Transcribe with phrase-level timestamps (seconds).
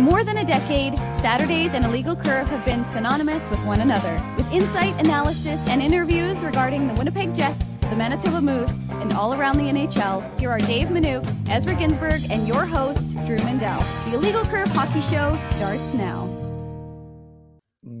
[0.00, 4.20] more than a decade, Saturdays and Illegal Curve have been synonymous with one another.
[4.36, 9.58] With insight, analysis, and interviews regarding the Winnipeg Jets, the Manitoba Moose, and all around
[9.58, 13.80] the NHL, here are Dave Minuk, Ezra Ginsburg, and your host, Drew Mindell.
[14.10, 16.28] The Illegal Curve Hockey Show starts now.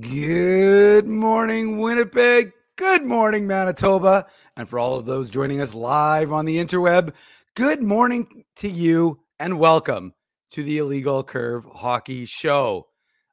[0.00, 2.52] Good morning, Winnipeg.
[2.76, 4.26] Good morning, Manitoba.
[4.56, 7.14] And for all of those joining us live on the interweb,
[7.54, 10.14] good morning to you and welcome
[10.50, 12.88] to the Illegal Curve Hockey Show.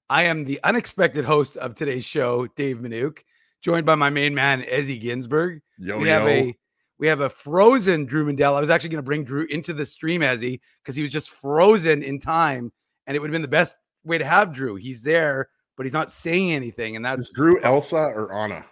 [0.10, 3.20] I am the unexpected host of today's show, Dave Minuk,
[3.62, 5.62] joined by my main man, Ezzy Ginsburg.
[5.78, 6.14] Yo, we yo.
[6.14, 6.56] have a
[7.00, 8.56] we have a frozen Drew Mindell.
[8.56, 11.30] I was actually going to bring Drew into the stream, Ezzy, because he was just
[11.30, 12.72] frozen in time,
[13.06, 14.76] and it would have been the best way to have Drew.
[14.76, 18.66] He's there, but he's not saying anything, and that's Is Drew Elsa or Anna?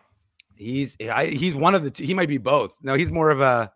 [0.55, 2.03] He's I, he's one of the two.
[2.03, 2.77] He might be both.
[2.81, 3.71] No, he's more of a.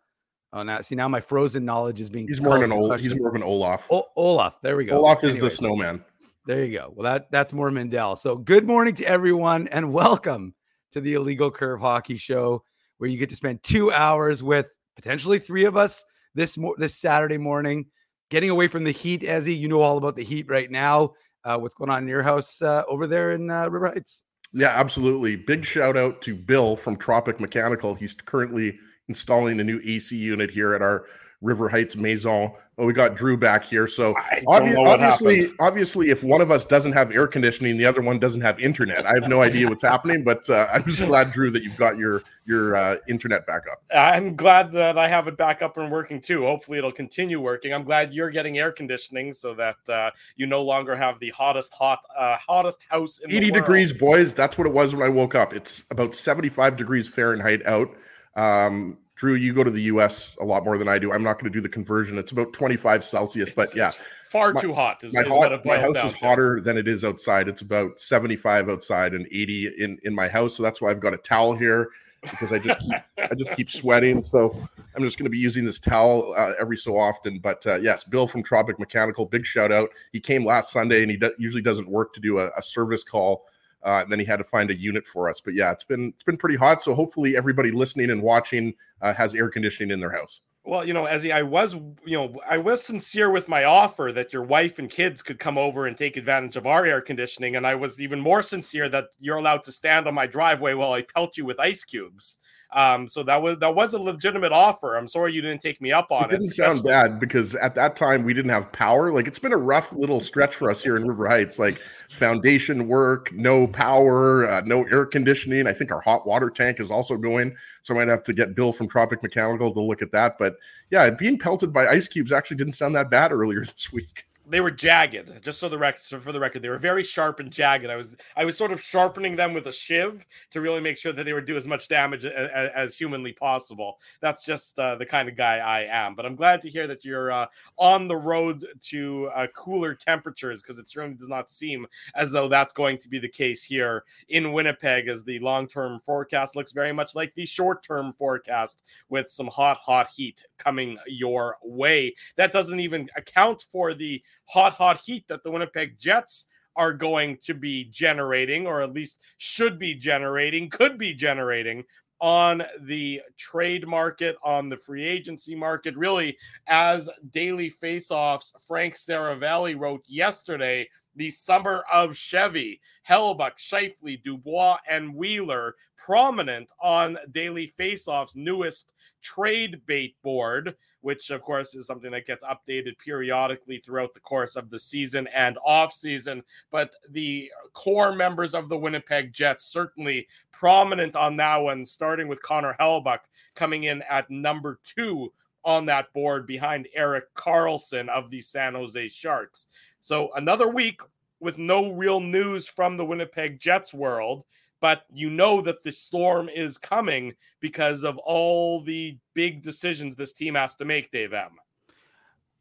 [0.52, 2.28] Oh, now see now my frozen knowledge is being.
[2.28, 3.88] He's more of an called into Ol- he's more of an Olaf.
[3.92, 4.60] O- Olaf.
[4.62, 4.98] There we go.
[4.98, 6.04] Olaf is the snowman.
[6.48, 6.92] There you go.
[6.96, 8.18] Well, that that's more Mindell.
[8.18, 10.56] So good morning to everyone, and welcome
[10.92, 12.64] to the Illegal Curve Hockey Show,
[12.98, 16.96] where you get to spend two hours with potentially three of us this mo- this
[16.98, 17.86] Saturday morning,
[18.32, 19.22] getting away from the heat.
[19.22, 21.14] Ezzy, you know all about the heat right now.
[21.46, 24.26] Uh, what's going on in your house uh, over there in uh, River Heights?
[24.52, 25.36] Yeah, absolutely.
[25.36, 27.94] Big shout out to Bill from Tropic Mechanical.
[27.94, 31.06] He's currently installing a new AC unit here at our
[31.42, 32.52] River Heights Maison.
[32.78, 33.88] Oh, we got Drew back here.
[33.88, 35.56] So obvi- don't know what obviously, happened.
[35.60, 39.06] obviously, if one of us doesn't have air conditioning, the other one doesn't have internet.
[39.06, 41.98] I have no idea what's happening, but uh, I'm just glad, Drew, that you've got
[41.98, 43.82] your your uh, internet back up.
[43.96, 46.44] I'm glad that I have it back up and working too.
[46.44, 47.74] Hopefully, it'll continue working.
[47.74, 51.74] I'm glad you're getting air conditioning so that uh, you no longer have the hottest
[51.74, 53.66] hot uh, hottest house in 80 the world.
[53.66, 54.34] degrees, boys.
[54.34, 55.54] That's what it was when I woke up.
[55.54, 57.96] It's about 75 degrees Fahrenheit out.
[58.40, 61.12] Um, Drew, you go to the US a lot more than I do.
[61.12, 62.18] I'm not going to do the conversion.
[62.18, 63.98] It's about 25 Celsius, but It's- yeah, it's
[64.30, 65.04] far My- too hot.
[65.04, 66.20] Is, my, is hot, my house is to.
[66.20, 67.50] hotter than it is outside.
[67.50, 70.56] It's about 75 outside and 80 in, in my house.
[70.56, 71.90] So that's why I've got a towel here
[72.22, 74.26] because I just keep, I just keep sweating.
[74.32, 74.56] So
[74.96, 77.40] I'm just going to be using this towel uh, every so often.
[77.40, 79.90] But uh, yes, Bill from Tropic Mechanical, big shout out.
[80.14, 83.04] He came last Sunday and he do- usually doesn't work to do a, a service
[83.04, 83.46] call.
[83.84, 85.42] Uh, and then he had to find a unit for us.
[85.42, 86.82] But yeah, it's been it's been pretty hot.
[86.82, 90.42] So hopefully everybody listening and watching uh, has air conditioning in their house.
[90.66, 94.34] Well, you know, as I was, you know, I was sincere with my offer that
[94.34, 97.66] your wife and kids could come over and take advantage of our air conditioning, and
[97.66, 101.04] I was even more sincere that you're allowed to stand on my driveway while I
[101.04, 102.38] pelt you with ice cubes.
[102.72, 104.96] Um, so that was that was a legitimate offer.
[104.96, 106.42] I'm sorry you didn't take me up on It it.
[106.42, 109.12] didn't sound bad because at that time we didn't have power.
[109.12, 111.58] Like it's been a rough little stretch for us here in River Heights.
[111.58, 115.66] Like foundation work, no power, uh, no air conditioning.
[115.66, 118.54] I think our hot water tank is also going, so I might have to get
[118.56, 120.38] Bill from Tropic Mechanical to look at that.
[120.38, 120.58] But
[120.92, 124.26] yeah, being pelted by ice cubes actually didn't sound that bad earlier this week.
[124.50, 127.40] They were jagged just so the record so for the record they were very sharp
[127.40, 127.88] and jagged.
[127.88, 131.14] I was i was sort of sharpening them with a shiv to really make sure
[131.14, 134.00] that they would do as much damage as, as humanly possible.
[134.22, 137.06] That's just uh, the kind of guy i am but i'm glad to hear that
[137.06, 141.86] you're uh, on the road to uh, cooler temperatures because it certainly does not seem
[142.16, 146.56] as though that's going to be the case here in winnipeg as the long-term forecast
[146.56, 152.14] looks very much like the short-term forecast with some hot hot heat coming your way.
[152.36, 157.38] That doesn't even account for the hot, hot heat that the Winnipeg Jets are going
[157.44, 161.84] to be generating, or at least should be generating, could be generating
[162.22, 165.96] on the trade market, on the free agency market.
[165.96, 166.38] Really,
[166.68, 170.90] as daily faceoffs, Frank Seravalli wrote yesterday.
[171.16, 179.82] The summer of Chevy, Hellebuyck, Scheifele, Dubois, and Wheeler prominent on Daily Faceoff's newest trade
[179.86, 184.70] bait board which of course is something that gets updated periodically throughout the course of
[184.70, 186.44] the season and off season.
[186.72, 192.42] But the core members of the Winnipeg Jets certainly prominent on that one, starting with
[192.42, 193.20] Connor Hellebuyck
[193.56, 195.32] coming in at number two
[195.64, 199.68] on that board behind Erik Karlsson of the San Jose Sharks.
[200.02, 201.02] So another week
[201.40, 204.44] with no real news from the Winnipeg Jets world
[204.82, 210.34] but you know that the storm is coming because of all the big decisions this
[210.34, 211.52] team has to make, Dave M.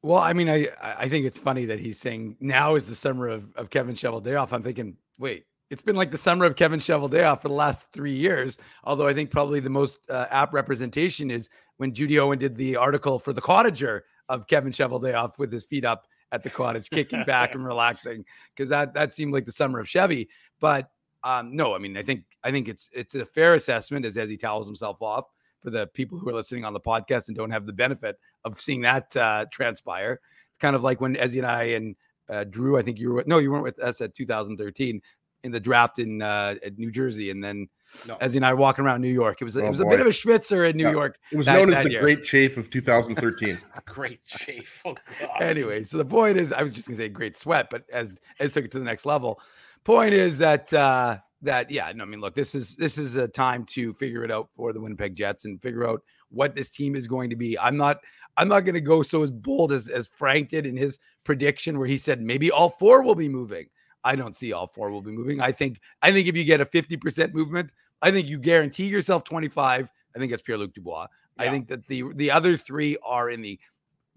[0.02, 3.28] Well, I mean, I I think it's funny that he's saying now is the summer
[3.28, 4.52] of, of Kevin Cheveldayoff.
[4.52, 8.14] I'm thinking, wait, it's been like the summer of Kevin Cheveldayoff for the last three
[8.14, 8.58] years.
[8.84, 12.76] Although I think probably the most uh, apt representation is when Judy Owen did the
[12.76, 17.24] article for the Cottager of Kevin Cheveldayoff with his feet up at the cottage, kicking
[17.24, 18.24] back and relaxing,
[18.54, 20.28] because that that seemed like the summer of Chevy.
[20.60, 20.90] But
[21.24, 24.30] um, no, I mean, I think I think it's it's a fair assessment as as
[24.30, 25.26] he towels himself off
[25.60, 28.60] for the people who are listening on the podcast and don't have the benefit of
[28.60, 30.20] seeing that uh, transpire.
[30.50, 31.96] It's kind of like when Ezzy and I and
[32.28, 35.00] Uh, Drew, I think you were no, you weren't with us at 2013
[35.44, 37.68] in the draft in uh, at New Jersey, and then
[38.06, 38.16] no.
[38.20, 39.86] as and I walking around New York, it was oh, it was boy.
[39.86, 40.90] a bit of a schwitzer in New yeah.
[40.90, 41.18] York.
[41.32, 42.02] It was that, known as the year.
[42.02, 43.58] Great Chafe of 2013.
[43.86, 44.82] great Chafe.
[44.84, 44.94] Oh,
[45.40, 48.52] anyway, so the point is, I was just gonna say Great Sweat, but as as
[48.52, 49.40] took it to the next level.
[49.88, 53.26] Point is that uh, that yeah, no, I mean, look, this is this is a
[53.26, 56.94] time to figure it out for the Winnipeg Jets and figure out what this team
[56.94, 57.58] is going to be.
[57.58, 58.00] I'm not
[58.36, 61.78] I'm not going to go so as bold as as Frank did in his prediction
[61.78, 63.64] where he said maybe all four will be moving.
[64.04, 65.40] I don't see all four will be moving.
[65.40, 67.70] I think I think if you get a 50% movement,
[68.02, 69.88] I think you guarantee yourself 25.
[70.14, 71.06] I think that's Pierre-Luc Dubois.
[71.38, 71.44] Yeah.
[71.44, 73.58] I think that the the other three are in the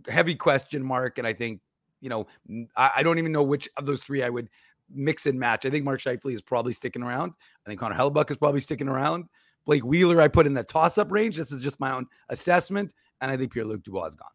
[0.10, 1.62] heavy question mark and I think
[2.02, 2.28] you know,
[2.76, 4.50] I, I don't even know which of those three I would
[4.94, 5.66] mix and match.
[5.66, 7.34] I think Mark Scheifele is probably sticking around.
[7.66, 9.26] I think Connor Hellebuyck is probably sticking around.
[9.66, 11.38] Blake Wheeler, I put in the toss up range.
[11.38, 12.94] This is just my own assessment.
[13.22, 14.30] And I think Pierre Luc Dubois is gone.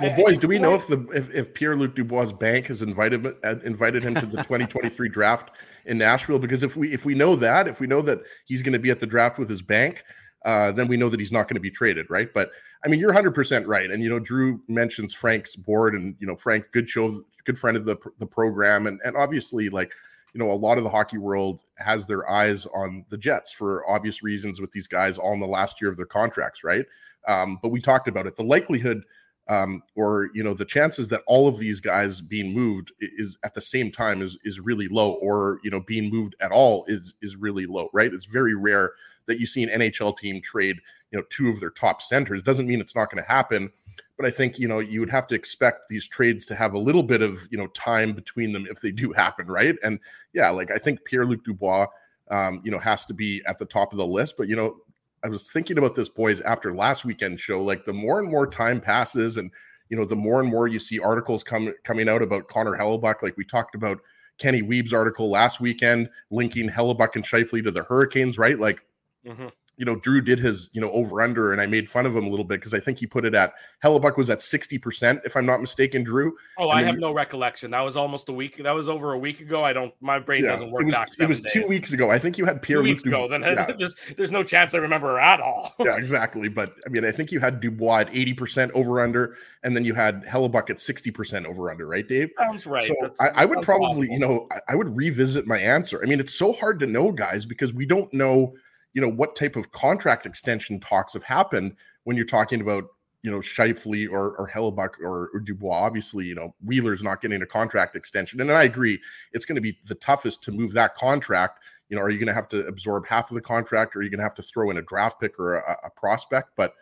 [0.00, 3.26] Well, boys, do we know if the if, if Pierre Luc Dubois' bank has invited
[3.26, 5.50] uh, invited him to the 2023 draft
[5.86, 6.38] in Nashville?
[6.38, 8.90] Because if we if we know that, if we know that he's going to be
[8.90, 10.04] at the draft with his bank,
[10.44, 12.32] uh, then we know that he's not going to be traded, right?
[12.32, 12.50] But
[12.84, 13.90] I mean, you're 100 percent right.
[13.90, 17.76] And you know, Drew mentions Frank's board, and you know, Frank, good show, good friend
[17.76, 19.92] of the the program, and and obviously, like
[20.34, 23.88] you know, a lot of the hockey world has their eyes on the Jets for
[23.88, 26.86] obvious reasons with these guys all in the last year of their contracts, right?
[27.28, 28.36] Um, but we talked about it.
[28.36, 29.02] The likelihood
[29.52, 33.52] um, or you know the chances that all of these guys being moved is at
[33.52, 37.14] the same time is is really low or you know being moved at all is
[37.20, 38.92] is really low right it's very rare
[39.26, 40.76] that you see an nhl team trade
[41.10, 43.70] you know two of their top centers doesn't mean it's not going to happen
[44.16, 46.78] but I think you know you would have to expect these trades to have a
[46.78, 49.76] little bit of you know time between them if they do happen, right?
[49.82, 49.98] And
[50.32, 51.86] yeah, like I think Pierre Luc Dubois,
[52.30, 54.36] um, you know, has to be at the top of the list.
[54.36, 54.76] But you know,
[55.24, 57.62] I was thinking about this, boys, after last weekend show.
[57.62, 59.50] Like the more and more time passes, and
[59.88, 63.22] you know, the more and more you see articles come coming out about Connor Hellebuyck.
[63.22, 63.98] Like we talked about
[64.38, 68.58] Kenny Wiebe's article last weekend, linking Hellebuyck and Scheifele to the Hurricanes, right?
[68.58, 68.84] Like.
[69.26, 72.14] Mm-hmm you know, Drew did his, you know, over under, and I made fun of
[72.14, 75.22] him a little bit because I think he put it at Hellebuyck was at 60%,
[75.24, 76.36] if I'm not mistaken, Drew.
[76.58, 77.70] Oh, I have no recollection.
[77.70, 78.58] That was almost a week.
[78.58, 79.64] That was over a week ago.
[79.64, 81.20] I don't, my brain yeah, doesn't work it was.
[81.20, 82.10] It was two weeks ago.
[82.10, 83.26] I think you had Pierre two weeks ago.
[83.26, 83.72] Then yeah.
[83.78, 85.74] there's, there's no chance I remember at all.
[85.80, 86.48] yeah, exactly.
[86.48, 89.94] But I mean, I think you had Dubois at 80% over under, and then you
[89.94, 92.30] had Hellebuyck at 60% over under, right, Dave?
[92.38, 92.84] Sounds right.
[92.84, 96.00] So I, I, would probably, you know, I, I would revisit my answer.
[96.02, 98.54] I mean, it's so hard to know, guys, because we don't know
[98.94, 101.74] you know what type of contract extension talks have happened
[102.04, 102.84] when you're talking about
[103.22, 105.74] you know Scheifele or or Hellebuyck or, or, Dubois.
[105.74, 109.00] Obviously, you know Wheeler's not getting a contract extension, and I agree
[109.32, 111.60] it's going to be the toughest to move that contract.
[111.88, 114.02] You know, are you going to have to absorb half of the contract, or are
[114.02, 116.50] you going to have to throw in a draft pick or a, a prospect?
[116.56, 116.74] But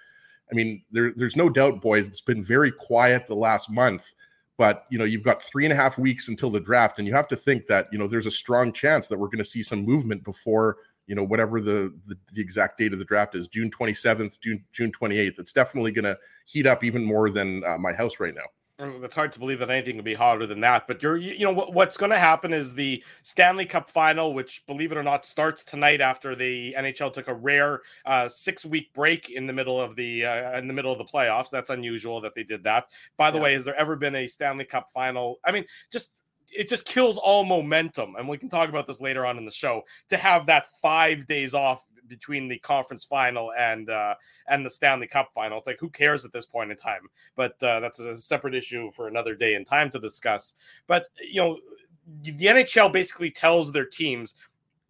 [0.50, 2.08] I mean, there, there's no doubt, boys.
[2.08, 4.14] It's been very quiet the last month
[4.60, 7.14] but you know you've got three and a half weeks until the draft and you
[7.14, 9.62] have to think that you know there's a strong chance that we're going to see
[9.62, 10.76] some movement before
[11.10, 14.64] you know whatever the, the, the exact date of the draft is june 27th june
[14.72, 16.16] june 28th it's definitely going to
[16.46, 18.46] heat up even more than uh, my house right now
[19.02, 20.86] it's hard to believe that anything can be hotter than that.
[20.86, 24.64] But you're, you know, what, what's going to happen is the Stanley Cup final, which,
[24.66, 28.90] believe it or not, starts tonight after the NHL took a rare uh, six week
[28.94, 31.50] break in the middle of the uh, in the middle of the playoffs.
[31.50, 32.86] That's unusual that they did that.
[33.18, 33.44] By the yeah.
[33.44, 35.40] way, has there ever been a Stanley Cup final?
[35.44, 36.08] I mean, just
[36.50, 38.16] it just kills all momentum.
[38.16, 41.26] And we can talk about this later on in the show to have that five
[41.26, 44.14] days off between the conference final and uh,
[44.48, 45.58] and the Stanley Cup final.
[45.58, 47.02] It's like who cares at this point in time?
[47.36, 50.54] But uh, that's a separate issue for another day and time to discuss.
[50.86, 51.58] But you know,
[52.22, 54.34] the NHL basically tells their teams,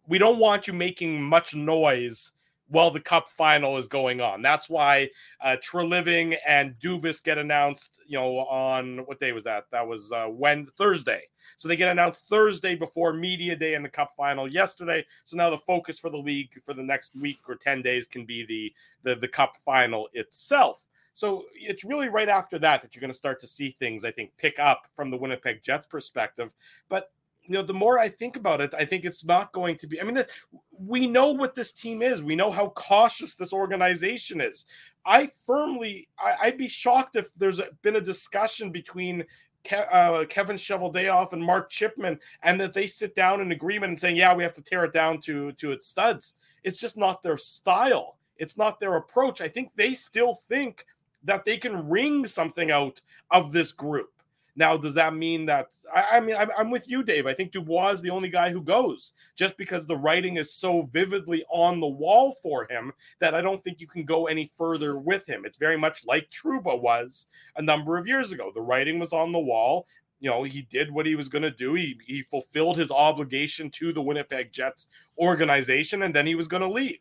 [0.07, 2.31] we don't want you making much noise
[2.71, 4.41] while the cup final is going on.
[4.41, 5.09] That's why
[5.41, 9.65] uh, Treliving and Dubas get announced, you know, on what day was that?
[9.71, 11.23] That was uh, Wednesday, Thursday.
[11.57, 15.05] So they get announced Thursday before media day in the cup final yesterday.
[15.25, 18.25] So now the focus for the league for the next week or 10 days can
[18.25, 18.73] be the
[19.03, 20.85] the, the cup final itself.
[21.13, 24.11] So it's really right after that that you're going to start to see things, I
[24.11, 26.53] think, pick up from the Winnipeg Jets perspective.
[26.87, 27.11] But
[27.51, 29.99] you know, the more I think about it, I think it's not going to be.
[29.99, 30.27] I mean, this,
[30.71, 32.23] we know what this team is.
[32.23, 34.65] We know how cautious this organization is.
[35.05, 39.25] I firmly, I, would be shocked if there's been a discussion between
[39.65, 43.99] Ke- uh, Kevin Cheveldayoff and Mark Chipman, and that they sit down in agreement and
[43.99, 47.21] saying, "Yeah, we have to tear it down to to its studs." It's just not
[47.21, 48.17] their style.
[48.37, 49.41] It's not their approach.
[49.41, 50.85] I think they still think
[51.25, 54.20] that they can wring something out of this group
[54.55, 55.75] now, does that mean that?
[55.93, 57.25] I, I mean, I'm, I'm, with you, Dave.
[57.25, 60.89] I think Dubois is the only guy who goes just because the writing is so
[60.91, 64.97] vividly on the wall for him that I don't think you can go any further
[64.97, 65.43] with him.
[65.45, 68.51] It's very much like Trouba was a number of years ago.
[68.53, 69.87] The writing was on the wall.
[70.19, 71.73] you know, he did what he was going to do.
[71.73, 76.61] He he fulfilled his obligation to the Winnipeg Jets organization, and then he was going
[76.61, 76.99] to leave.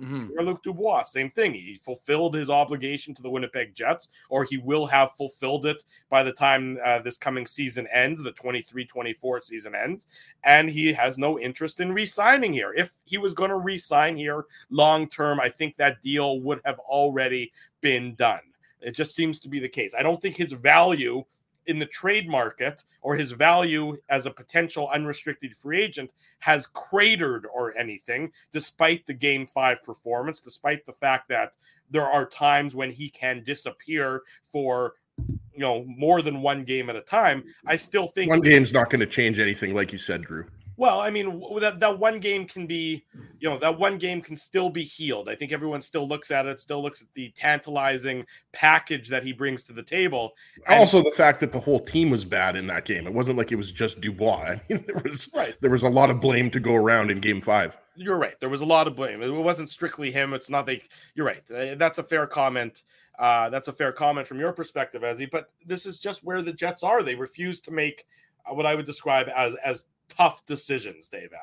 [0.00, 0.40] Mm-hmm.
[0.40, 1.54] Luc Dubois, same thing.
[1.54, 6.22] He fulfilled his obligation to the Winnipeg Jets, or he will have fulfilled it by
[6.22, 10.06] the time uh, this coming season ends, the 23 24 season ends.
[10.44, 12.72] And he has no interest in re signing here.
[12.76, 16.60] If he was going to re sign here long term, I think that deal would
[16.64, 18.40] have already been done.
[18.80, 19.94] It just seems to be the case.
[19.96, 21.24] I don't think his value
[21.66, 27.46] in the trade market or his value as a potential unrestricted free agent has cratered
[27.52, 31.52] or anything, despite the game five performance, despite the fact that
[31.90, 36.96] there are times when he can disappear for you know more than one game at
[36.96, 37.44] a time.
[37.66, 40.46] I still think one game's not going to change anything, like you said, Drew.
[40.76, 43.04] Well, I mean that that one game can be,
[43.38, 45.28] you know, that one game can still be healed.
[45.28, 49.32] I think everyone still looks at it, still looks at the tantalizing package that he
[49.32, 50.32] brings to the table.
[50.66, 53.06] And also, the fact that the whole team was bad in that game.
[53.06, 54.42] It wasn't like it was just Dubois.
[54.46, 55.56] I mean, there was right.
[55.60, 57.78] There was a lot of blame to go around in Game Five.
[57.94, 58.38] You're right.
[58.40, 59.22] There was a lot of blame.
[59.22, 60.32] It wasn't strictly him.
[60.32, 61.42] It's not like you're right.
[61.50, 62.82] Uh, that's a fair comment.
[63.18, 65.30] Uh, that's a fair comment from your perspective, Ezzy.
[65.30, 67.02] But this is just where the Jets are.
[67.02, 68.06] They refuse to make
[68.50, 71.38] what I would describe as as tough decisions, Dave M.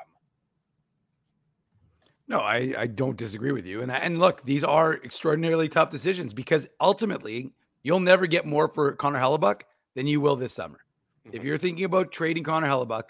[2.28, 3.82] No, I, I don't disagree with you.
[3.82, 7.50] And and look, these are extraordinarily tough decisions because ultimately
[7.82, 9.62] you'll never get more for Connor Hellebuyck
[9.94, 10.78] than you will this summer.
[11.26, 11.36] Mm-hmm.
[11.36, 13.08] If you're thinking about trading Connor Hellebuyck,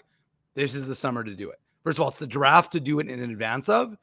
[0.55, 1.59] this is the summer to do it.
[1.83, 3.95] First of all, it's the draft to do it in advance of,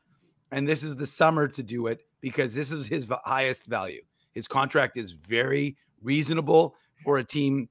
[0.52, 4.02] and this is the summer to do it because this is his highest value.
[4.34, 7.68] His contract is very reasonable for a team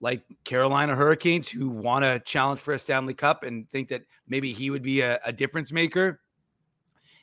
[0.00, 4.52] like Carolina Hurricanes who want to challenge for a Stanley Cup and think that maybe
[4.52, 6.20] he would be a, a difference maker.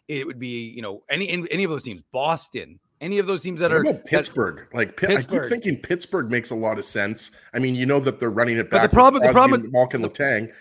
[0.08, 3.60] It would be, you know, any any of those teams, Boston, any of those teams
[3.60, 4.68] that are Pittsburgh.
[4.72, 5.40] That, like Pittsburgh.
[5.40, 7.32] I keep thinking Pittsburgh makes a lot of sense.
[7.54, 8.82] I mean, you know that they're running it back.
[8.82, 10.54] But the problem, the problem, Malkin Letang.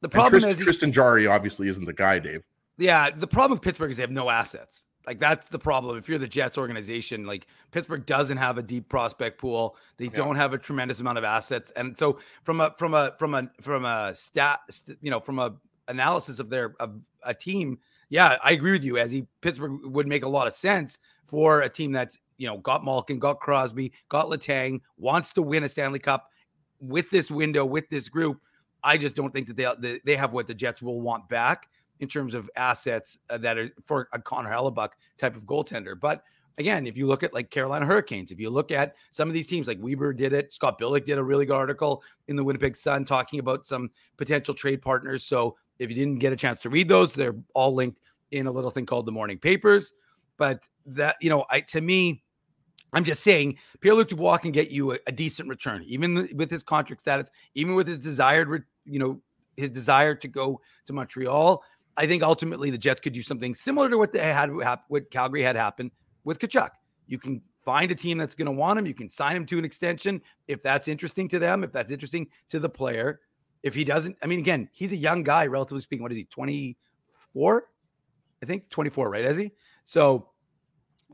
[0.00, 2.46] The problem Trist, is Tristan Jarry obviously isn't the guy, Dave.
[2.76, 4.84] Yeah, the problem with Pittsburgh is they have no assets.
[5.06, 5.98] Like that's the problem.
[5.98, 9.76] If you're the Jets organization, like Pittsburgh doesn't have a deep prospect pool.
[9.98, 10.10] They yeah.
[10.12, 11.70] don't have a tremendous amount of assets.
[11.72, 14.60] And so from a from a from a from a stat,
[15.02, 15.54] you know, from a
[15.88, 18.94] analysis of their of a team, yeah, I agree with you.
[18.94, 22.84] Ezzy Pittsburgh would make a lot of sense for a team that's you know got
[22.84, 26.30] Malkin, got Crosby, got Letang, wants to win a Stanley Cup
[26.80, 28.40] with this window, with this group.
[28.82, 31.68] I just don't think that they they have what the Jets will want back
[32.00, 35.98] in terms of assets uh, that are for a Connor Hellebuyck type of goaltender.
[35.98, 36.22] But
[36.58, 39.46] again, if you look at like Carolina Hurricanes, if you look at some of these
[39.46, 42.76] teams, like Wiebe did it, Scott Billeck did a really good article in the Winnipeg
[42.76, 45.24] Sun talking about some potential trade partners.
[45.24, 48.50] So if you didn't get a chance to read those, they're all linked in a
[48.50, 49.92] little thing called the Morning Papers.
[50.36, 52.22] But that, you know, I to me,
[52.92, 56.50] I'm just saying Pierre Luc Dubois can get you a, a decent return, even with
[56.50, 59.20] his contract status, even with his desired, you know,
[59.56, 61.62] his desire to go to Montreal.
[61.96, 64.50] I think ultimately the Jets could do something similar to what they had
[64.88, 65.90] what Calgary had happen
[66.24, 66.70] with Tkachuk.
[67.06, 68.86] You can find a team that's going to want him.
[68.86, 72.26] You can sign him to an extension if that's interesting to them, if that's interesting
[72.48, 73.20] to the player.
[73.62, 76.02] If he doesn't, I mean, again, he's a young guy, relatively speaking.
[76.02, 77.64] What is he, 24?
[78.42, 79.24] I think 24, right?
[79.24, 79.52] Is he?
[79.84, 80.28] So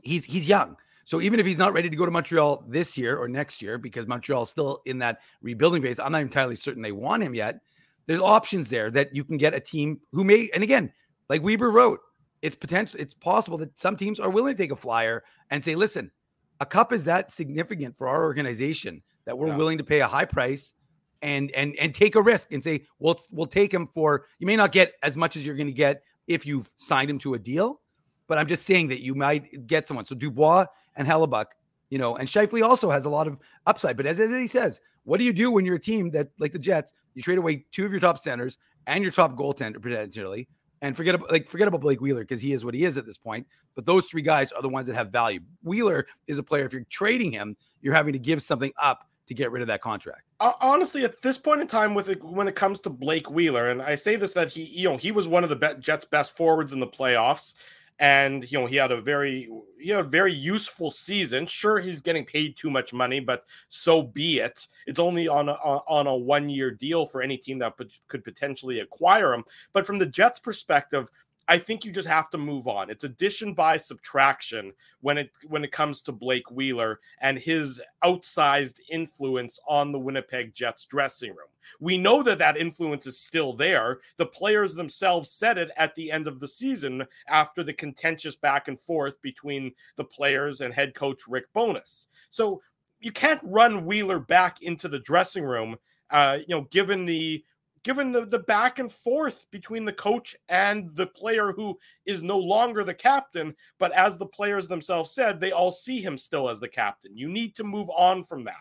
[0.03, 0.75] he's he's young.
[1.05, 3.77] So even if he's not ready to go to Montreal this year or next year,
[3.77, 7.33] because Montreal is still in that rebuilding phase, I'm not entirely certain they want him
[7.33, 7.61] yet
[8.07, 10.91] there's options there that you can get a team who may, and again,
[11.29, 11.99] like Wiebe wrote,
[12.41, 15.75] it's potential, it's possible that some teams are willing to take a flyer and say,
[15.75, 16.11] listen,
[16.59, 19.57] a cup is that significant for our organization that we're yeah.
[19.57, 20.73] willing to pay a high price
[21.21, 24.55] and and and take a risk and say, well, we'll take him for you may
[24.55, 27.39] not get as much as you're going to get if you've signed him to a
[27.39, 27.81] deal,
[28.27, 30.05] but I'm just saying that you might get someone.
[30.05, 30.65] So Dubois
[30.95, 31.47] and Hellebuyck,
[31.89, 33.97] you know, and Scheifele also has a lot of upside.
[33.97, 36.53] But as, as he says, what do you do when you're a team that, like
[36.53, 40.47] the Jets, you trade away two of your top centers and your top goaltender potentially,
[40.81, 43.05] and forget about like forget about Blake Wheeler because he is what he is at
[43.05, 43.47] this point.
[43.75, 45.39] But those three guys are the ones that have value.
[45.63, 46.65] Wheeler is a player.
[46.65, 49.81] If you're trading him, you're having to give something up to get rid of that
[49.81, 50.23] contract.
[50.39, 53.81] Honestly, at this point in time, with it, when it comes to Blake Wheeler, and
[53.81, 56.73] I say this that he, you know, he was one of the Jets' best forwards
[56.73, 57.53] in the playoffs
[58.01, 59.47] and you know he had a very
[59.79, 61.45] he had a very useful season.
[61.45, 64.67] Sure, he's getting paid too much money, but so be it.
[64.87, 67.75] It's only on a, on a one year deal for any team that
[68.07, 69.45] could potentially acquire him.
[69.71, 71.09] But from the Jets' perspective,
[71.47, 72.89] I think you just have to move on.
[72.89, 74.71] It's addition by subtraction
[75.01, 80.53] when it when it comes to Blake Wheeler and his outsized influence on the Winnipeg
[80.53, 81.49] Jets dressing room.
[81.79, 83.99] We know that that influence is still there.
[84.17, 88.67] The players themselves said it at the end of the season after the contentious back
[88.67, 92.07] and forth between the players and head coach Rick Bowness.
[92.29, 92.61] So
[92.99, 95.77] you can't run Wheeler back into the dressing room
[96.11, 97.43] Uh, you know, given the
[97.83, 102.37] given the, the back and forth between the coach and the player who is no
[102.37, 106.59] longer the captain, but as the players themselves said, they all see him still as
[106.59, 107.17] the captain.
[107.17, 108.55] You need to move on from that.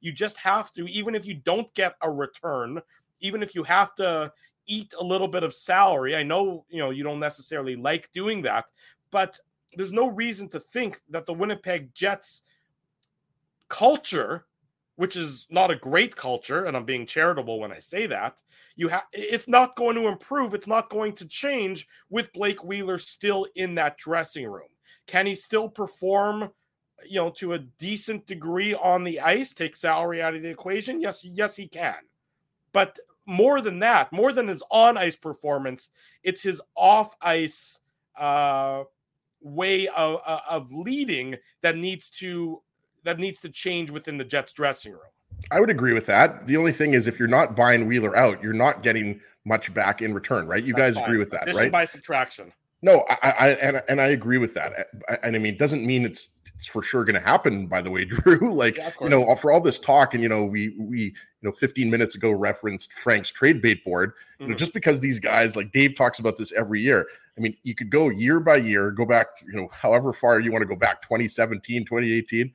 [0.00, 2.80] You just have to, even if you don't get a return,
[3.20, 4.32] even if you have to
[4.66, 6.14] eat a little bit of salary.
[6.14, 8.66] I know, you know, you don't necessarily like doing that,
[9.10, 9.38] but
[9.76, 12.42] there's no reason to think that the Winnipeg Jets
[13.68, 14.46] culture
[14.96, 18.42] which is not a great culture and i'm being charitable when i say that
[18.76, 22.98] you have it's not going to improve it's not going to change with blake wheeler
[22.98, 24.68] still in that dressing room.
[25.06, 26.50] Can he still perform
[27.06, 31.00] you know to a decent degree on the ice take salary out of the equation?
[31.00, 31.96] Yes yes he can.
[32.72, 35.90] But more than that more than his on ice performance
[36.22, 37.80] it's his off ice
[38.16, 38.84] uh
[39.40, 42.62] way of, of leading that needs to
[43.06, 45.00] that needs to change within the Jets dressing room.
[45.50, 46.46] I would agree with that.
[46.46, 50.02] The only thing is, if you're not buying Wheeler out, you're not getting much back
[50.02, 50.62] in return, right?
[50.62, 51.04] You That's guys fine.
[51.04, 51.72] agree with that, Addition right?
[51.72, 52.52] By subtraction.
[52.82, 54.88] No, I, I and and I agree with that.
[55.22, 57.66] And I mean, doesn't mean it's it's for sure going to happen.
[57.66, 60.44] By the way, Drew, like yeah, you know, for all this talk, and you know,
[60.44, 64.10] we we you know, 15 minutes ago referenced Frank's trade bait board.
[64.10, 64.42] Mm-hmm.
[64.42, 64.58] You know, mm-hmm.
[64.58, 67.06] just because these guys, like Dave, talks about this every year.
[67.36, 70.50] I mean, you could go year by year, go back, you know, however far you
[70.50, 72.52] want to go back, 2017, 2018.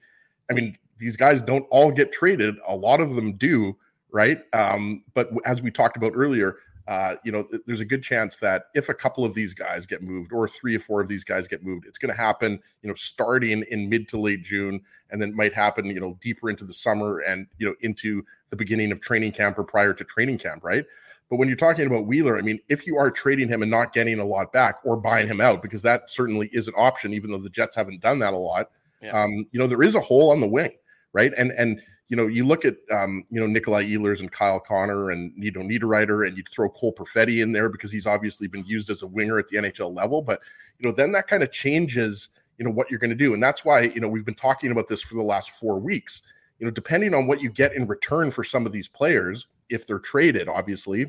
[0.51, 2.55] I mean, these guys don't all get traded.
[2.67, 3.77] A lot of them do,
[4.12, 4.41] right?
[4.53, 8.38] Um, but as we talked about earlier, uh, you know, th- there's a good chance
[8.38, 11.24] that if a couple of these guys get moved, or three or four of these
[11.24, 14.81] guys get moved, it's going to happen, you know, starting in mid to late June,
[15.10, 18.55] and then might happen, you know, deeper into the summer and you know into the
[18.55, 20.86] beginning of training camp or prior to training camp, right?
[21.29, 23.93] But when you're talking about Wheeler, I mean, if you are trading him and not
[23.93, 27.31] getting a lot back or buying him out, because that certainly is an option, even
[27.31, 28.70] though the Jets haven't done that a lot,
[29.01, 29.12] yeah.
[29.12, 30.72] um, you know, there is a hole on the wing
[31.13, 31.34] right?
[31.38, 35.12] And and you know, you look at um, you know Nikolai Ehlers and Kyle Connor
[35.12, 38.65] and you know Niederreiter, and you throw Cole Perfetti in there because he's obviously been
[38.65, 40.22] used as a winger at the NHL level.
[40.22, 40.42] But
[40.79, 43.42] you know, then that kind of changes you know what you're going to do, and
[43.42, 46.22] that's why you know we've been talking about this for the last four weeks.
[46.59, 49.87] You know, depending on what you get in return for some of these players, if
[49.87, 51.00] they're traded, obviously,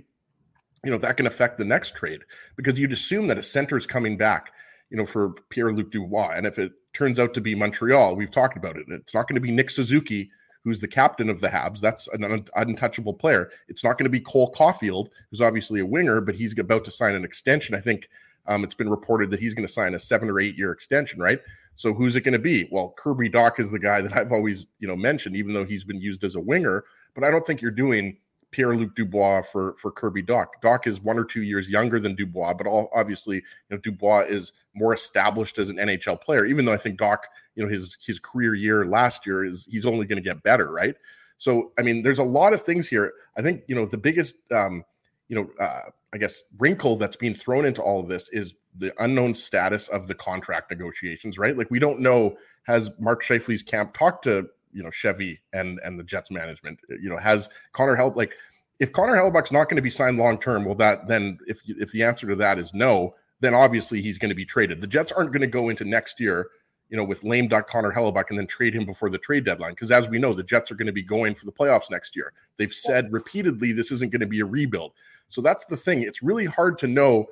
[0.85, 2.20] you know that can affect the next trade
[2.57, 4.52] because you'd assume that a center is coming back
[4.92, 6.35] you know, for Pierre Luc Dubois.
[6.35, 8.85] And if it turns out to be Montreal, we've talked about it.
[8.88, 10.31] It's not going to be Nick Suzuki,
[10.64, 11.81] who's the captain of the Habs.
[11.81, 13.50] That's an un- untouchable player.
[13.68, 16.90] It's not going to be Cole Caufield, who's obviously a winger, but he's about to
[16.90, 17.74] sign an extension.
[17.74, 18.11] I think
[18.46, 21.18] um, it's been reported that he's going to sign a seven or eight year extension,
[21.18, 21.40] right?
[21.76, 22.68] So who's it going to be?
[22.70, 25.85] Well, Kirby Dach is the guy that I've always, you know, mentioned, even though he's
[25.85, 26.85] been used as a winger.
[27.14, 28.18] But I don't think you're doing
[28.52, 30.46] Pierre Luc Dubois for for Kirby Dach.
[30.60, 34.20] Doc is one or two years younger than Dubois, but all, obviously, you know, Dubois
[34.20, 36.46] is more established as an NHL player.
[36.46, 37.18] Even though I think Dach,
[37.56, 40.70] you know, his his career year last year is he's only going to get better,
[40.70, 40.94] right?
[41.38, 43.12] So I mean, there's a lot of things here.
[43.36, 44.84] I think you know the biggest, um,
[45.28, 48.92] you know, uh, I guess wrinkle that's being thrown into all of this is the
[49.02, 51.56] unknown status of the contract negotiations, right?
[51.56, 55.98] Like we don't know has Mark Scheifele's camp talked to you know Chevy and and
[55.98, 56.78] the Jets management.
[56.90, 58.35] Eh, you know, has Connor help like
[58.78, 61.92] if Connor Hellebuyck's not going to be signed long term, well, that then if if
[61.92, 64.80] the answer to that is no, then obviously he's going to be traded.
[64.80, 66.48] The Jets aren't going to go into next year,
[66.88, 69.72] you know, with lame duck Connor Hellebuyck and then trade him before the trade deadline
[69.72, 72.16] because as we know, the Jets are going to be going for the playoffs next
[72.16, 72.32] year.
[72.56, 74.92] They've said repeatedly this isn't going to be a rebuild.
[75.28, 76.02] So that's the thing.
[76.02, 77.26] It's really hard to know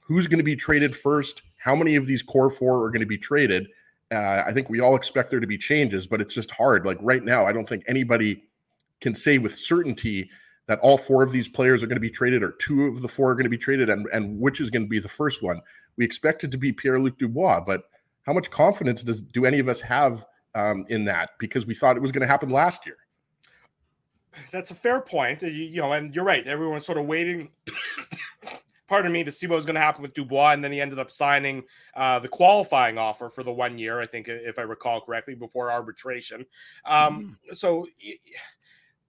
[0.00, 3.06] who's going to be traded first, how many of these core four are going to
[3.06, 3.66] be traded
[4.12, 6.86] uh, I think we all expect there to be changes, but it's just hard.
[6.86, 8.42] Like right now, I don't think anybody
[9.00, 10.30] can say with certainty
[10.66, 13.08] that all four of these players are going to be traded or two of the
[13.08, 15.42] four are going to be traded and, and which is going to be the first
[15.42, 15.60] one.
[15.96, 17.82] We expect it to be Pierre Luc Dubois, but
[18.24, 21.30] how much confidence does do any of us have um, in that?
[21.38, 22.96] Because we thought it was going to happen last year.
[24.50, 25.42] That's a fair point.
[25.42, 26.46] You, you know, and you're right.
[26.46, 27.50] Everyone's sort of waiting
[28.86, 30.98] pardon me, to see what was going to happen with Dubois, and then he ended
[30.98, 31.62] up signing
[31.94, 35.70] uh, the qualifying offer for the one year, I think, if I recall correctly, before
[35.70, 36.44] arbitration.
[36.84, 37.56] Um, mm.
[37.56, 37.86] So,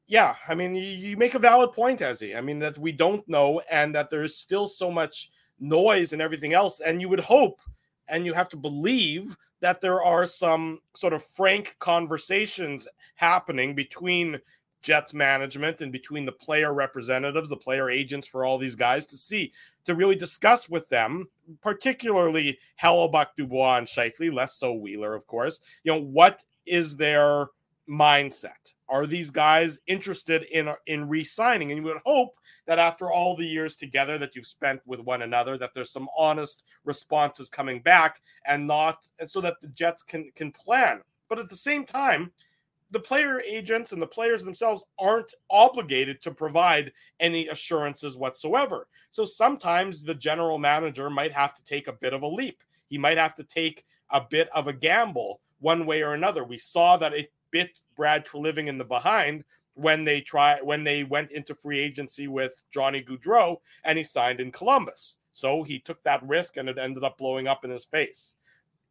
[0.08, 2.38] yeah, I mean, you, make a valid point, Ezzy.
[2.38, 6.54] I mean, that we don't know, and that there's still so much noise and everything
[6.54, 7.60] else, and you would hope,
[8.08, 14.40] and you have to believe that there are some sort of frank conversations happening between
[14.86, 19.18] Jets management and between the player representatives, the player agents for all these guys to
[19.18, 19.52] see,
[19.86, 21.28] to really discuss with them,
[21.60, 25.60] particularly Hellebuyck, Dubois, and Scheifele, less so Wheeler, of course.
[25.84, 27.48] You know, what is their
[27.90, 28.74] mindset?
[28.88, 31.72] Are these guys interested in in re-signing?
[31.72, 32.36] And you would hope
[32.68, 36.08] that after all the years together that you've spent with one another, that there's some
[36.16, 41.02] honest responses coming back, and not and so that the Jets can can plan.
[41.28, 42.32] But at the same time,
[42.96, 48.88] the player agents and the players themselves aren't obligated to provide any assurances whatsoever.
[49.12, 52.64] So sometimes the general manager might have to take a bit of a leap.
[52.88, 56.46] He might have to take a bit of a gamble one way or another.
[56.46, 61.04] We saw that it bit Brad Treliving in the behind when they try when they
[61.04, 65.18] went into free agency with Johnny Gaudreau and he signed in Columbus.
[65.34, 68.38] So he took that risk and it ended up blowing up in his face.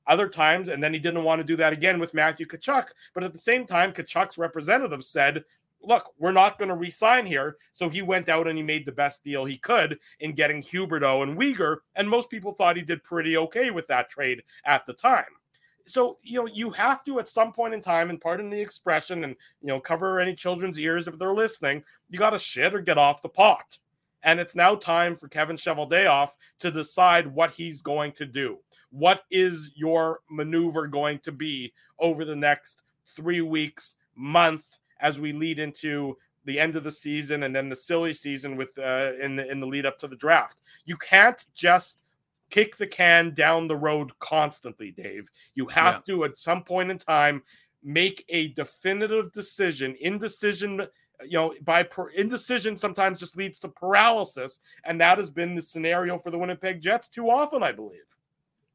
[0.07, 2.89] Other times, and then he didn't want to do that again with Matthew Tkachuk.
[3.15, 5.45] But at the same time, Tkachuk's representative said,
[5.87, 7.57] look, we're not going to resign here.
[7.73, 11.23] So he went out and he made the best deal he could in getting Huberdeau
[11.23, 11.79] and Weegar.
[11.97, 15.25] And most people thought he did pretty okay with that trade at the time.
[15.87, 19.25] So, you know, you have to at some point in time, and pardon the expression,
[19.25, 22.81] and, you know, cover any children's ears if they're listening, you got to shit or
[22.81, 23.79] get off the pot.
[24.23, 28.61] And it's now time for Kevin Cheveldayoff to decide what he's going to do.
[28.95, 35.33] What is your maneuver going to be over the next three weeks, month, as we
[35.33, 39.35] lead into the end of the season and then the silly season with uh, in
[39.35, 40.59] the in the lead up to the draft.
[40.85, 41.99] You can't just
[42.51, 45.29] kick the can down the road constantly, Dave.
[45.57, 46.15] You have yeah.
[46.15, 47.43] to at some point in time
[47.83, 49.97] make a definitive decision.
[50.01, 50.87] Indecision,
[51.25, 55.61] you know, by per, indecision sometimes just leads to paralysis, and that has been the
[55.61, 58.17] scenario for the Winnipeg Jets too often, I believe.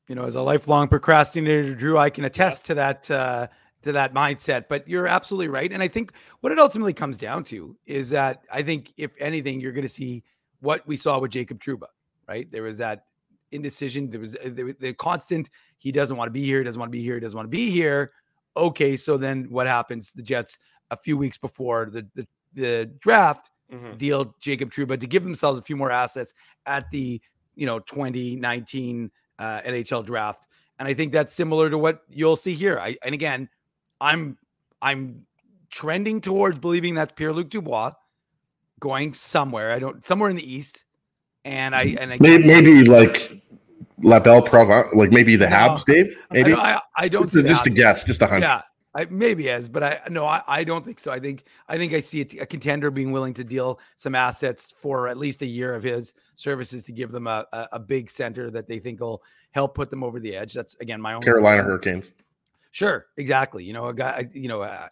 [0.10, 3.10] You know, as a lifelong procrastinator, Drew, I can attest to that.
[3.10, 3.48] Uh,
[3.82, 4.66] to that mindset.
[4.68, 5.72] But you're absolutely right.
[5.72, 9.62] And I think what it ultimately comes down to is that I think if anything,
[9.62, 10.22] you're going to see
[10.60, 11.88] what we saw with Jacob Trouba,
[12.28, 12.52] right?
[12.52, 13.06] There was that
[13.52, 14.10] indecision.
[14.10, 15.50] There was uh, the, the constant.
[15.78, 16.60] He doesn't want to be here.
[16.60, 17.16] He doesn't want to be here.
[17.16, 18.12] He doesn't want to be here.
[18.58, 20.12] Okay, so then what happens?
[20.12, 20.60] The Jets
[20.92, 23.96] a few weeks before the the, the draft mm-hmm.
[23.98, 26.34] deal Jacob Trouba to give themselves a few more assets
[26.66, 27.22] at the
[27.56, 30.46] you know 2019 uh, NHL draft.
[30.78, 32.80] And I think that's similar to what you'll see here.
[32.80, 33.50] I, and again,
[34.00, 34.38] I'm
[34.82, 35.26] I'm
[35.70, 37.92] trending towards believing that's Pierre Luc Dubois
[38.80, 39.72] going somewhere.
[39.72, 40.86] I don't somewhere in the east,
[41.44, 43.42] and I and I, maybe, maybe like
[44.02, 46.16] La Belle Provence, like maybe the Habs, Dave.
[46.32, 47.30] Maybe I, I, I don't.
[47.30, 48.44] just a guess, just a hunch.
[48.44, 48.62] Yeah,
[49.00, 51.12] I, maybe as, but I no, I, I don't think so.
[51.12, 54.74] I think I think I see a, a, contender being willing to deal some assets
[54.78, 58.10] for at least a year of his services to give them a, a, a big
[58.10, 60.54] center that they think will help put them over the edge.
[60.54, 62.12] That's again my own Carolina Hurricanes.
[62.72, 63.64] Sure, exactly.
[63.64, 64.90] You know, a guy, you know, uh,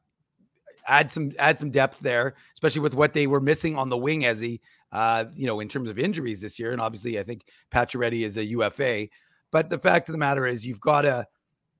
[0.87, 4.21] add some add some depth there, especially with what they were missing on the wing
[4.21, 4.61] Ezzy,
[4.93, 6.71] uh, you know, in terms of injuries this year.
[6.71, 7.43] And obviously, I think
[7.73, 9.09] Pacioretty is a UFA.
[9.51, 11.27] But the fact of the matter is, you've got to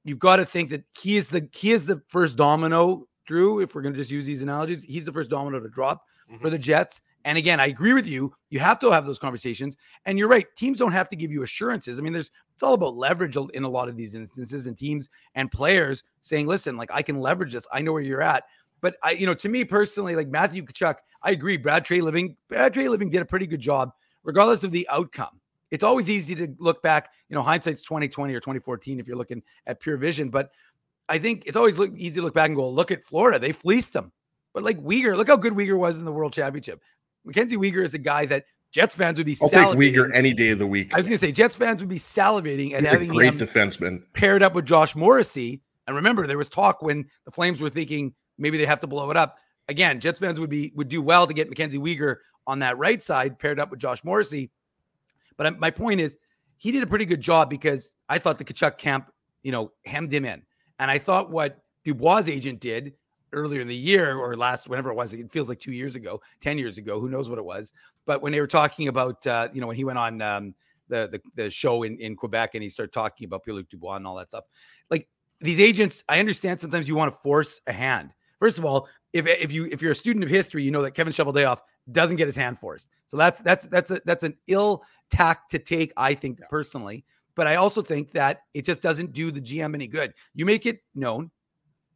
[0.08, 3.08] you've got to think that he is the he is the first domino.
[3.26, 6.04] Drew, if we're going to just use these analogies, he's the first domino to drop
[6.30, 6.40] mm-hmm.
[6.40, 7.02] for the Jets.
[7.26, 8.34] And again, I agree with you.
[8.50, 9.76] You have to have those conversations.
[10.06, 10.46] And you're right.
[10.56, 12.00] Teams don't have to give you assurances.
[12.00, 15.10] I mean, there's it's all about leverage in a lot of these instances and teams
[15.36, 17.68] and players saying, listen, like I can leverage this.
[17.74, 18.46] I know where you're at.
[18.80, 21.58] But I, you know, to me personally, like Matthew Tkachuk, I agree.
[21.58, 23.92] Brad Treliving, Brad Treliving did a pretty good job,
[24.24, 25.42] regardless of the outcome.
[25.72, 29.44] It's always easy to look back, you know, hindsight's 2020 or 2014 if you're looking
[29.66, 30.30] at pure vision.
[30.30, 30.52] But
[31.10, 33.40] I think it's always look, easy to look back and go, look at Florida.
[33.40, 34.12] They fleeced them.
[34.54, 36.82] But like Weegar, look how good Weegar was in the World Championship.
[37.26, 39.38] Mackenzie Weegar is a guy that Jets fans would be.
[39.42, 40.94] I'll take Weegar any day of the week.
[40.94, 43.34] I was going to say Jets fans would be salivating at He's having a great
[43.34, 45.62] him defenseman paired up with Josh Morrissey.
[45.86, 49.10] And remember, there was talk when the Flames were thinking maybe they have to blow
[49.10, 49.38] it up.
[49.70, 53.02] Again, Jets fans would be would do well to get Mackenzie Weegar on that right
[53.02, 54.50] side paired up with Josh Morrissey.
[55.38, 56.18] But my point is,
[56.58, 59.12] he did a pretty good job because I thought the Tkachuk camp,
[59.44, 60.42] you know, hemmed him in,
[60.80, 62.94] and I thought what Dubois' agent did
[63.34, 66.22] earlier in the year or last whenever it was it feels like two years ago
[66.42, 67.74] 10 years ago who knows what it was.
[68.06, 70.56] But when they were talking about uh, you know when he went on um,
[70.88, 74.08] the, the, the show in, in quebec and he started talking about pierre-luc dubois and
[74.08, 74.46] all that stuff
[74.90, 75.10] like
[75.42, 78.12] these agents i understand sometimes you want to force a hand.
[78.40, 80.92] First of all if if you if you're a student of history you know that
[80.92, 81.60] kevin Cheveldayoff
[81.92, 82.90] doesn't get his hand forced.
[83.06, 86.46] So that's that's that's a that's an ill tact to take i think yeah.
[86.50, 87.04] personally
[87.36, 90.66] but i also think that it just doesn't do the gm any good you make
[90.66, 91.32] it known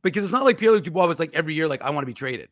[0.02, 2.08] because it's not like Pierre Luc Dubois was like every year, like, I want to
[2.08, 2.50] be traded.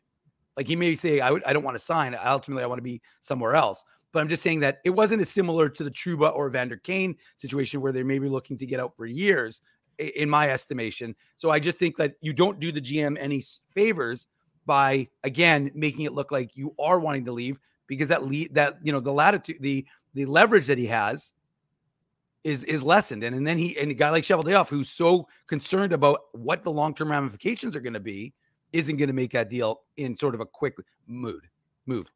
[0.57, 2.15] Like he may say, I, would, I don't want to sign.
[2.23, 3.83] Ultimately, I want to be somewhere else.
[4.11, 7.15] But I'm just saying that it wasn't as similar to the Trouba or Vander Kane
[7.37, 9.61] situation where they may be looking to get out for years,
[9.99, 11.15] in my estimation.
[11.37, 13.43] So I just think that you don't do the GM any
[13.73, 14.27] favors
[14.65, 18.77] by again making it look like you are wanting to leave because that lead that
[18.81, 19.85] you know the latitude the
[20.19, 21.31] the leverage that he has
[22.43, 23.23] is is lessened.
[23.23, 26.71] And, and then he and a guy like Cheveldayoff, who's so concerned about what the
[26.71, 28.33] long term ramifications are going to be,
[28.73, 30.75] isn't going to make that deal in sort of a quick
[31.07, 31.47] mood
[31.85, 32.11] move.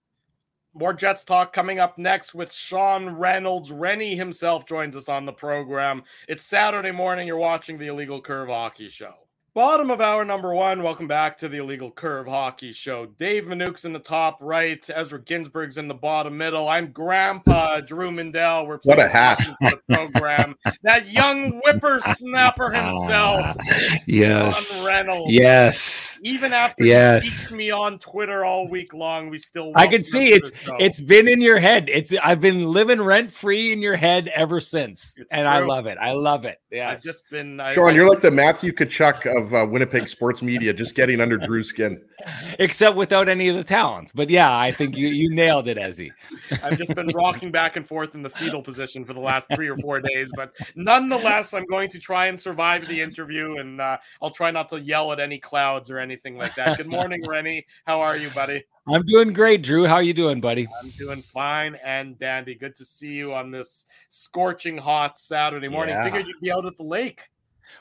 [0.73, 3.71] More Jets talk coming up next with Sean Reynolds.
[3.71, 6.03] Rennie himself joins us on the program.
[6.27, 7.25] It's Saturday morning.
[7.25, 9.13] You're watching the Illegal Curve Hockey Show.
[9.55, 10.81] Bottom of hour number one.
[10.81, 13.05] Welcome back to the Illegal Curve Hockey Show.
[13.05, 14.83] Dave Minuk's in the top right.
[14.89, 16.67] Ezra Ginsburg's in the bottom middle.
[16.67, 18.65] I'm Grandpa Drew Mindell.
[18.65, 20.55] We're what a hat the program.
[20.81, 23.55] that young whippersnapper himself.
[24.07, 24.87] yes.
[24.87, 25.31] Reynolds.
[25.31, 26.17] Yes.
[26.23, 27.51] Even after yes.
[27.51, 29.71] me on Twitter all week long, we still.
[29.75, 31.89] I can see it's it's been in your head.
[31.89, 35.51] It's I've been living rent free in your head ever since, it's and true.
[35.51, 35.99] I love it.
[35.99, 36.59] I love it.
[36.71, 36.89] Yeah.
[36.89, 37.59] I've just been.
[37.59, 40.95] I, Sean, I, you're like the Matthew Tkachuk of of uh, Winnipeg sports media, just
[40.95, 42.01] getting under Drew's skin.
[42.59, 44.11] Except without any of the talent.
[44.15, 46.11] But yeah, I think you you nailed it, Ezzy.
[46.63, 49.67] I've just been rocking back and forth in the fetal position for the last three
[49.67, 53.97] or four days, but nonetheless, I'm going to try and survive the interview, and uh,
[54.21, 56.77] I'll try not to yell at any clouds or anything like that.
[56.77, 57.65] Good morning, Rennie.
[57.85, 58.63] How are you, buddy?
[58.87, 59.87] I'm doing great, Drew.
[59.87, 60.67] How are you doing, buddy?
[60.81, 62.55] I'm doing fine and dandy.
[62.55, 65.95] Good to see you on this scorching hot Saturday morning.
[65.95, 66.03] Yeah.
[66.03, 67.21] Figured you'd be out at the lake.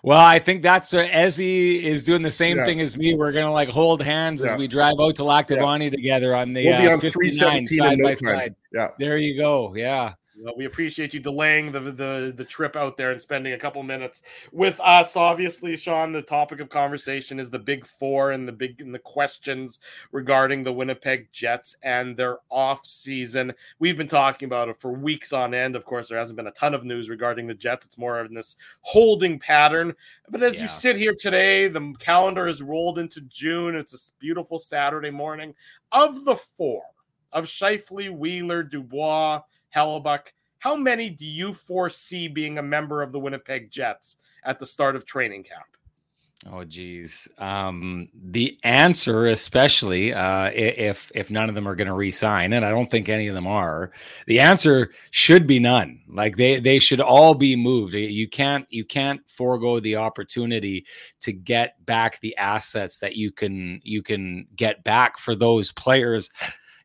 [0.03, 2.64] Well, I think that's uh, Ezzy is doing the same yeah.
[2.64, 3.14] thing as me.
[3.14, 4.53] We're gonna like hold hands yeah.
[4.53, 5.90] as we drive out to Lac Duwamish yeah.
[5.90, 8.55] together on the we'll be uh, on 317 side by side.
[8.73, 9.75] Yeah, there you go.
[9.75, 10.14] Yeah.
[10.42, 13.81] Well, we appreciate you delaying the, the the trip out there and spending a couple
[13.85, 15.16] minutes with us.
[15.16, 18.98] Obviously, Sean, the topic of conversation is the big four and the big and the
[18.98, 19.78] questions
[20.11, 23.52] regarding the Winnipeg Jets and their off season.
[23.78, 25.76] We've been talking about it for weeks on end.
[25.76, 27.87] Of course, there hasn't been a ton of news regarding the Jets.
[27.87, 29.94] It's more in this holding pattern.
[30.28, 30.62] But as yeah.
[30.62, 33.76] you sit here today, the calendar is rolled into June.
[33.76, 35.55] It's a beautiful Saturday morning.
[35.92, 36.83] Of the four,
[37.33, 39.42] of Scheifele, Wheeler, Dubois
[39.74, 40.28] Hellebuyck.
[40.58, 44.94] How many do you foresee being a member of the Winnipeg Jets at the start
[44.94, 45.66] of training camp?
[46.50, 47.28] Oh, geez.
[47.38, 52.64] Um, the answer, especially uh, if if none of them are going to resign, and
[52.64, 53.92] I don't think any of them are,
[54.26, 56.00] the answer should be none.
[56.08, 57.94] Like they they should all be moved.
[57.94, 60.85] You can't you can't forego the opportunity
[61.20, 66.28] to get back the assets that you can you can get back for those players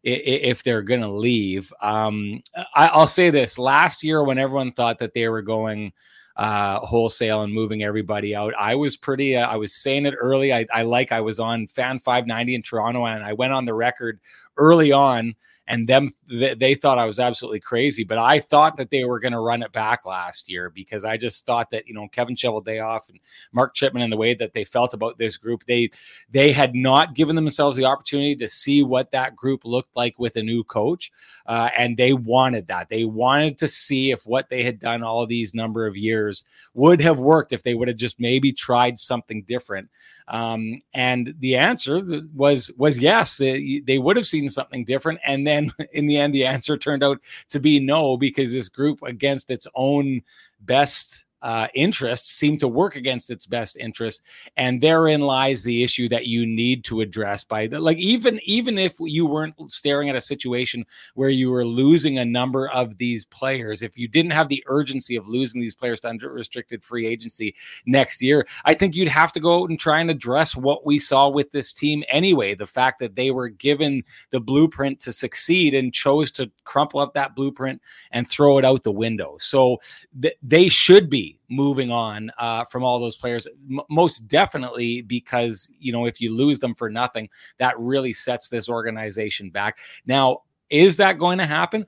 [0.04, 1.72] if they're going to leave.
[1.82, 2.42] Um,
[2.74, 5.92] I, will say this: last year, when everyone thought that they were going
[6.36, 9.36] uh, wholesale and moving everybody out, I was pretty.
[9.36, 10.54] Uh, I was saying it early.
[10.54, 11.12] I, I like.
[11.12, 14.20] I was on Fan 590 in Toronto, and I went on the record
[14.58, 15.36] early on
[15.68, 18.04] and them they thought I was absolutely crazy.
[18.04, 21.18] But I thought that they were going to run it back last year because I
[21.18, 23.20] just thought that you know Kevin Cheveldayoff and
[23.52, 25.90] Mark Chipman and the way that they felt about this group, they
[26.30, 30.36] they had not given themselves the opportunity to see what that group looked like with
[30.38, 31.12] a new coach,
[31.46, 32.90] uh, and they wanted that.
[32.90, 37.02] They wanted to see if what they had done all these number of years would
[37.02, 39.90] have worked if they would have just maybe tried something different.
[40.30, 42.02] Um, and the answer
[42.34, 45.57] was was yes, they, they would have seen something different, and then
[45.92, 49.68] in the end, the answer turned out to be no, because this group, against its
[49.76, 50.22] own
[50.62, 54.24] best uh, interests seem to work against its best interest
[54.58, 58.78] and therein lies the issue that you need to address by the, like even even
[58.78, 63.26] if you weren't staring at a situation where you were losing a number of these
[63.26, 67.56] players if you didn't have the urgency of losing these players to unrestricted free agency
[67.86, 71.00] next year i think you'd have to go out and try and address what we
[71.00, 72.56] saw with this team anyway.
[72.56, 77.14] The fact that they were given the blueprint to succeed and chose to crumple up
[77.14, 79.38] that blueprint and throw it out the window.
[79.40, 79.80] So
[80.22, 83.48] th- they should be moving on uh, from all those players.
[83.70, 88.50] M- most definitely because you know if you lose them for nothing, that really sets
[88.50, 89.78] this organization back.
[90.06, 91.86] Now, is that going to happen?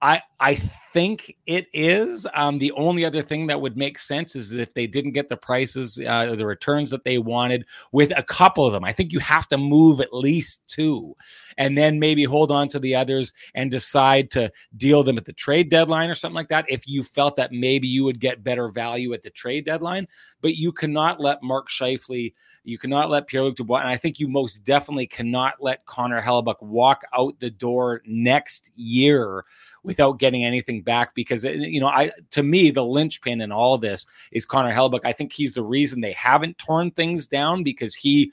[0.00, 0.60] I I
[0.92, 2.26] think it is.
[2.34, 5.36] Um, the only other thing that would make sense is if they didn't get the
[5.36, 8.84] prices, uh, the returns that they wanted with a couple of them.
[8.84, 11.16] I think you have to move at least two,
[11.58, 15.32] and then maybe hold on to the others and decide to deal them at the
[15.32, 16.66] trade deadline or something like that.
[16.68, 20.08] If you felt that maybe you would get better value at the trade deadline,
[20.40, 22.32] but you cannot let Mark Scheifele,
[22.64, 26.20] you cannot let Pierre Luc Dubois, and I think you most definitely cannot let Connor
[26.20, 29.44] Hellebuyck walk out the door next year
[29.82, 33.78] without getting anything back because uh, you know I to me the linchpin in all
[33.78, 35.04] this is Connor Hellebuyck.
[35.04, 38.32] I think he's the reason they haven't torn things down because he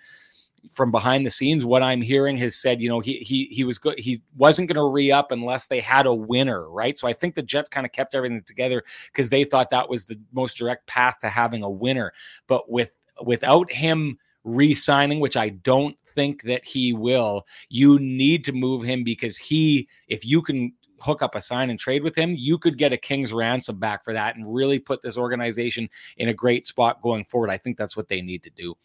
[0.70, 3.78] from behind the scenes what i'm hearing has said you know he he he was
[3.78, 7.36] good he wasn't going to re-up unless they had a winner right so i think
[7.36, 10.86] the jets kind of kept everything together because they thought that was the most direct
[10.88, 12.12] path to having a winner
[12.48, 12.92] but with
[13.24, 19.04] without him re-signing which i don't think that he will you need to move him
[19.04, 22.78] because he if you can hook up a sign and trade with him, you could
[22.78, 26.66] get a king's ransom back for that and really put this organization in a great
[26.66, 27.50] spot going forward.
[27.50, 28.76] I think that's what they need to do.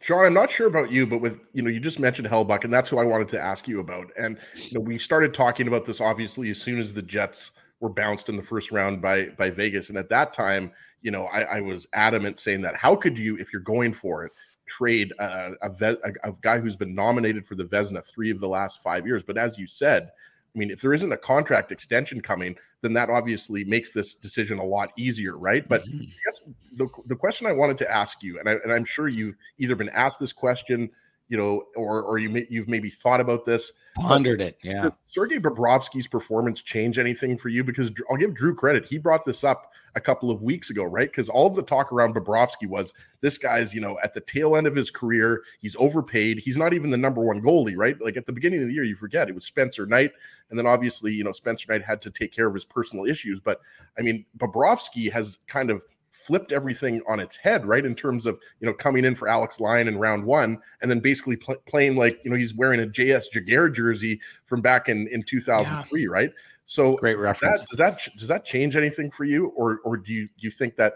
[0.00, 2.72] Sean, I'm not sure about you, but with you know, you just mentioned Hellebuyck, and
[2.72, 4.10] that's who I wanted to ask you about.
[4.18, 7.88] And you know, we started talking about this obviously as soon as the Jets were
[7.88, 9.88] bounced in the first round by by Vegas.
[9.88, 10.70] And at that time,
[11.02, 14.24] you know, I, I was adamant saying that how could you, if you're going for
[14.24, 14.32] it,
[14.66, 18.48] trade a, a, a, a guy who's been nominated for the Vezina three of the
[18.48, 19.22] last five years.
[19.22, 20.10] But as you said,
[20.56, 24.58] I mean, if there isn't a contract extension coming, then that obviously makes this decision
[24.58, 25.68] a lot easier, right?
[25.68, 26.04] But mm-hmm.
[26.04, 26.40] I guess
[26.72, 29.76] the, the question I wanted to ask you, and, I, and I'm sure you've either
[29.76, 30.90] been asked this question,
[31.28, 34.88] you know, or or you may, you've maybe thought about this, pondered it, yeah.
[35.06, 37.64] Sergei Bobrovsky's performance change anything for you?
[37.64, 41.08] Because I'll give Drew credit; he brought this up a couple of weeks ago, right?
[41.08, 44.54] Because all of the talk around Bobrovsky was this guy's, you know, at the tail
[44.54, 46.38] end of his career, he's overpaid.
[46.38, 47.96] He's not even the number one goalie, right?
[48.00, 50.12] Like at the beginning of the year, you forget it was Spencer Knight.
[50.50, 53.40] And then obviously, you know, Spencer Knight had to take care of his personal issues.
[53.40, 53.62] But
[53.98, 55.82] I mean, Bobrovsky has kind of
[56.24, 57.84] flipped everything on its head, right?
[57.84, 61.00] In terms of you know coming in for Alex Lyon in round one, and then
[61.00, 65.08] basically pl- playing like you know he's wearing a JS Giguere jersey from back in
[65.08, 66.08] in 2003, yeah.
[66.08, 66.32] right?
[66.66, 67.60] So great reference.
[67.60, 70.50] That, does that does that change anything for you, or or do you do you
[70.50, 70.94] think that?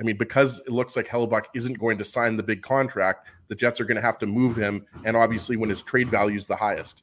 [0.00, 3.54] I mean, because it looks like Hellebuyck isn't going to sign the big contract, the
[3.54, 6.46] Jets are going to have to move him, and obviously when his trade value is
[6.46, 7.02] the highest.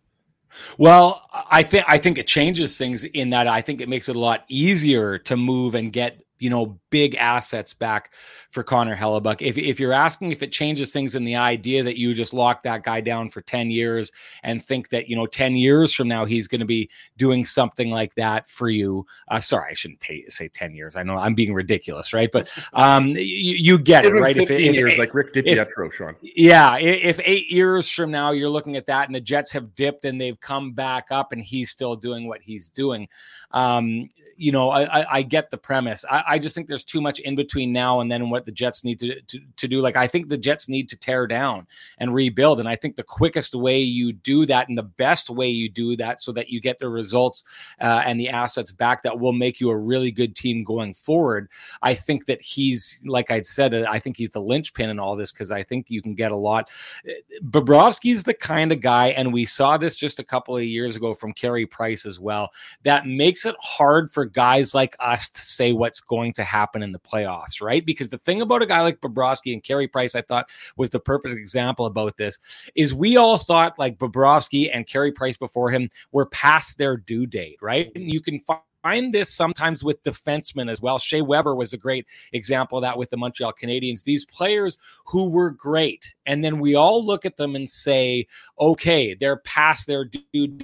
[0.78, 4.16] Well, I think I think it changes things in that I think it makes it
[4.16, 8.14] a lot easier to move and get you know, big assets back
[8.52, 9.42] for Connor Hellebuyck.
[9.42, 12.64] If, if you're asking if it changes things in the idea that you just lock
[12.64, 14.12] that guy down for 10 years
[14.44, 17.90] and think that, you know, 10 years from now he's going to be doing something
[17.90, 19.06] like that for you.
[19.28, 20.96] Uh, sorry, I shouldn't t- say 10 years.
[20.96, 22.30] I know I'm being ridiculous, right?
[22.32, 24.36] But um, you, you get it, right?
[24.36, 26.16] 15 if, years, if, like Rick DiPietro, Sean.
[26.22, 26.78] Yeah.
[26.78, 30.20] If eight years from now you're looking at that and the Jets have dipped and
[30.20, 33.08] they've come back up and he's still doing what he's doing,
[33.52, 36.06] um, you know, I, I, I get the premise.
[36.10, 38.84] I, I, just think there's too much in between now and then what the Jets
[38.84, 39.82] need to, to, to do.
[39.82, 41.66] Like, I think the Jets need to tear down
[41.98, 42.60] and rebuild.
[42.60, 45.98] And I think the quickest way you do that and the best way you do
[45.98, 47.44] that so that you get the results
[47.82, 51.50] uh, and the assets back that will make you a really good team going forward.
[51.82, 55.16] I think that he's, like I'd said, uh, I think he's the linchpin in all
[55.16, 56.70] this because I think you can get a lot.
[57.08, 60.96] Uh, Bobrovsky's the kind of guy, and we saw this just a couple of years
[60.96, 62.52] ago from Carey Price as well,
[62.84, 66.92] that makes it hard for guys like us to say what's going to happen in
[66.92, 67.86] the playoffs, right?
[67.86, 71.00] Because the thing about a guy like Bobrovsky and Carey Price, I thought was the
[71.00, 72.40] perfect example about this,
[72.76, 77.26] is we all thought like Bobrovsky and Carey Price before him were past their due
[77.26, 77.92] date, right?
[77.96, 80.98] And you can find find this sometimes with defensemen as well.
[80.98, 84.04] Shea Weber was a great example of that with the Montreal Canadiens.
[84.04, 89.14] These players who were great, and then we all look at them and say, okay,
[89.14, 90.60] they're past their due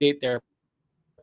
[0.00, 0.42] date, they're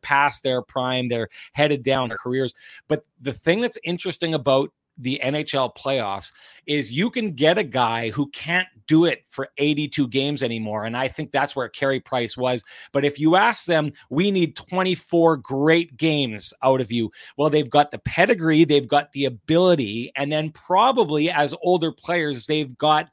[0.05, 2.53] past their prime, they're headed down their careers.
[2.87, 6.31] But the thing that's interesting about the NHL playoffs
[6.65, 10.85] is you can get a guy who can't do it for 82 games anymore.
[10.85, 12.63] And I think that's where Carey Price was.
[12.91, 17.11] But if you ask them, we need 24 great games out of you.
[17.35, 22.45] Well, they've got the pedigree, they've got the ability, and then probably as older players,
[22.45, 23.09] they've got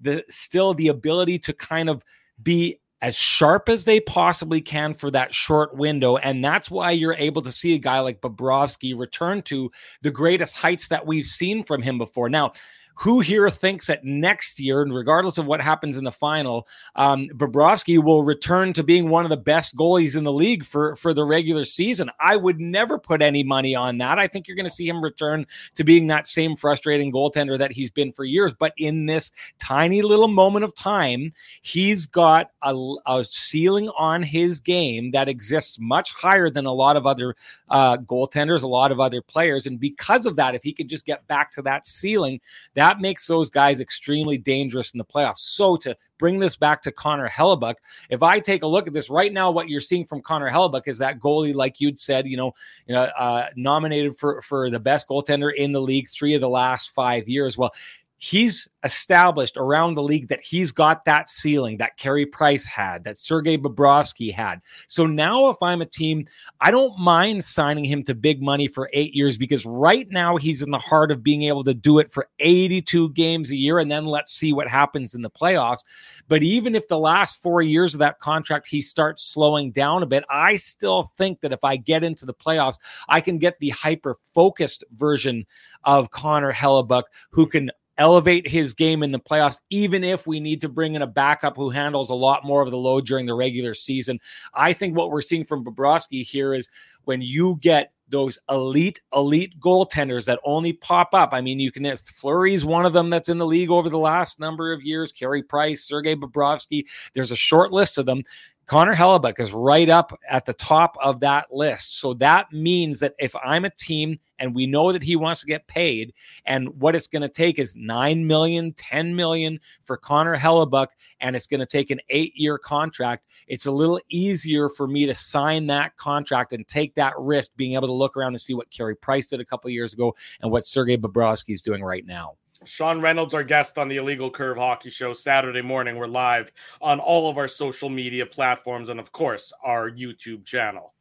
[0.00, 2.04] the still the ability to kind of
[2.42, 6.16] be as sharp as they possibly can for that short window.
[6.16, 9.70] And that's why you're able to see a guy like Bobrovsky return to
[10.02, 12.28] the greatest heights that we've seen from him before.
[12.28, 12.50] Now,
[12.98, 17.28] who here thinks that next year, and regardless of what happens in the final, um,
[17.34, 21.12] Bobrovsky will return to being one of the best goalies in the league for, for
[21.12, 22.10] the regular season?
[22.18, 24.18] I would never put any money on that.
[24.18, 27.70] I think you're going to see him return to being that same frustrating goaltender that
[27.70, 28.54] he's been for years.
[28.58, 32.74] But in this tiny little moment of time, he's got a,
[33.06, 37.36] a ceiling on his game that exists much higher than a lot of other
[37.68, 39.66] uh, goaltenders, a lot of other players.
[39.66, 42.40] And because of that, if he could just get back to that ceiling,
[42.72, 45.38] that that makes those guys extremely dangerous in the playoffs.
[45.38, 47.74] So to bring this back to Connor Hellebuyck,
[48.10, 50.86] if I take a look at this right now, what you're seeing from Connor Hellebuyck
[50.86, 52.52] is that goalie, like you'd said, you know,
[52.86, 56.48] you know, uh, nominated for for the best goaltender in the league three of the
[56.48, 57.58] last five years.
[57.58, 57.74] Well,
[58.18, 63.18] he's established around the league that he's got that ceiling that Carey Price had, that
[63.18, 64.60] Sergei Bobrovsky had.
[64.88, 66.26] So now, if I'm a team,
[66.60, 70.62] I don't mind signing him to big money for eight years because right now he's
[70.62, 73.90] in the heart of being able to do it for 82 games a year, and
[73.90, 75.84] then let's see what happens in the playoffs.
[76.28, 80.06] But even if the last four years of that contract he starts slowing down a
[80.06, 83.70] bit, I still think that if I get into the playoffs, I can get the
[83.70, 85.46] hyper focused version
[85.84, 90.60] of Connor Hellebuyck who can elevate his game in the playoffs, even if we need
[90.60, 93.34] to bring in a backup who handles a lot more of the load during the
[93.34, 94.18] regular season.
[94.54, 96.70] I think what we're seeing from Bobrovsky here is
[97.04, 101.30] when you get those elite, elite goaltenders that only pop up.
[101.32, 104.38] I mean, you can Fleury's one of them that's in the league over the last
[104.38, 106.84] number of years, Carey Price, Sergei Bobrovsky.
[107.14, 108.22] There's a short list of them
[108.66, 112.00] Connor Hellebuyck is right up at the top of that list.
[112.00, 115.46] So that means that if I'm a team and we know that he wants to
[115.46, 116.12] get paid,
[116.46, 120.88] and what it's going to take is 9 million, 10 million for Connor Hellebuyck,
[121.20, 125.06] and it's going to take an eight year contract, it's a little easier for me
[125.06, 128.54] to sign that contract and take that risk, being able to look around and see
[128.54, 132.04] what Carey Price did a couple years ago and what Sergei Bobrovsky is doing right
[132.04, 132.34] now.
[132.66, 135.96] Sean Reynolds, our guest on the Illegal Curve Hockey Show, Saturday morning.
[135.96, 140.92] We're live on all of our social media platforms and, of course, our YouTube channel.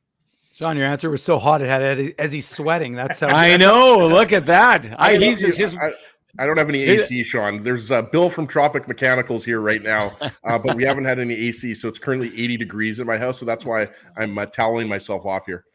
[0.53, 2.93] Sean, your answer was so hot it had Eddie as he's sweating.
[2.93, 4.07] That's how I know.
[4.07, 4.85] Look at that.
[4.97, 5.75] I, I he's just his.
[5.75, 5.91] I,
[6.37, 7.63] I don't have any AC, Sean.
[7.63, 11.33] There's a Bill from Tropic Mechanicals here right now, uh, but we haven't had any
[11.33, 13.39] AC, so it's currently 80 degrees in my house.
[13.39, 13.87] So that's why
[14.17, 15.65] I'm uh, toweling myself off here.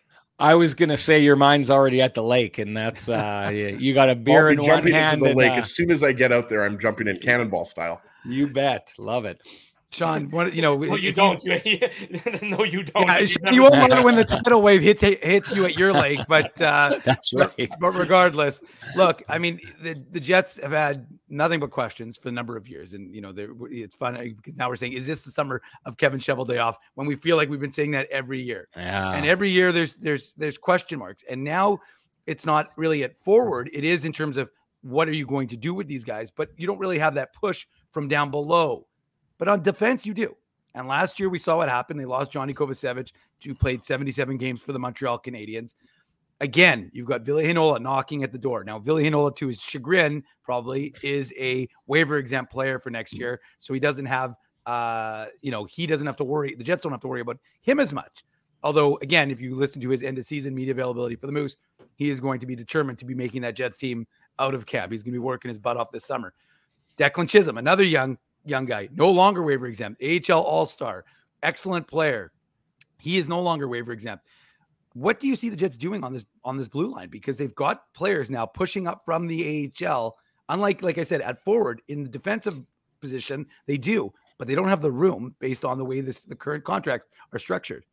[0.40, 4.08] I was gonna say your mind's already at the lake, and that's uh, you got
[4.08, 5.12] a beer in one jumping hand.
[5.14, 6.64] into the and, lake uh, as soon as I get out there.
[6.64, 8.00] I'm jumping in cannonball style.
[8.24, 9.42] you bet, love it.
[9.92, 10.76] Sean, what you know?
[10.76, 11.44] Well, you don't.
[12.42, 13.08] no, you don't.
[13.08, 14.04] Yeah, you, you won't said know that.
[14.04, 17.68] when the tidal wave hits hits you at your lake, but uh, That's but, right.
[17.80, 18.60] but regardless,
[18.94, 22.68] look, I mean, the, the Jets have had nothing but questions for a number of
[22.68, 23.32] years, and you know,
[23.68, 26.76] it's fun because now we're saying, is this the summer of Kevin Cheveldayoff?
[26.94, 29.12] When we feel like we've been saying that every year, Yeah.
[29.12, 31.78] and every year there's there's there's question marks, and now
[32.26, 34.50] it's not really at forward; it is in terms of
[34.82, 37.34] what are you going to do with these guys, but you don't really have that
[37.34, 38.86] push from down below.
[39.40, 40.36] But on defense, you do.
[40.74, 41.98] And last year we saw what happened.
[41.98, 43.10] They lost Johnny Kovacevic,
[43.42, 45.72] who played 77 games for the Montreal Canadiens.
[46.40, 48.64] Again, you've got Ville Heinola knocking at the door.
[48.64, 53.40] Now, Ville Heinola, to his chagrin, probably is a waiver exempt player for next year.
[53.58, 54.34] So he doesn't have,
[54.66, 56.54] uh, you know, he doesn't have to worry.
[56.54, 58.24] The Jets don't have to worry about him as much.
[58.62, 61.56] Although, again, if you listen to his end of season media availability for the Moose,
[61.96, 64.06] he is going to be determined to be making that Jets team
[64.38, 64.92] out of camp.
[64.92, 66.34] He's going to be working his butt off this summer.
[66.98, 71.04] Declan Chisholm, another young young guy, no longer waiver exempt, AHL All Star,
[71.42, 72.32] excellent player.
[72.98, 74.24] He is no longer waiver exempt.
[74.94, 77.08] What do you see the Jets doing on this on this blue line?
[77.08, 80.16] Because they've got players now pushing up from the AHL.
[80.48, 82.60] Unlike, like I said, at forward in the defensive
[83.00, 86.34] position, they do, but they don't have the room based on the way this the
[86.34, 87.84] current contracts are structured.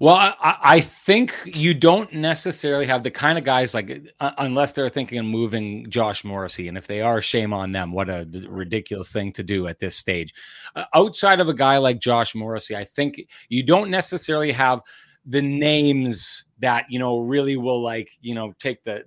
[0.00, 4.72] Well, I, I- think you don't necessarily have the kind of guys like, uh, unless
[4.72, 6.68] they're thinking of moving Josh Morrissey.
[6.68, 7.92] And if they are, shame on them.
[7.92, 10.32] What a ridiculous thing to do at this stage.
[10.74, 14.80] Uh, outside of a guy like Josh Morrissey, I think you don't necessarily have
[15.26, 19.04] the names that, you know, really will like, you know, take the,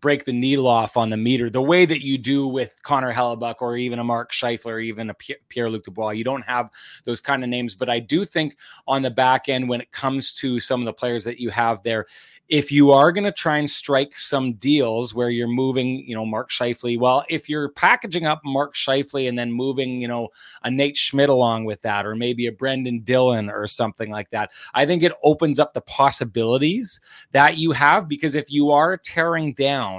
[0.00, 3.56] break the needle off on the meter the way that you do with Connor Hellebuyck
[3.60, 6.10] or even a Mark Scheifele or even a Pierre Luc Dubois.
[6.10, 6.70] You don't have
[7.04, 10.32] those kind of names, but I do think on the back end when it comes
[10.34, 12.06] to some of the players that you have there,
[12.50, 16.26] if you are going to try and strike some deals where you're moving, you know,
[16.26, 20.28] Mark Scheifele, well, if you're packaging up Mark Scheifele and then moving, you know,
[20.64, 24.50] a Nate Schmidt along with that, or maybe a Brendan Dillon or something like that,
[24.74, 26.98] I think it opens up the possibilities
[27.30, 29.89] that you have because if you are tearing down,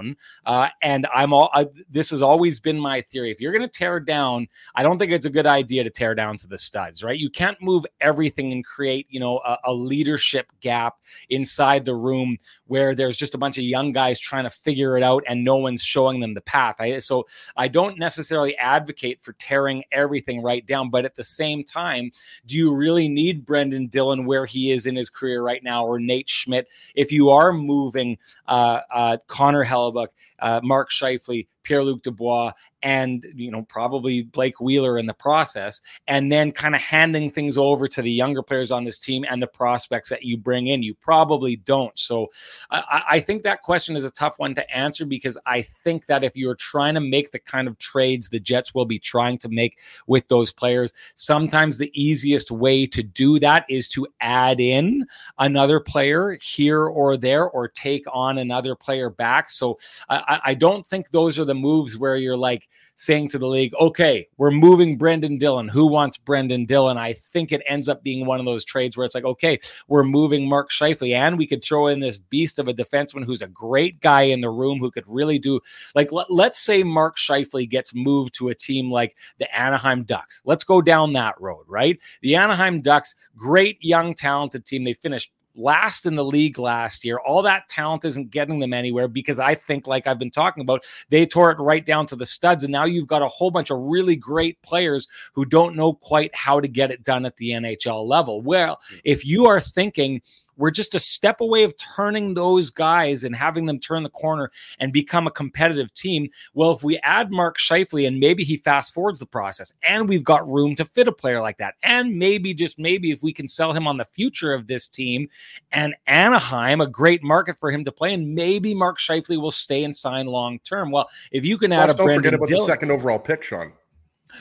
[0.46, 3.32] uh, and I'm all, I, this has always been my theory.
[3.32, 6.16] If you're going to tear down, I don't think it's a good idea to tear
[6.16, 7.18] down to the studs, right?
[7.18, 10.96] You can't move everything and create, you know, a, a leadership gap
[11.30, 12.38] inside the room
[12.72, 15.58] where there's just a bunch of young guys trying to figure it out and no
[15.58, 16.78] one's showing them the path.
[16.80, 21.66] I, so I don't necessarily advocate for tearing everything right down, but at the same
[21.66, 22.12] time,
[22.46, 26.00] do you really need Brendan Dillon where he is in his career right now, or
[26.00, 26.70] Nate Schmidt?
[26.96, 28.18] If you are moving
[28.48, 30.08] uh, uh, Connor Hellebuyck,
[30.40, 32.54] uh, Mark Scheifele, Pierre Luc Dubois,
[32.84, 37.58] and you know probably Blake Wheeler in the process, and then kind of handing things
[37.58, 40.84] over to the younger players on this team and the prospects that you bring in.
[40.84, 41.98] You probably don't.
[41.98, 42.28] So
[42.70, 46.24] I, I think that question is a tough one to answer because I think that
[46.24, 49.50] if you're trying to make the kind of trades the Jets will be trying to
[49.50, 55.06] make with those players, sometimes the easiest way to do that is to add in
[55.38, 59.50] another player here or there or take on another player back.
[59.50, 59.78] So
[60.10, 63.74] I, I don't think those are the moves where you're like saying to the league,
[63.80, 65.68] okay, we're moving Brendan Dillon.
[65.68, 66.98] Who wants Brendan Dillon?
[66.98, 70.04] I think it ends up being one of those trades where it's like, okay, we're
[70.04, 73.48] moving Mark Scheifele, and we could throw in this beast of a defenseman who's a
[73.48, 75.60] great guy in the room who could really do
[75.96, 80.42] like let, let's say Mark Scheifele gets moved to a team like the Anaheim Ducks.
[80.46, 82.00] Let's go down that road, right?
[82.22, 84.84] The Anaheim Ducks, great young talented team.
[84.84, 87.20] They finished last in the league last year.
[87.20, 90.86] All that talent isn't getting them anywhere because I think, like I've been talking about,
[91.10, 92.64] they tore it right down to the studs.
[92.64, 96.34] And now you've got a whole bunch of really great players who don't know quite
[96.36, 98.42] how to get it done at the NHL level.
[98.42, 100.22] Well, if you are thinking,
[100.58, 104.52] we're just a step away of turning those guys and having them turn the corner
[104.80, 106.30] and become a competitive team.
[106.54, 110.24] Well, if we add Mark Scheifele and maybe he fast forwards the process, and we've
[110.24, 113.48] got room to fit a player like that, and maybe just maybe if we can
[113.48, 115.28] sell him on the future of this team,
[115.72, 119.84] and Anaheim, a great market for him to play, and maybe Mark Scheifele will stay
[119.84, 120.92] and sign long term.
[120.92, 123.20] Well, if you can add Plus, a don't Brendan forget about Dillon, the second overall
[123.20, 123.74] pick, Sean.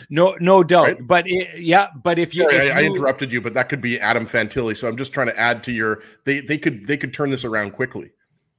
[0.08, 0.84] No, no doubt.
[0.84, 1.06] Right?
[1.06, 3.80] But it, yeah, but if you, Sorry, if I, I interrupted you, but that could
[3.80, 4.76] be Adam Fantilli.
[4.76, 6.02] So I'm just trying to add to your.
[6.24, 8.12] They they could they could turn this around quickly.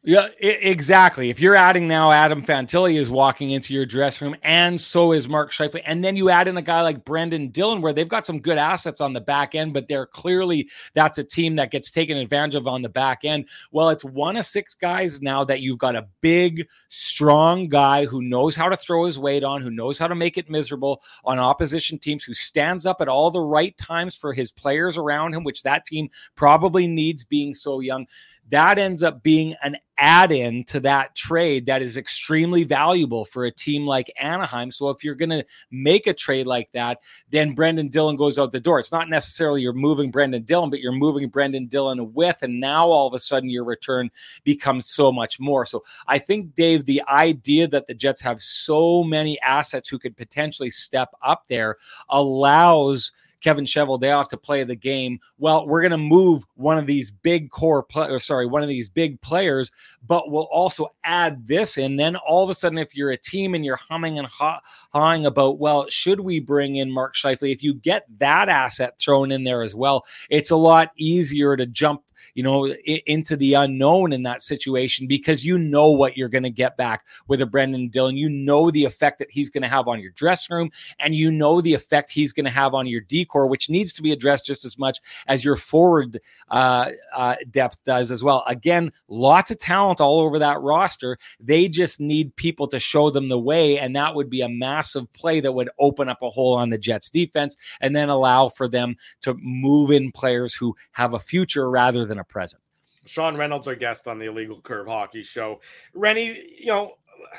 [0.03, 1.29] Yeah, exactly.
[1.29, 5.27] If you're adding now Adam Fantilli is walking into your dressing room, and so is
[5.27, 8.25] Mark Scheifele, and then you add in a guy like Brendan Dillon, where they've got
[8.25, 11.91] some good assets on the back end, but they're clearly that's a team that gets
[11.91, 13.47] taken advantage of on the back end.
[13.71, 18.23] Well, it's one of six guys now that you've got a big, strong guy who
[18.23, 21.37] knows how to throw his weight on, who knows how to make it miserable on
[21.37, 25.43] opposition teams, who stands up at all the right times for his players around him,
[25.43, 28.07] which that team probably needs being so young
[28.51, 33.45] that ends up being an add in to that trade that is extremely valuable for
[33.45, 34.71] a team like Anaheim.
[34.71, 36.99] So if you're going to make a trade like that,
[37.29, 38.79] then Brendan Dillon goes out the door.
[38.79, 42.87] It's not necessarily you're moving Brendan Dillon, but you're moving Brendan Dillon with, and now
[42.87, 44.09] all of a sudden your return
[44.43, 45.65] becomes so much more.
[45.65, 50.17] So I think, Dave, the idea that the Jets have so many assets who could
[50.17, 51.77] potentially step up there
[52.09, 55.19] allows Kevin Cheveldayoff to play the game.
[55.37, 58.69] Well, we're going to move one of these big core, play, or sorry, one of
[58.69, 59.71] these big players,
[60.07, 63.53] but we'll also add this And Then all of a sudden, if you're a team
[63.55, 64.61] and you're humming and haw-
[64.91, 67.51] hawing about, well, should we bring in Mark Scheifele?
[67.51, 71.65] If you get that asset thrown in there as well, it's a lot easier to
[71.65, 72.03] jump
[72.35, 76.43] you know, i- into the unknown in that situation because you know what you're going
[76.43, 78.17] to get back with a Brendan Dillon.
[78.17, 81.31] You know the effect that he's going to have on your dressing room, and you
[81.31, 84.45] know the effect he's going to have on your decor, which needs to be addressed
[84.45, 86.19] just as much as your forward
[86.49, 88.43] uh, uh, depth does as well.
[88.47, 91.17] Again, lots of talent all over that roster.
[91.39, 95.11] They just need people to show them the way, and that would be a massive
[95.13, 98.67] play that would open up a hole on the Jets defense and then allow for
[98.67, 102.61] them to move in players who have a future rather than a present.
[103.05, 105.61] Sean Reynolds, our guest on the Illegal Curve Hockey Show.
[105.93, 106.97] Rennie, you know,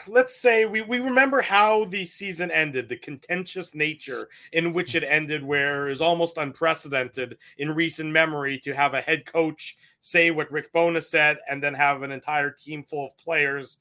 [0.08, 5.04] let's say we, we remember how the season ended, the contentious nature in which it
[5.04, 10.50] ended, where is almost unprecedented in recent memory to have a head coach say what
[10.50, 13.76] Rick Bowness said and then have an entire team full of players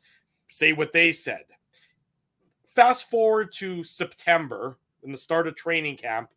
[0.50, 1.46] say what they said.
[2.76, 6.30] Fast forward to September in the start of training camp.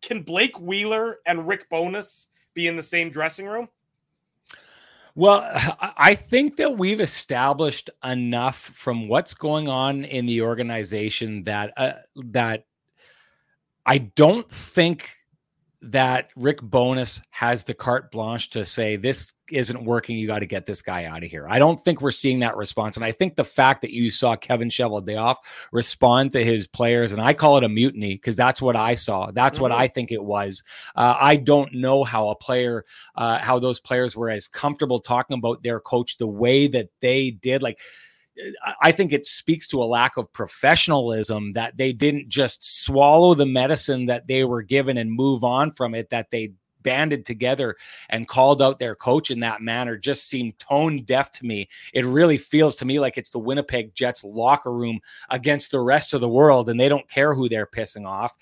[0.00, 3.68] Can Blake Wheeler and Rick Bowness be in the same dressing room?
[5.14, 5.50] Well,
[5.96, 11.92] I think that we've established enough from what's going on in the organization that uh,
[12.16, 12.64] that
[13.86, 15.10] I don't think
[15.82, 20.18] that Rick Bowness has the carte blanche to say this isn't working.
[20.18, 21.46] You got to get this guy out of here.
[21.48, 24.36] I don't think we're seeing that response, and I think the fact that you saw
[24.36, 25.36] Kevin Cheveldayoff
[25.72, 29.30] respond to his players, and I call it a mutiny because that's what I saw.
[29.30, 29.76] That's what Mhm.
[29.76, 30.62] I think it was.
[30.94, 35.38] Uh, I don't know how a player, uh, how those players were as comfortable talking
[35.38, 37.62] about their coach the way that they did.
[37.62, 37.78] Like
[38.80, 43.46] I- think it speaks to a lack of professionalism that they didn't just swallow the
[43.46, 47.76] medicine that they were given and move on from it, that they banded together
[48.08, 51.68] and called out their coach in that manner just seemed tone deaf to me.
[51.92, 56.14] It really feels to me like it's the Winnipeg Jets locker room against the rest
[56.14, 58.36] of the world and they don't care who they're pissing off.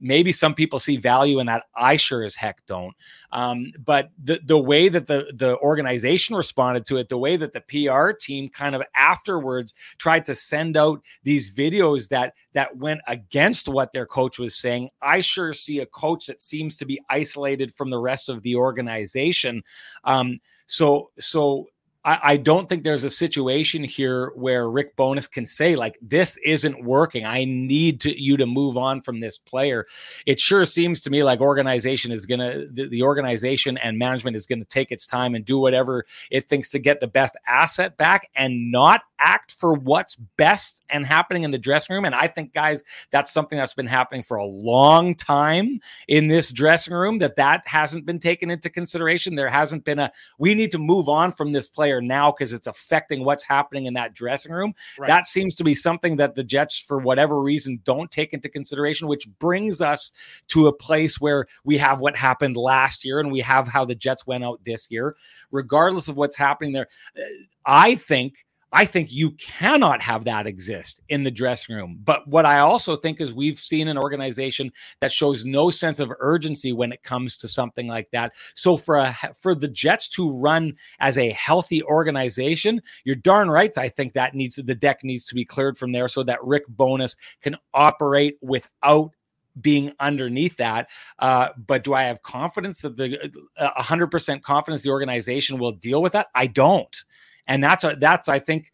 [0.00, 1.64] Maybe some people see value in that.
[1.74, 2.94] I sure as heck don't.
[3.32, 7.52] Um, but the the way that the the organization responded to it, the way that
[7.52, 13.00] the PR team kind of afterwards tried to send out these videos that that went
[13.06, 17.00] against what their coach was saying, I sure see a coach that seems to be
[17.08, 19.62] isolated from the rest of the organization.
[20.04, 21.66] Um, so so
[22.04, 26.38] I, I don't think there's a situation here where Rick Bowness can say like this
[26.44, 27.24] isn't working.
[27.24, 29.86] I need to you to move on from this player.
[30.26, 34.46] It sure seems to me like organization is gonna the, the organization and management is
[34.46, 38.30] gonna take its time and do whatever it thinks to get the best asset back
[38.36, 42.04] and not act for what's best and happening in the dressing room.
[42.04, 46.50] And I think guys, that's something that's been happening for a long time in this
[46.50, 49.34] dressing room that that hasn't been taken into consideration.
[49.34, 52.66] There hasn't been a we need to move on from this player now because it's
[52.66, 54.74] affecting what's happening in that dressing room.
[54.98, 55.08] Right.
[55.08, 59.08] That seems to be something that the Jets, for whatever reason, don't take into consideration,
[59.08, 60.12] which brings us
[60.48, 63.94] to a place where we have what happened last year and we have how the
[63.94, 65.16] Jets went out this year.
[65.50, 67.22] Regardless of what's happening there, uh,
[67.66, 68.44] I think
[68.74, 72.00] I think you cannot have that exist in the dressing room.
[72.02, 76.12] But what I also think is we've seen an organization that shows no sense of
[76.18, 78.34] urgency when it comes to something like that.
[78.56, 83.76] So for a, for the Jets to run as a healthy organization, you're darn right.
[83.78, 86.64] I think that needs the deck needs to be cleared from there so that Rick
[86.68, 89.12] Bowness can operate without
[89.60, 90.90] being underneath that.
[91.20, 96.02] Uh, but do I have confidence that the uh, 100% confidence the organization will deal
[96.02, 96.26] with that?
[96.34, 97.04] I don't.
[97.46, 98.72] And that's a, that's I think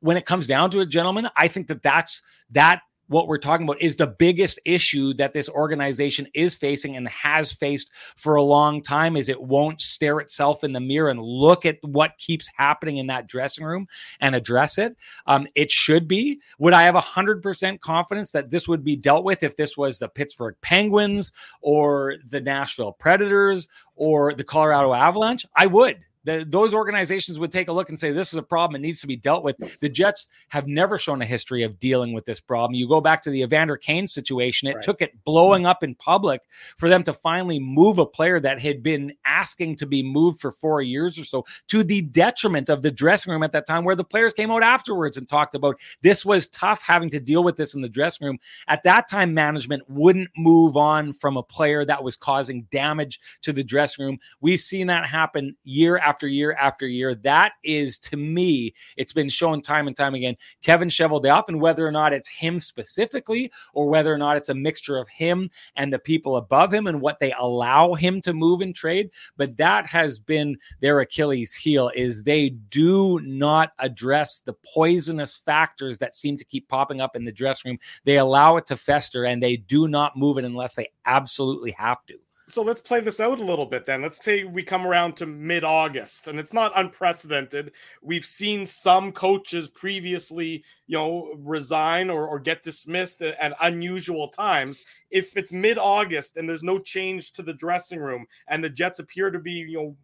[0.00, 3.66] when it comes down to it, gentlemen, I think that that's that what we're talking
[3.66, 8.42] about is the biggest issue that this organization is facing and has faced for a
[8.42, 12.48] long time is it won't stare itself in the mirror and look at what keeps
[12.56, 13.86] happening in that dressing room
[14.20, 14.96] and address it.
[15.26, 16.40] Um, it should be.
[16.58, 20.08] Would i have 100% confidence that this would be dealt with if this was the
[20.08, 25.44] pittsburgh penguins or the nashville predators or the colorado avalanche?
[25.54, 28.76] I would the, those organizations would take a look and say this is a problem
[28.76, 29.56] it needs to be dealt with.
[29.80, 32.74] The jets have never shown a history of dealing with this problem.
[32.74, 34.84] You go back to the evander kane situation it right.
[34.84, 36.42] took it blowing up in public
[36.76, 40.52] for them to finally move a player that had been asking to be moved for
[40.52, 43.96] four years or so to the detriment of the dressing room at that time where
[43.96, 47.56] the players came out afterwards and talked about this was tough having to deal with
[47.56, 48.38] this in the dressing room.
[48.68, 53.52] At that time management wouldn't move on from a player that was causing damage to
[53.52, 54.18] the dressing room.
[54.40, 57.14] We've seen that happen year after after year after year.
[57.14, 60.36] That is, to me, it's been shown time and time again.
[60.62, 64.54] Kevin Cheveldayoff, and whether or not it's him specifically, or whether or not it's a
[64.54, 68.60] mixture of him and the people above him and what they allow him to move
[68.60, 69.08] and trade.
[69.38, 75.96] But that has been their Achilles heel is they do not address the poisonous factors
[75.98, 77.78] that seem to keep popping up in the dressing room.
[78.04, 82.04] They allow it to fester and they do not move it unless they absolutely have
[82.08, 82.18] to
[82.48, 84.02] so let's play this out a little bit then.
[84.02, 87.72] Let's say we come around to mid August, and it's not unprecedented.
[88.02, 94.28] We've seen some coaches previously, you know, resign or, or get dismissed at, at unusual
[94.28, 94.80] times.
[95.10, 98.98] If it's mid August and there's no change to the dressing room, and the Jets
[98.98, 99.96] appear to be, you know,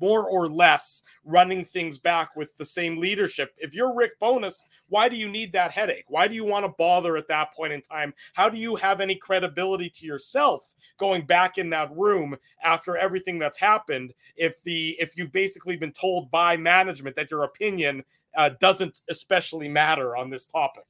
[0.00, 3.54] more or less running things back with the same leadership.
[3.58, 6.04] If you're Rick Bowness, why do you need that headache?
[6.08, 8.14] Why do you want to bother at that point in time?
[8.34, 13.38] How do you have any credibility to yourself going back in that room after everything
[13.38, 18.04] that's happened if the if you've basically been told by management that your opinion
[18.36, 20.84] uh, doesn't especially matter on this topic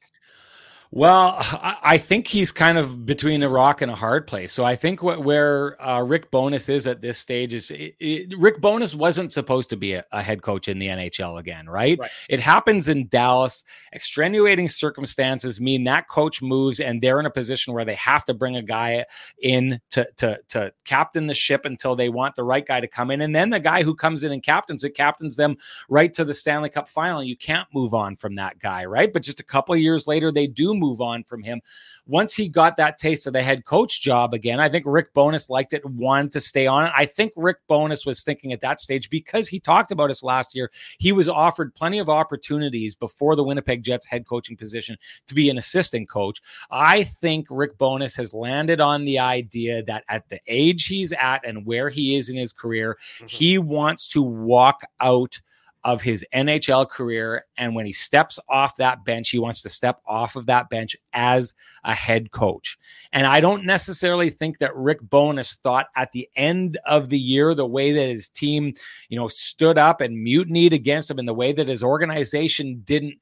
[0.95, 1.38] well,
[1.82, 4.53] I think he's kind of between a rock and a hard place.
[4.53, 8.38] So I think what, where uh, Rick Bowness is at this stage is it, it,
[8.38, 11.99] Rick Bowness wasn't supposed to be a, a, head coach in the NHL again, right?
[11.99, 12.11] right?
[12.28, 13.64] It happens in Dallas.
[13.95, 18.34] Extenuating circumstances mean that coach moves and they're in a position where they have to
[18.34, 19.07] bring a guy
[19.40, 23.11] in to to to captain the ship until they want the right guy to come
[23.11, 25.57] in, and then the guy who comes in and captains it captains them
[25.88, 27.22] right to the Stanley Cup final.
[27.22, 29.11] You can't move on from that guy, right?
[29.11, 31.60] But just a couple of years later, they do move on from him.
[32.06, 35.48] Once he got that taste of the head coach job again, I think Rick Bowness
[35.48, 36.92] liked it, wanted to stay on it.
[36.96, 40.54] I think Rick Bowness was thinking at that stage because he talked about us last
[40.54, 40.70] year.
[40.98, 45.48] He was offered plenty of opportunities before the Winnipeg Jets head coaching position to be
[45.48, 46.40] an assistant coach.
[46.70, 51.46] I think Rick Bowness has landed on the idea that at the age he's at
[51.46, 53.26] and where he is in his career, mm-hmm.
[53.26, 55.40] he wants to walk out
[55.84, 57.44] of his NHL career.
[57.56, 60.96] And when he steps off that bench, he wants to step off of that bench
[61.12, 61.54] as
[61.84, 62.78] a head coach.
[63.12, 67.54] And I don't necessarily think that Rick Bowness thought at the end of the year,
[67.54, 68.74] the way that his team,
[69.08, 73.18] you know, stood up and mutinied against him and the way that his organization didn't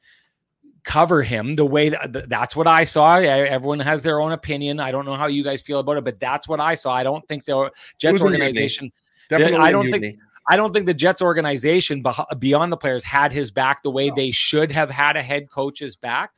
[0.82, 3.16] cover him the way that that's what I saw.
[3.16, 4.80] Everyone has their own opinion.
[4.80, 6.94] I don't know how you guys feel about it, but that's what I saw.
[6.94, 8.90] I don't think the Jets organization.
[9.28, 10.16] Definitely I don't think
[10.50, 12.02] I don't think the Jets organization
[12.40, 14.16] beyond the players had his back the way no.
[14.16, 16.32] they should have had a head coach's back.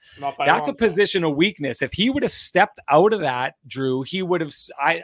[0.46, 1.80] That's a position of weakness.
[1.80, 4.52] If he would have stepped out of that, Drew, he would have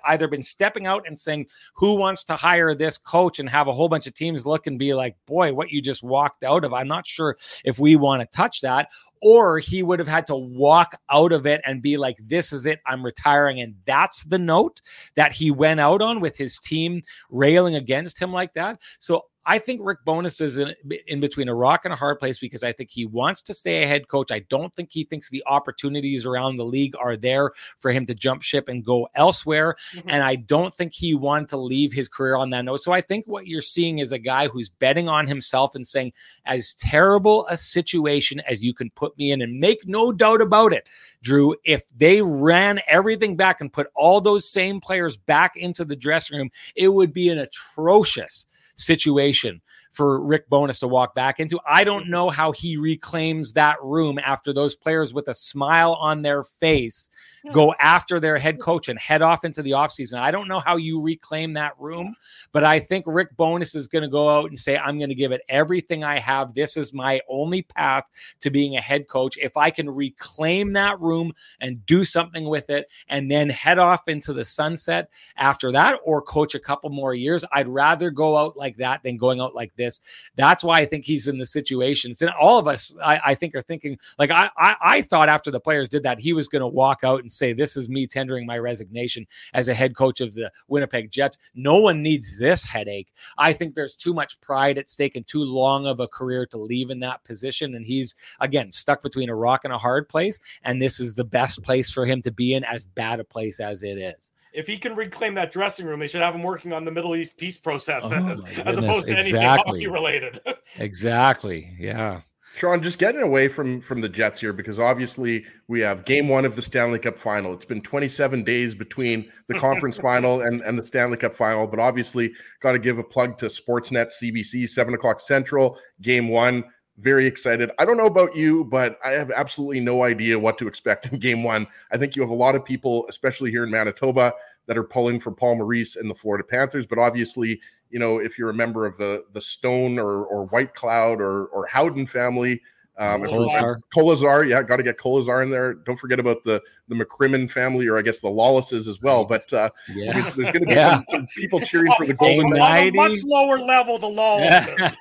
[0.04, 3.72] either been stepping out and saying, "Who wants to hire this coach?" and have a
[3.72, 6.74] whole bunch of teams look and be like, "Boy, what you just walked out of."
[6.74, 8.90] I'm not sure if we want to touch that
[9.22, 12.66] or he would have had to walk out of it and be like, this is
[12.66, 13.60] it, I'm retiring.
[13.60, 14.80] And that's the note
[15.14, 18.80] that he went out on with his team railing against him like that.
[18.98, 20.74] So I think Rick Bowness is in,
[21.06, 23.82] in, between a rock and a hard place because I think he wants to stay
[23.82, 24.30] a head coach.
[24.30, 28.14] I don't think he thinks the opportunities around the league are there for him to
[28.14, 29.76] jump ship and go elsewhere.
[29.94, 30.10] Mm-hmm.
[30.10, 32.82] And I don't think he wanted to leave his career on that note.
[32.82, 36.12] So I think what you're seeing is a guy who's betting on himself and saying,
[36.44, 40.74] as terrible a situation as you can put me in, and make no doubt about
[40.74, 40.90] it,
[41.22, 45.96] Drew, if they ran everything back and put all those same players back into the
[45.96, 48.44] dressing room, it would be an atrocious
[48.78, 49.60] situation
[49.98, 51.58] for Rick Bowness to walk back into.
[51.68, 56.22] I don't know how he reclaims that room after those players with a smile on
[56.22, 57.10] their face
[57.52, 60.18] go after their head coach and head off into the offseason.
[60.18, 62.14] I don't know how you reclaim that room,
[62.52, 65.14] but I think Rick Bowness is going to go out and say, I'm going to
[65.14, 66.54] give it everything I have.
[66.54, 68.04] This is my only path
[68.40, 69.38] to being a head coach.
[69.40, 74.08] If I can reclaim that room and do something with it and then head off
[74.08, 78.56] into the sunset after that or coach a couple more years, I'd rather go out
[78.56, 79.87] like that than going out like this.
[80.36, 82.22] That's why I think he's in the situations.
[82.22, 85.50] And all of us, I, I think, are thinking like I, I, I thought after
[85.50, 88.06] the players did that, he was going to walk out and say, This is me
[88.06, 91.38] tendering my resignation as a head coach of the Winnipeg Jets.
[91.54, 93.08] No one needs this headache.
[93.36, 96.58] I think there's too much pride at stake and too long of a career to
[96.58, 97.74] leave in that position.
[97.74, 100.38] And he's, again, stuck between a rock and a hard place.
[100.62, 103.60] And this is the best place for him to be in, as bad a place
[103.60, 106.72] as it is if he can reclaim that dressing room, they should have him working
[106.72, 109.38] on the Middle East peace process oh, as, as, opposed to exactly.
[109.38, 110.40] anything hockey related.
[110.78, 111.76] exactly.
[111.78, 112.22] Yeah.
[112.56, 116.44] Sean, just getting away from from the Jets here because obviously we have game one
[116.44, 117.52] of the Stanley Cup final.
[117.52, 121.78] It's been 27 days between the conference final and, and the Stanley Cup final, but
[121.78, 126.64] obviously got to give a plug to Sportsnet CBC, seven o'clock central, game one.
[126.98, 127.70] Very excited.
[127.78, 131.18] I don't know about you, but I have absolutely no idea what to expect in
[131.20, 131.66] game one.
[131.92, 134.32] I think you have a lot of people, especially here in Manitoba,
[134.66, 136.86] that are pulling for Paul Maurice and the Florida Panthers.
[136.86, 141.20] But obviously, you know, if you're a member of the the Stone or or Whitecloud
[141.20, 142.60] or or Howden family,
[142.98, 143.80] um, Kolesar.
[143.94, 145.74] Kolesar, yeah, got to get Kolesar in there.
[145.74, 149.24] Don't forget about the the McCrimmon family, or I guess the Lawlesses as well.
[149.24, 150.12] But uh, yeah.
[150.12, 150.94] I mean, so there's going to be yeah.
[150.94, 152.96] some, some, people cheering for the Golden Knights.
[152.96, 154.96] much lower level, the Lawlesses.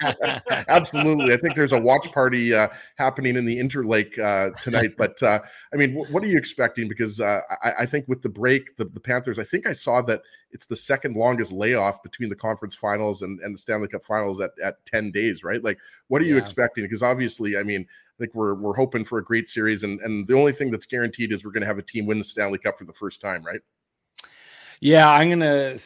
[0.67, 2.67] Absolutely, I think there's a watch party uh,
[2.97, 4.95] happening in the Interlake uh, tonight.
[4.97, 5.39] But uh,
[5.73, 6.87] I mean, w- what are you expecting?
[6.87, 10.01] Because uh, I, I, think with the break, the, the Panthers, I think I saw
[10.03, 10.21] that
[10.51, 14.39] it's the second longest layoff between the conference finals and, and the Stanley Cup finals
[14.39, 15.63] at, at 10 days, right?
[15.63, 16.83] Like, what are you expecting?
[16.83, 17.85] Because obviously, I mean,
[18.17, 20.87] I think we're we're hoping for a great series, and and the only thing that's
[20.87, 23.21] guaranteed is we're going to have a team win the Stanley Cup for the first
[23.21, 23.61] time, right?
[24.79, 25.77] Yeah, I'm gonna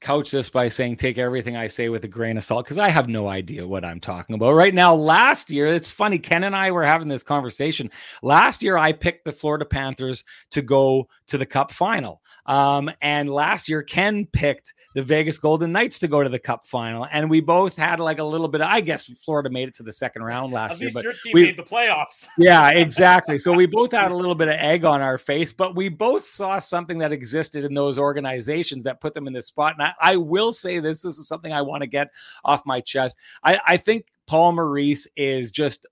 [0.00, 2.88] couch this by saying take everything I say with a grain of salt because I
[2.88, 4.94] have no idea what I'm talking about right now.
[4.94, 6.18] Last year, it's funny.
[6.18, 7.90] Ken and I were having this conversation.
[8.22, 13.28] Last year, I picked the Florida Panthers to go to the Cup final, um, and
[13.28, 17.28] last year Ken picked the Vegas Golden Knights to go to the Cup final, and
[17.28, 18.60] we both had like a little bit.
[18.60, 21.12] Of, I guess Florida made it to the second round last At year, but your
[21.12, 22.26] team we, made the playoffs.
[22.38, 23.38] yeah, exactly.
[23.38, 26.26] So we both had a little bit of egg on our face, but we both
[26.26, 29.74] saw something that existed in those organizations that put them in this spot.
[29.78, 32.08] And I, I will say this: this is something I want to get
[32.44, 33.16] off my chest.
[33.42, 35.86] I, I think Paul Maurice is just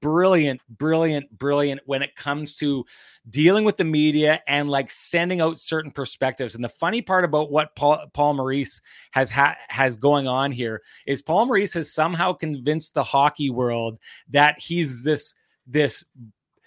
[0.00, 2.84] brilliant, brilliant, brilliant when it comes to
[3.30, 6.54] dealing with the media and like sending out certain perspectives.
[6.54, 8.82] And the funny part about what Paul, Paul Maurice
[9.12, 13.98] has ha- has going on here is Paul Maurice has somehow convinced the hockey world
[14.30, 15.34] that he's this
[15.66, 16.04] this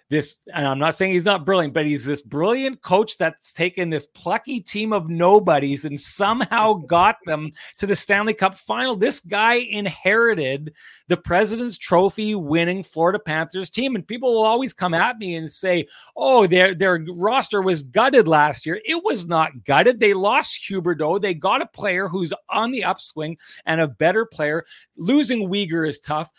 [0.10, 3.90] this, and I'm not saying he's not brilliant, but he's this brilliant coach that's taken
[3.90, 8.96] this plucky team of nobodies and somehow got them to the Stanley Cup final.
[8.96, 10.74] This guy inherited
[11.08, 13.96] the President's Trophy winning Florida Panthers team.
[13.96, 18.28] And people will always come at me and say, oh, their, their roster was gutted
[18.28, 18.80] last year.
[18.86, 20.00] It was not gutted.
[20.00, 21.20] They lost Huberdeau.
[21.20, 24.66] They got a player who's on the upswing and a better player.
[24.98, 26.30] Losing Weegar is tough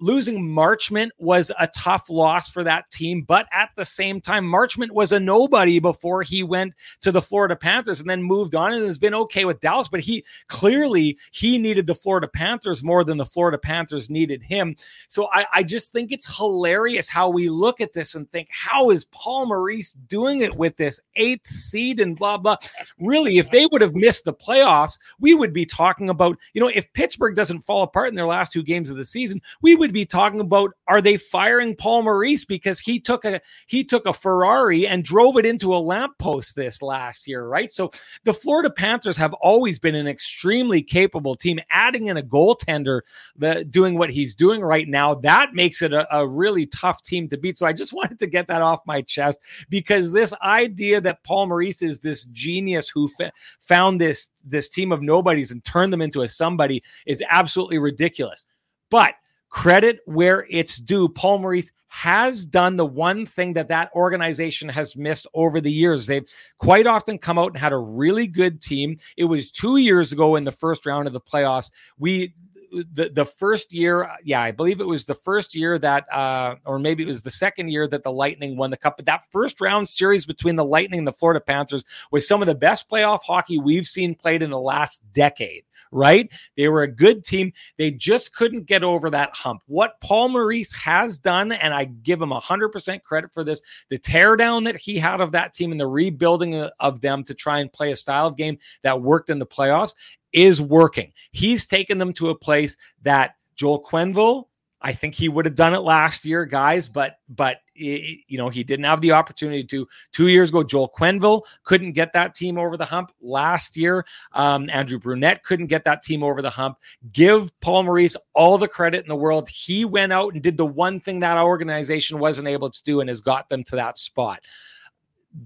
[0.00, 4.90] losing Marchment was a tough loss for that team, but at the same time, Marchment
[4.90, 8.84] was a nobody before he went to the Florida Panthers and then moved on and
[8.84, 9.88] has been okay with Dallas.
[9.88, 14.76] But he clearly he needed the Florida Panthers more than the Florida Panthers needed him.
[15.08, 18.90] So I, I just think it's hilarious how we look at this and think, how
[18.90, 22.56] is Paul Maurice doing it with this eighth seed and blah blah?
[22.98, 26.70] Really, if they would have missed the playoffs, we would be talking about, you know,
[26.74, 29.76] if Pittsburgh doesn't fall apart in their last two games of the season, we we
[29.76, 34.04] would be talking about are they firing Paul Maurice because he took a he took
[34.04, 37.70] a Ferrari and drove it into a lamppost this last year, right?
[37.70, 37.92] So
[38.24, 41.60] the Florida Panthers have always been an extremely capable team.
[41.70, 43.02] Adding in a goaltender
[43.36, 47.28] the, doing what he's doing right now, that makes it a, a really tough team
[47.28, 47.56] to beat.
[47.56, 51.46] So I just wanted to get that off my chest because this idea that Paul
[51.46, 56.02] Maurice is this genius who fa- found this this team of nobodies and turned them
[56.02, 58.46] into a somebody is absolutely ridiculous.
[58.90, 59.14] But
[59.50, 61.08] credit where it's due.
[61.08, 66.06] Paul Maurice has done the one thing that that organization has missed over the years.
[66.06, 66.28] They've
[66.58, 68.98] quite often come out and had a really good team.
[69.16, 71.72] It was two years ago in the first round of the playoffs.
[71.98, 72.32] We
[72.70, 76.78] the the first year, yeah, I believe it was the first year that, uh, or
[76.78, 78.96] maybe it was the second year that the Lightning won the cup.
[78.96, 82.46] But that first round series between the Lightning and the Florida Panthers was some of
[82.46, 85.64] the best playoff hockey we've seen played in the last decade.
[85.92, 86.30] Right?
[86.56, 87.52] They were a good team.
[87.76, 89.62] They just couldn't get over that hump.
[89.66, 93.98] What Paul Maurice has done, and I give him hundred percent credit for this, the
[93.98, 97.72] teardown that he had of that team and the rebuilding of them to try and
[97.72, 99.94] play a style of game that worked in the playoffs
[100.32, 101.12] is working.
[101.32, 104.44] He's taken them to a place that Joel Quenneville,
[104.82, 108.64] I think he would have done it last year, guys, but but you know he
[108.64, 109.86] didn't have the opportunity to.
[110.12, 113.12] Two years ago, Joel Quenneville couldn't get that team over the hump.
[113.20, 116.78] Last year, um, Andrew Brunette couldn't get that team over the hump.
[117.12, 119.50] Give Paul Maurice all the credit in the world.
[119.50, 123.08] He went out and did the one thing that organization wasn't able to do and
[123.08, 124.40] has got them to that spot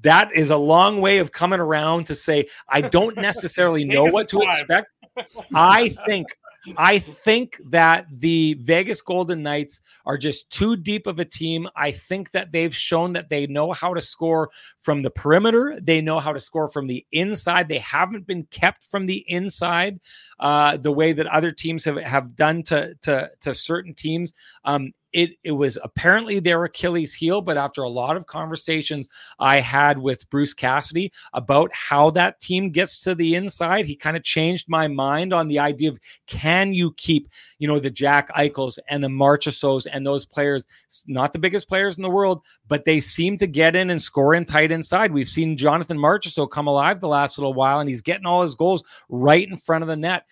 [0.03, 4.29] that is a long way of coming around to say I don't necessarily know what
[4.31, 4.89] to expect.
[5.55, 6.29] I think
[6.79, 11.69] I think that the Vegas Golden Knights are just too deep of a team.
[11.77, 15.79] I think that they've shown that they know how to score from the perimeter.
[15.81, 17.69] They know how to score from the inside.
[17.69, 20.01] They haven't been kept from the inside
[20.41, 24.33] uh, the way that other teams have, have done to, to, to certain teams.
[24.65, 29.09] Um, it it was apparently their Achilles heel, but after a lot of conversations
[29.39, 34.17] I had with Bruce Cassidy about how that team gets to the inside, he kind
[34.17, 38.35] of changed my mind on the idea of can you keep, you know, the Jack
[38.35, 40.67] Eichels and the Marchessaults and those players,
[41.07, 44.35] not the biggest players in the world, but they seem to get in and score
[44.35, 45.13] in tight inside.
[45.13, 48.57] We've seen Jonathan Marchessault come alive the last little while, and he's getting all his
[48.57, 50.25] goals right in front of the net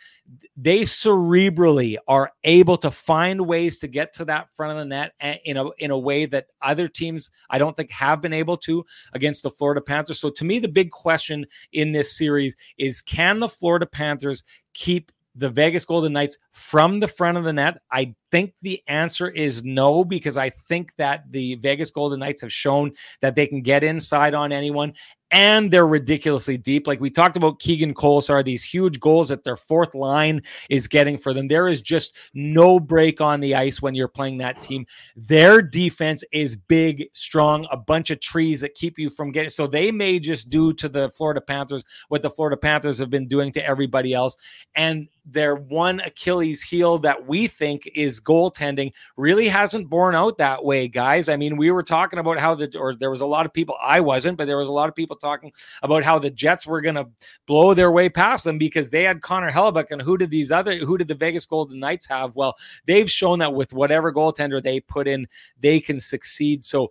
[0.56, 5.12] they cerebrally are able to find ways to get to that front of the net
[5.44, 8.84] in a in a way that other teams I don't think have been able to
[9.12, 10.20] against the Florida Panthers.
[10.20, 15.12] So to me the big question in this series is can the Florida Panthers keep
[15.34, 17.80] the Vegas Golden Knights from the front of the net?
[17.90, 22.52] I think the answer is no, because I think that the Vegas Golden Knights have
[22.52, 24.94] shown that they can get inside on anyone
[25.32, 26.86] and they're ridiculously deep.
[26.86, 31.16] Like we talked about Keegan Kolesar, these huge goals that their fourth line is getting
[31.16, 31.48] for them.
[31.48, 34.86] There is just no break on the ice when you're playing that team.
[35.16, 39.50] Their defense is big, strong, a bunch of trees that keep you from getting.
[39.50, 43.26] So they may just do to the Florida Panthers what the Florida Panthers have been
[43.26, 44.36] doing to everybody else.
[44.74, 50.64] And their one Achilles heel that we think is goaltending really hasn't borne out that
[50.64, 51.28] way, guys.
[51.28, 53.76] I mean, we were talking about how the, or there was a lot of people,
[53.80, 55.52] I wasn't, but there was a lot of people talking
[55.82, 57.08] about how the Jets were going to
[57.46, 59.90] blow their way past them because they had Connor Hellebuyck.
[59.90, 62.34] And who did these other, who did the Vegas Golden Knights have?
[62.34, 62.54] Well,
[62.86, 65.26] they've shown that with whatever goaltender they put in,
[65.60, 66.64] they can succeed.
[66.64, 66.90] So,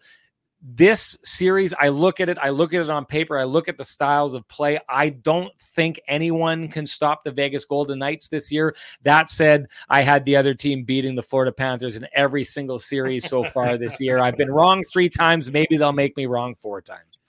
[0.61, 3.77] this series, I look at it, I look at it on paper, I look at
[3.77, 4.79] the styles of play.
[4.87, 8.75] I don't think anyone can stop the Vegas Golden Knights this year.
[9.01, 13.27] That said, I had the other team beating the Florida Panthers in every single series
[13.27, 14.19] so far this year.
[14.19, 15.51] I've been wrong three times.
[15.51, 17.19] Maybe they'll make me wrong four times.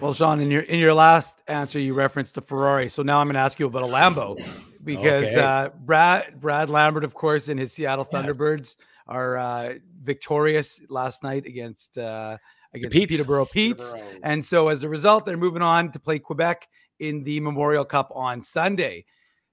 [0.00, 2.88] Well, Sean, in your in your last answer, you referenced the Ferrari.
[2.88, 4.40] So now I'm going to ask you about a Lambo
[4.84, 5.40] because okay.
[5.40, 8.86] uh, Brad Brad Lambert, of course, in his Seattle Thunderbirds yes.
[9.08, 9.74] are uh,
[10.04, 11.98] victorious last night against.
[11.98, 12.38] Uh,
[12.74, 13.16] against Pete's.
[13.16, 13.94] Peterborough Pete's.
[13.94, 14.20] Peterborough.
[14.22, 18.10] And so as a result, they're moving on to play Quebec in the Memorial Cup
[18.14, 19.04] on Sunday.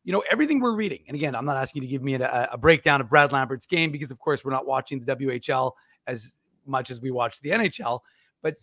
[0.03, 2.49] You know, everything we're reading, and again, I'm not asking you to give me a,
[2.51, 5.71] a breakdown of Brad Lambert's game because, of course, we're not watching the WHL
[6.05, 6.37] as
[6.67, 8.01] much as we watch the NHL.
[8.43, 8.57] But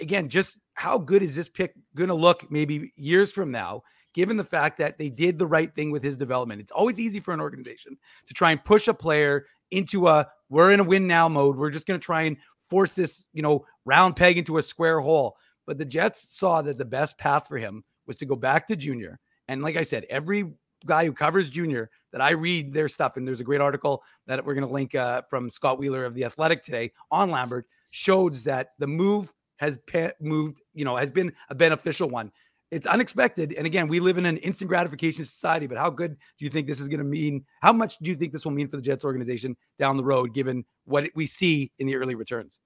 [0.00, 3.82] again, just how good is this pick going to look maybe years from now,
[4.12, 6.60] given the fact that they did the right thing with his development?
[6.60, 7.96] It's always easy for an organization
[8.26, 11.56] to try and push a player into a we're in a win now mode.
[11.56, 15.00] We're just going to try and force this, you know, round peg into a square
[15.00, 15.36] hole.
[15.66, 18.76] But the Jets saw that the best path for him was to go back to
[18.76, 19.18] junior.
[19.48, 20.52] And like I said, every
[20.86, 24.44] guy who covers junior that I read their stuff, and there's a great article that
[24.44, 28.44] we're going to link uh, from Scott Wheeler of the Athletic today on Lambert, shows
[28.44, 32.32] that the move has pe- moved, you know, has been a beneficial one.
[32.70, 33.52] It's unexpected.
[33.52, 36.66] And again, we live in an instant gratification society, but how good do you think
[36.66, 37.44] this is going to mean?
[37.60, 40.32] How much do you think this will mean for the Jets organization down the road,
[40.32, 42.60] given what we see in the early returns?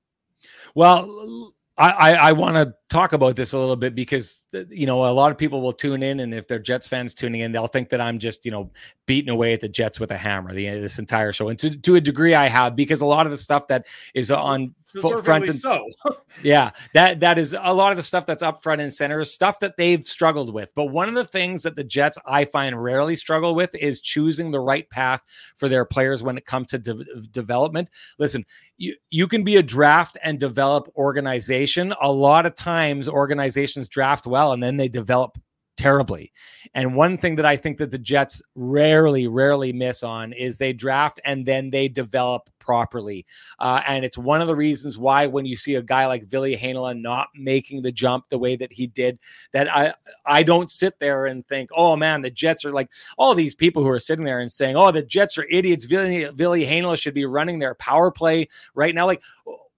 [0.75, 4.87] Well, I, I, I want to talk about this a little bit because uh, you
[4.87, 7.53] know a lot of people will tune in, and if they're Jets fans tuning in,
[7.53, 8.71] they'll think that I'm just you know
[9.05, 11.97] beating away at the Jets with a hammer the this entire show, and to, to
[11.97, 14.75] a degree I have because a lot of the stuff that is on
[15.23, 15.89] front and so.
[16.43, 19.33] Yeah that that is a lot of the stuff that's up front and center is
[19.33, 20.73] stuff that they've struggled with.
[20.75, 24.51] But one of the things that the jets i find rarely struggle with is choosing
[24.51, 25.23] the right path
[25.57, 27.91] for their players when it comes to de- development.
[28.19, 28.45] Listen
[28.77, 31.95] you, you can be a draft and develop organization.
[32.01, 35.39] A lot of times organizations draft well and then they develop
[35.77, 36.33] terribly.
[36.75, 40.73] And one thing that I think that the Jets rarely, rarely miss on is they
[40.73, 43.25] draft and then they develop properly.
[43.61, 46.43] Uh, and it's one of the reasons why when you see a guy like Ville
[46.43, 49.19] Heinola not making the jump the way that he did,
[49.53, 49.95] that I
[50.27, 53.83] I don't sit there and think, oh man, the Jets are like all these people
[53.83, 55.85] who are sitting there and saying, oh, the Jets are idiots.
[55.85, 59.07] Ville Heinola should be running their power play right now.
[59.07, 59.23] Like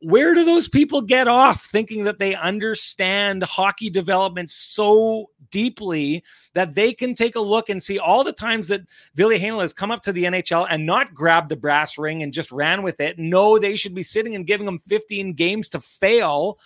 [0.00, 6.22] where do those people get off thinking that they understand hockey development so deeply
[6.54, 8.82] that they can take a look and see all the times that
[9.16, 12.32] Ville Heinola has come up to the NHL and not grabbed the brass ring and
[12.32, 13.18] just ran with it?
[13.18, 16.58] No, they should be sitting and giving them 15 games to fail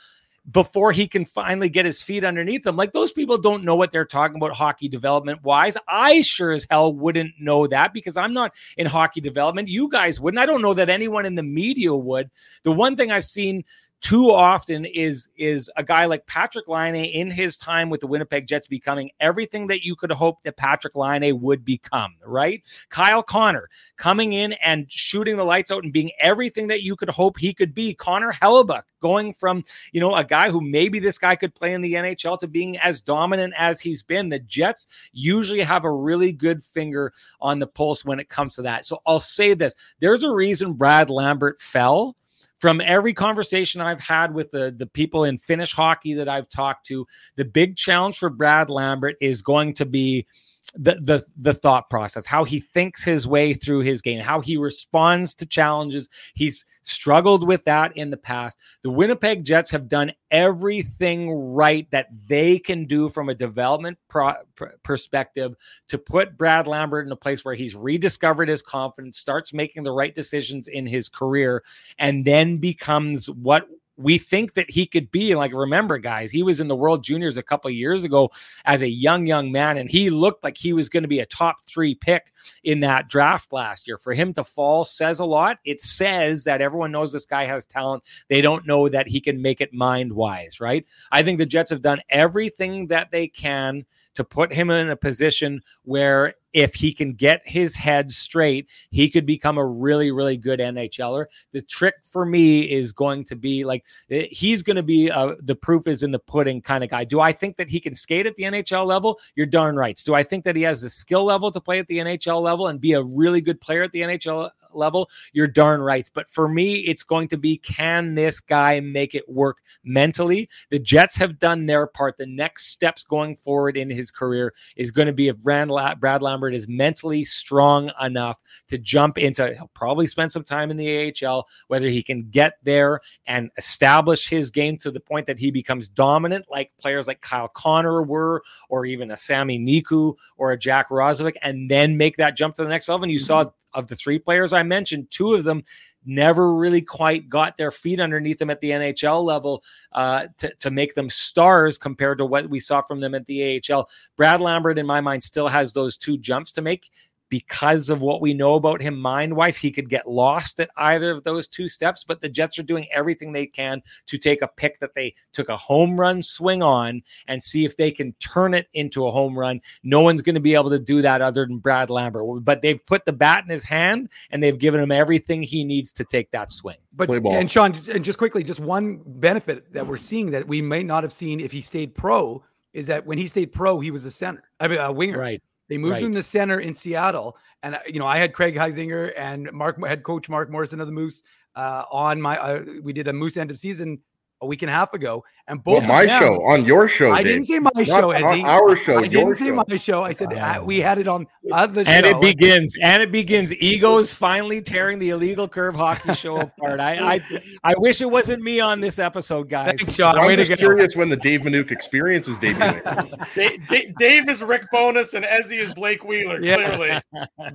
[0.51, 2.77] before he can finally get his feet underneath them.
[2.77, 5.77] Like those people don't know what they're talking about hockey development wise.
[5.87, 9.69] I sure as hell wouldn't know that because I'm not in hockey development.
[9.69, 10.41] You guys wouldn't.
[10.41, 12.31] I don't know that anyone in the media would.
[12.65, 13.65] The one thing I've seen
[14.03, 18.49] too often is is a guy like Patrik Laine in his time with the Winnipeg
[18.49, 22.63] Jets becoming everything that you could hope that Patrik Laine would become, right?
[22.91, 27.11] Kyle Connor coming in and shooting the lights out and being everything that you could
[27.11, 27.95] hope he could be.
[27.95, 31.81] Connor Hellebuyck going from, you know, a guy who maybe this guy could play in
[31.81, 34.29] the NHL to being as dominant as he's been.
[34.29, 38.63] The Jets usually have a really good finger on the pulse when it comes to
[38.63, 38.85] that.
[38.85, 42.17] So I'll say this, there's a reason Brad Lambert fell
[42.63, 46.87] from every conversation I've had with the, the people in Finnish hockey that I've talked
[46.87, 47.05] to,
[47.35, 50.29] the big challenge for Brad Lambert is going to be
[50.75, 54.57] the the the thought process, how he thinks his way through his game, how he
[54.57, 56.09] responds to challenges.
[56.35, 58.57] He's struggled with that in the past.
[58.83, 64.35] The Winnipeg Jets have done everything right that they can do from a development pro-
[64.83, 65.55] perspective
[65.89, 69.93] to put Brad Lambert in a place where he's rediscovered his confidence, starts making the
[69.93, 71.63] right decisions in his career,
[71.99, 76.61] and then becomes what we think that he could be like remember guys he was
[76.61, 78.31] in the world juniors a couple years ago
[78.65, 81.27] as a young young man and he looked like he was going to be a
[81.27, 82.33] top 3 pick
[82.65, 83.99] in that draft last year.
[83.99, 85.59] For him to fall says a lot.
[85.65, 88.03] It says that everyone knows this guy has talent.
[88.29, 90.87] They don't know that he can make it mind wise right?
[91.11, 93.85] I think the jets have done everything that they can
[94.15, 99.09] to put him in a position where if he can get his head straight, he
[99.09, 101.27] could become a really, really good NHLer.
[101.53, 105.35] The trick for me is going to be like eh, he's going to be uh,
[105.41, 107.05] the proof is in the pudding kind of guy.
[107.05, 109.19] Do I think that he can skate at the NHL level?
[109.35, 110.01] You're darn right.
[110.05, 112.69] Do I think that he has the skill level to play at the NHL level
[112.69, 116.09] and be a really good player at the NHL level, you're darn right.
[116.15, 120.49] But for me, it's going to be can this guy make it work mentally?
[120.71, 122.17] The Jets have done their part.
[122.17, 126.55] The next steps going forward in his career is going to be if Brad, Lambert
[126.55, 131.47] is mentally strong enough to jump into, he'll probably spend some time in the AHL,
[131.69, 135.89] whether he can get there and establish his game to the point that he becomes
[135.89, 140.89] dominant, like players like Kyle Connor were, or even a Sami Niku or a Jack
[140.91, 143.05] Roslovic, and then make that jump to the next level.
[143.05, 143.27] And you mm-hmm.
[143.27, 145.65] saw of the three players I mentioned, two of them
[146.05, 149.63] never really quite got their feet underneath them at the NHL level
[149.93, 153.63] uh, to, to make them stars compared to what we saw from them at the
[153.71, 153.89] AHL.
[154.17, 156.91] Brad Lambert, in my mind, still has those two jumps to make
[157.33, 161.13] because of what we know about him mind wise, he could get lost at either
[161.13, 162.05] of those two steps.
[162.05, 165.49] But the Jets are doing everything they can to take a pick that they took
[165.49, 169.39] a home run swing on and see if they can turn it into a home
[169.39, 169.63] run.
[169.83, 172.45] No one's going to be able to do that other than Brad Lambert.
[172.45, 175.91] But they've put the bat in his hand and they've given him everything he needs
[175.93, 176.77] to take that swing.
[176.93, 180.83] But and Sean, and just quickly, just one benefit that we're seeing that we may
[180.83, 184.05] not have seen if he stayed pro is that when he stayed pro, he was
[184.05, 185.19] a center, I mean a winger.
[185.19, 185.43] Right.
[185.69, 186.03] They moved right.
[186.03, 189.83] him to center in Seattle, and uh, you know I had Craig Heisinger and Mark
[189.87, 191.23] head coach Mark Morrison of the Moose
[191.55, 192.37] uh, on my.
[192.37, 194.01] Uh, we did a Moose end of season
[194.43, 197.13] a week and a half ago, and both well, my them, show on your show.
[197.13, 197.27] I Dave.
[197.33, 198.45] didn't say my Not show, Ezzy.
[198.45, 198.99] Our show.
[198.99, 200.03] I didn't say my show.
[200.03, 202.75] I said uh, we had it on the and it begins.
[202.83, 203.53] And it begins.
[203.55, 206.81] Egos finally tearing the illegal curve hockey show apart.
[206.81, 209.79] I, I I wish it wasn't me on this episode, guys.
[209.79, 210.19] Thanks, Sean.
[210.19, 213.35] I'm just curious when the Dave Minuk experience is debuting.
[213.69, 216.41] Dave, Dave, is Rick Bowness, and Ezzy is Blake Wheeler.
[216.41, 216.77] Yes.
[216.77, 217.01] Clearly,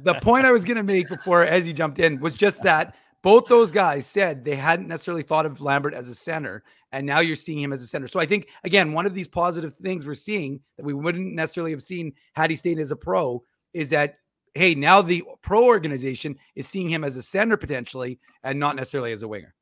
[0.03, 3.47] the point I was going to make before Ezzy jumped in was just that both
[3.47, 7.35] those guys said they hadn't necessarily thought of Lambert as a center, and now you're
[7.35, 8.07] seeing him as a center.
[8.07, 11.71] So I think again, one of these positive things we're seeing that we wouldn't necessarily
[11.71, 13.43] have seen had he stayed as a pro
[13.73, 14.19] is that
[14.53, 19.11] hey, now the pro organization is seeing him as a center potentially and not necessarily
[19.11, 19.53] as a winger.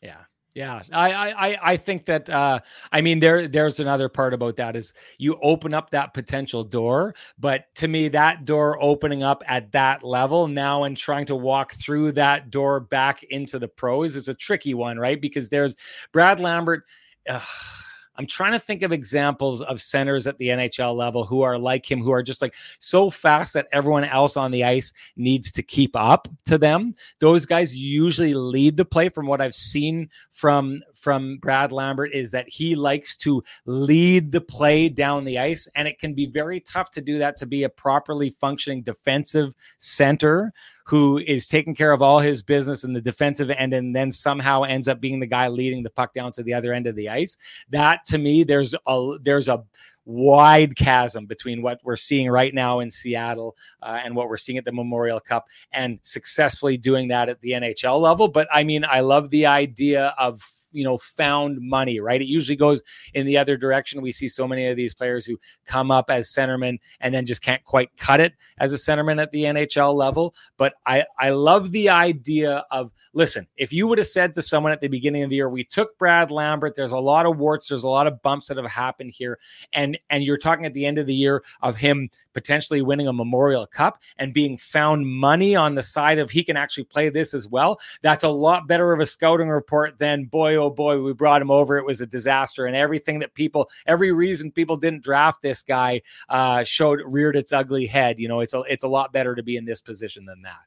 [0.00, 0.22] Yeah.
[0.54, 2.60] Yeah, I, I I think that uh,
[2.92, 7.14] I mean there there's another part about that is you open up that potential door,
[7.38, 11.72] but to me that door opening up at that level now and trying to walk
[11.76, 15.18] through that door back into the pros is a tricky one, right?
[15.18, 15.74] Because there's
[16.12, 16.84] Brad Lambert.
[17.26, 17.40] Uh,
[18.22, 21.90] I'm trying to think of examples of centers at the NHL level who are like
[21.90, 25.60] him, who are just like so fast that everyone else on the ice needs to
[25.60, 26.94] keep up to them.
[27.18, 32.30] Those guys usually lead the play from what I've seen from from Brad Lambert is
[32.30, 36.60] that he likes to lead the play down the ice and it can be very
[36.60, 40.52] tough to do that to be a properly functioning defensive center
[40.86, 44.62] who is taking care of all his business in the defensive end and then somehow
[44.62, 47.08] ends up being the guy leading the puck down to the other end of the
[47.08, 47.36] ice.
[47.70, 49.62] That to me, there's a there's a
[50.04, 54.58] wide chasm between what we're seeing right now in Seattle uh, and what we're seeing
[54.58, 58.28] at the Memorial Cup and successfully doing that at the NHL level.
[58.28, 60.42] But I mean, I love the idea of
[60.72, 62.20] you know found money right?
[62.20, 62.82] It usually goes
[63.14, 64.02] in the other direction.
[64.02, 67.42] We see so many of these players who come up as centermen and then just
[67.42, 70.34] can't quite cut it as a centerman at the NHL level.
[70.56, 74.72] But I I love the idea of listen if you would have said to someone
[74.72, 76.74] at the beginning of the year we took Brad Lambert.
[76.74, 77.68] There's a lot of warts.
[77.68, 79.38] There's a lot of bumps that have happened here
[79.72, 83.12] and and you're talking at the end of the year of him potentially winning a
[83.12, 87.34] Memorial Cup and being found money on the side of he can actually play this
[87.34, 91.12] as well that's a lot better of a scouting report than boy oh boy, we
[91.12, 91.78] brought him over.
[91.78, 92.66] It was a disaster.
[92.66, 97.52] And everything that people, every reason people didn't draft this guy uh, showed reared its
[97.52, 98.18] ugly head.
[98.18, 100.60] You know, it's a, it's a lot better to be in this position than that.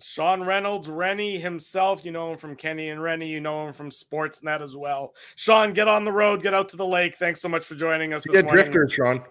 [0.00, 3.90] Sean Reynolds, Rennie himself, you know him from Kenny and Rennie, you know him from
[3.90, 5.14] Sportsnet as well.
[5.36, 7.16] Sean, get on the road, get out to the lake.
[7.16, 8.24] Thanks so much for joining us.
[8.30, 9.22] Yeah, drifter, Sean.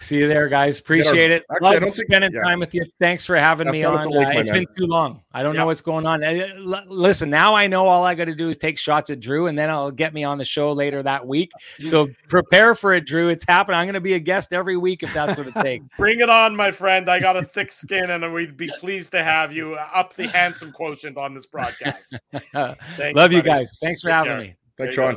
[0.00, 0.78] See you there, guys.
[0.78, 1.44] Appreciate it.
[1.50, 2.48] Actually, Love spending think, yeah.
[2.48, 2.84] time with you.
[2.98, 3.98] Thanks for having me on.
[3.98, 5.22] Uh, it's been too long.
[5.32, 6.22] I don't know what's going on.
[6.22, 9.46] Uh, listen, now I know all I got to do is take shots at Drew,
[9.46, 11.50] and then I'll get me on the show later that week.
[11.82, 13.28] So prepare for it, Drew.
[13.28, 13.78] It's happening.
[13.78, 15.88] I'm going to be a guest every week if that's what it takes.
[15.96, 17.08] Bring it on, my friend.
[17.10, 20.72] I got a thick skin, and we'd be pleased to have you up the handsome
[20.72, 22.16] quotient on this broadcast.
[22.54, 23.78] Love you, you guys.
[23.80, 24.40] Thanks for Take having care.
[24.40, 24.54] me.
[24.76, 25.16] Thanks, Sean.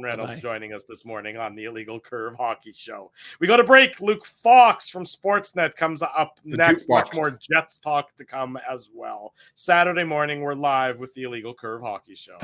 [0.00, 0.40] Reynolds Bye.
[0.40, 3.10] joining us this morning on the Illegal Curve Hockey Show.
[3.40, 4.00] We go to break.
[4.00, 6.88] Luke Fox from Sportsnet comes up the next.
[6.88, 9.34] Much more Jets talk to come as well.
[9.54, 12.38] Saturday morning, we're live with the Illegal Curve Hockey Show.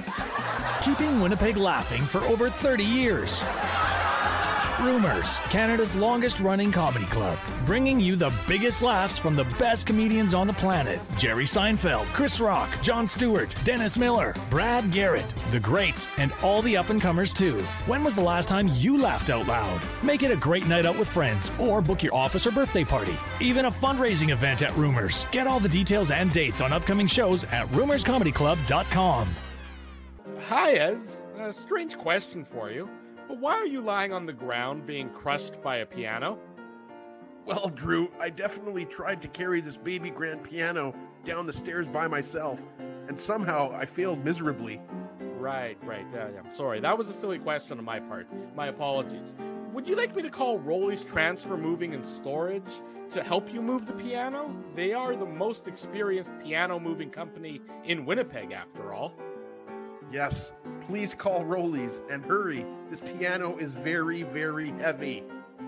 [0.83, 3.45] Keeping Winnipeg laughing for over 30 years.
[4.81, 10.35] Rumors, Canada's longest running comedy club, bringing you the biggest laughs from the best comedians
[10.35, 16.07] on the planet Jerry Seinfeld, Chris Rock, Jon Stewart, Dennis Miller, Brad Garrett, the greats,
[16.17, 17.61] and all the up and comers too.
[17.87, 19.81] When was the last time you laughed out loud?
[20.05, 23.17] Make it a great night out with friends or book your office or birthday party.
[23.41, 25.27] Even a fundraising event at Rumors.
[25.33, 29.29] Get all the details and dates on upcoming shows at rumorscomedyclub.com.
[30.49, 31.23] Hi, Ez.
[31.41, 32.89] A strange question for you.
[33.29, 36.39] But why are you lying on the ground being crushed by a piano?
[37.45, 42.09] Well, Drew, I definitely tried to carry this baby grand piano down the stairs by
[42.09, 42.67] myself,
[43.07, 44.81] and somehow I failed miserably.
[45.21, 46.07] Right, right.
[46.15, 48.27] Uh, yeah, sorry, that was a silly question on my part.
[48.57, 49.35] My apologies.
[49.73, 52.81] Would you like me to call Rollies Transfer Moving and Storage
[53.13, 54.55] to help you move the piano?
[54.75, 59.15] They are the most experienced piano moving company in Winnipeg, after all.
[60.11, 60.53] Yes,
[60.87, 62.65] please call Rollies and hurry.
[62.91, 65.23] This piano is very, very heavy.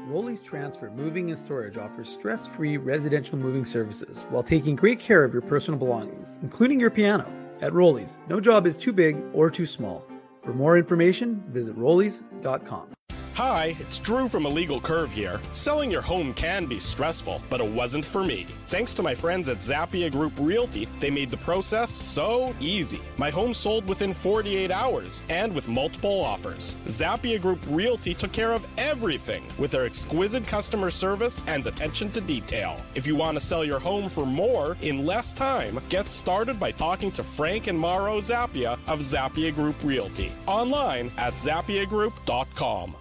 [0.08, 5.24] Rollies Transfer Moving and Storage offers stress free residential moving services while taking great care
[5.24, 7.30] of your personal belongings, including your piano.
[7.60, 10.04] At Rollies, no job is too big or too small.
[10.42, 12.94] For more information, visit rollies.com.
[13.34, 15.40] Hi, it's Drew from Illegal Curve here.
[15.52, 18.46] Selling your home can be stressful, but it wasn't for me.
[18.66, 23.00] Thanks to my friends at Zappia Group Realty, they made the process so easy.
[23.16, 26.76] My home sold within 48 hours and with multiple offers.
[26.86, 32.20] Zappia Group Realty took care of everything with their exquisite customer service and attention to
[32.20, 32.78] detail.
[32.94, 36.72] If you want to sell your home for more in less time, get started by
[36.72, 42.96] talking to Frank and Mauro Zappia of Zappia Group Realty online at zappiagroup.com.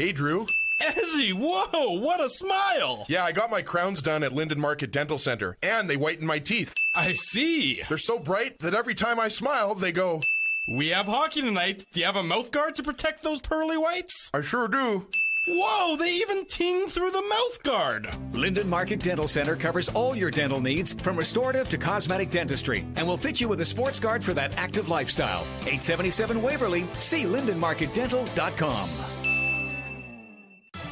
[0.00, 0.46] Hey, Drew.
[0.80, 3.04] Ezzy, whoa, what a smile!
[3.06, 6.38] Yeah, I got my crowns done at Linden Market Dental Center, and they whiten my
[6.38, 6.72] teeth.
[6.96, 7.82] I see.
[7.86, 10.22] They're so bright that every time I smile, they go.
[10.66, 11.84] We have hockey tonight.
[11.92, 14.30] Do you have a mouth guard to protect those pearly whites?
[14.32, 15.06] I sure do.
[15.46, 18.08] Whoa, they even ting through the mouth guard.
[18.32, 23.06] Linden Market Dental Center covers all your dental needs from restorative to cosmetic dentistry and
[23.06, 25.42] will fit you with a sports guard for that active lifestyle.
[25.66, 28.88] 877 Waverly, see lindenmarketdental.com.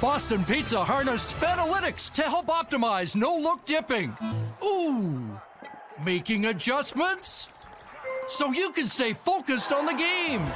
[0.01, 4.17] Boston Pizza harnessed Fanalytics to help optimize no look dipping.
[4.63, 5.41] Ooh,
[6.05, 7.49] making adjustments
[8.29, 10.47] so you can stay focused on the game.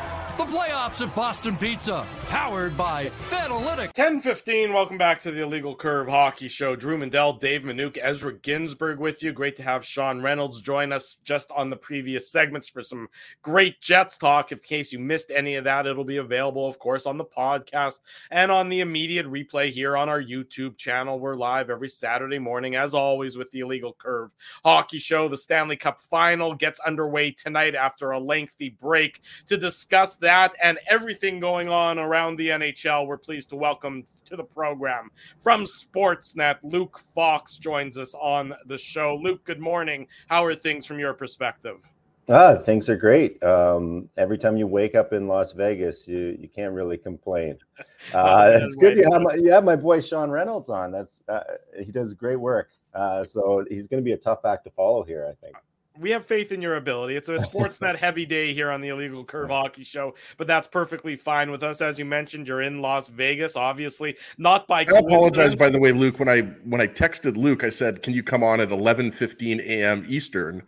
[0.43, 3.97] The playoffs at Boston Pizza, powered by Fanalytics.
[3.97, 6.75] 1015, welcome back to the Illegal Curve Hockey Show.
[6.75, 9.33] Drew Mindell, Dave Minuk, Ezra Ginsburg with you.
[9.33, 13.07] Great to have Sean Reynolds join us just on the previous segments for some
[13.41, 14.51] great Jets talk.
[14.51, 18.01] In case you missed any of that, it'll be available, of course, on the podcast
[18.29, 21.21] and on the immediate replay here on our YouTube channel.
[21.21, 25.29] We're live every Saturday morning, as always, with the Illegal Curve Hockey Show.
[25.29, 29.21] The Stanley Cup final gets underway tonight after a lengthy break.
[29.47, 34.35] To discuss that and everything going on around the NHL, we're pleased to welcome to
[34.35, 35.11] the program
[35.41, 36.57] from Sportsnet.
[36.63, 39.19] Luke Fox joins us on the show.
[39.23, 40.07] Luke, good morning.
[40.29, 41.87] How are things from your perspective?
[42.31, 43.43] Ah, things are great.
[43.43, 47.59] Um, every time you wake up in Las Vegas, you you can't really complain.
[48.15, 50.91] Uh, it's good you have my you have my boy Sean Reynolds on.
[50.91, 51.41] That's uh,
[51.85, 52.71] he does great work.
[52.95, 55.57] Uh, so he's going to be a tough act to follow here, I think
[55.99, 57.17] we have faith in your ability.
[57.17, 61.17] It's a Sportsnet heavy day here on the Illegal Curve Hockey Show, but that's perfectly
[61.17, 61.81] fine with us.
[61.81, 64.81] As you mentioned, you're in Las Vegas, obviously not by.
[64.81, 66.19] I apologize, by the way, Luke.
[66.19, 70.05] When I when I texted Luke, I said, "Can you come on at 11:15 a.m.
[70.09, 70.63] Eastern?"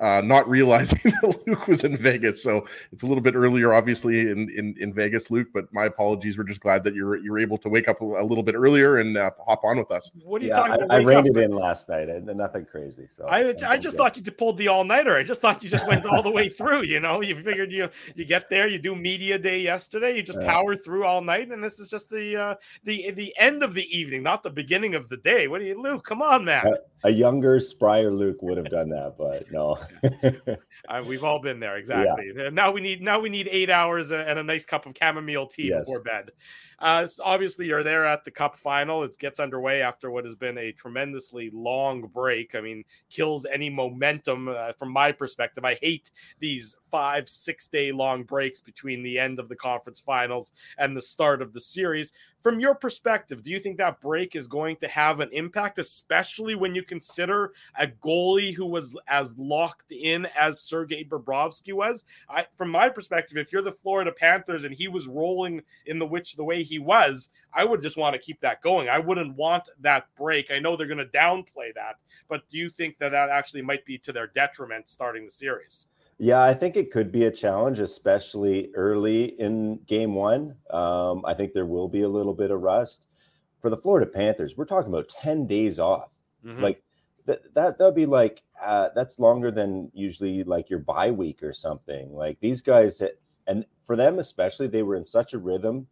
[0.00, 2.42] Uh, not realizing that Luke was in Vegas.
[2.42, 5.48] So it's a little bit earlier, obviously, in, in, in Vegas, Luke.
[5.52, 6.38] But my apologies.
[6.38, 8.98] We're just glad that you're you're able to wake up a, a little bit earlier
[8.98, 10.10] and uh, hop on with us.
[10.24, 11.00] What are you yeah, talking I, about?
[11.00, 12.08] I reined it in last night.
[12.08, 13.06] and nothing crazy.
[13.06, 15.16] So I, I just thought you pulled the all nighter.
[15.16, 16.84] I just thought you just went all the way through.
[16.84, 20.40] You know, you figured you you get there, you do media day yesterday, you just
[20.40, 22.54] power through all night, and this is just the uh,
[22.84, 25.46] the the end of the evening, not the beginning of the day.
[25.48, 26.04] What do you, Luke?
[26.04, 26.64] Come on, man.
[27.02, 29.78] A, younger, sprier Luke would have done that, but no.
[30.88, 32.32] Uh, we've all been there, exactly.
[32.34, 32.48] Yeah.
[32.48, 35.68] Now we need now we need eight hours and a nice cup of chamomile tea
[35.68, 35.80] yes.
[35.80, 36.32] before bed.
[36.80, 39.02] Uh, obviously, you're there at the Cup final.
[39.02, 42.54] It gets underway after what has been a tremendously long break.
[42.54, 45.64] I mean, kills any momentum uh, from my perspective.
[45.64, 50.52] I hate these five, six day long breaks between the end of the conference finals
[50.78, 52.12] and the start of the series.
[52.42, 56.54] From your perspective, do you think that break is going to have an impact, especially
[56.54, 62.04] when you consider a goalie who was as locked in as Sergei Bobrovsky was?
[62.30, 66.06] I, from my perspective, if you're the Florida Panthers and he was rolling in the
[66.06, 68.88] which the way he was, I would just want to keep that going.
[68.88, 70.50] I wouldn't want that break.
[70.50, 71.96] I know they're going to downplay that,
[72.28, 75.86] but do you think that that actually might be to their detriment starting the series?
[76.18, 80.54] Yeah, I think it could be a challenge, especially early in game one.
[80.70, 83.06] Um, I think there will be a little bit of rust.
[83.60, 86.10] For the Florida Panthers, we're talking about 10 days off.
[86.44, 86.62] Mm-hmm.
[86.62, 86.82] Like
[87.26, 91.52] that, that, that'd be like, uh, that's longer than usually like your bye week or
[91.52, 92.12] something.
[92.12, 93.02] Like these guys,
[93.46, 95.86] and for them especially, they were in such a rhythm.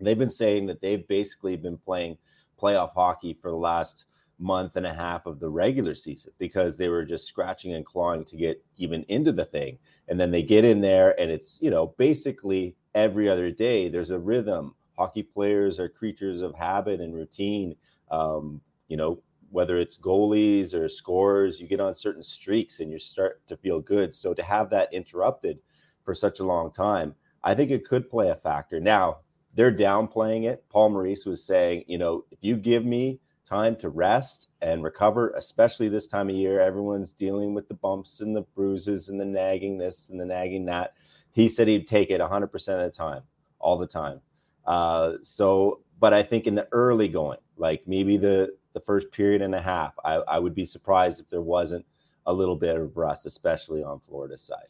[0.00, 2.18] They've been saying that they've basically been playing
[2.60, 4.04] playoff hockey for the last
[4.38, 8.24] month and a half of the regular season because they were just scratching and clawing
[8.24, 9.78] to get even into the thing.
[10.08, 14.10] And then they get in there and it's, you know, basically every other day there's
[14.10, 14.74] a rhythm.
[14.98, 17.76] Hockey players are creatures of habit and routine.
[18.10, 22.98] Um, you know, whether it's goalies or scorers, you get on certain streaks and you
[22.98, 24.14] start to feel good.
[24.14, 25.58] So to have that interrupted
[26.04, 28.80] for such a long time, I think it could play a factor.
[28.80, 29.18] Now,
[29.54, 30.64] they're downplaying it.
[30.68, 33.20] Paul Maurice was saying, you know, if you give me
[33.50, 36.60] time to rest and recover, especially this time of year.
[36.60, 40.66] Everyone's dealing with the bumps and the bruises and the nagging this and the nagging
[40.66, 40.94] that.
[41.32, 43.22] He said he'd take it 100% of the time,
[43.58, 44.20] all the time.
[44.64, 49.42] Uh, so, but I think in the early going, like maybe the the first period
[49.42, 51.84] and a half, I, I would be surprised if there wasn't
[52.24, 54.68] a little bit of rust, especially on Florida's side.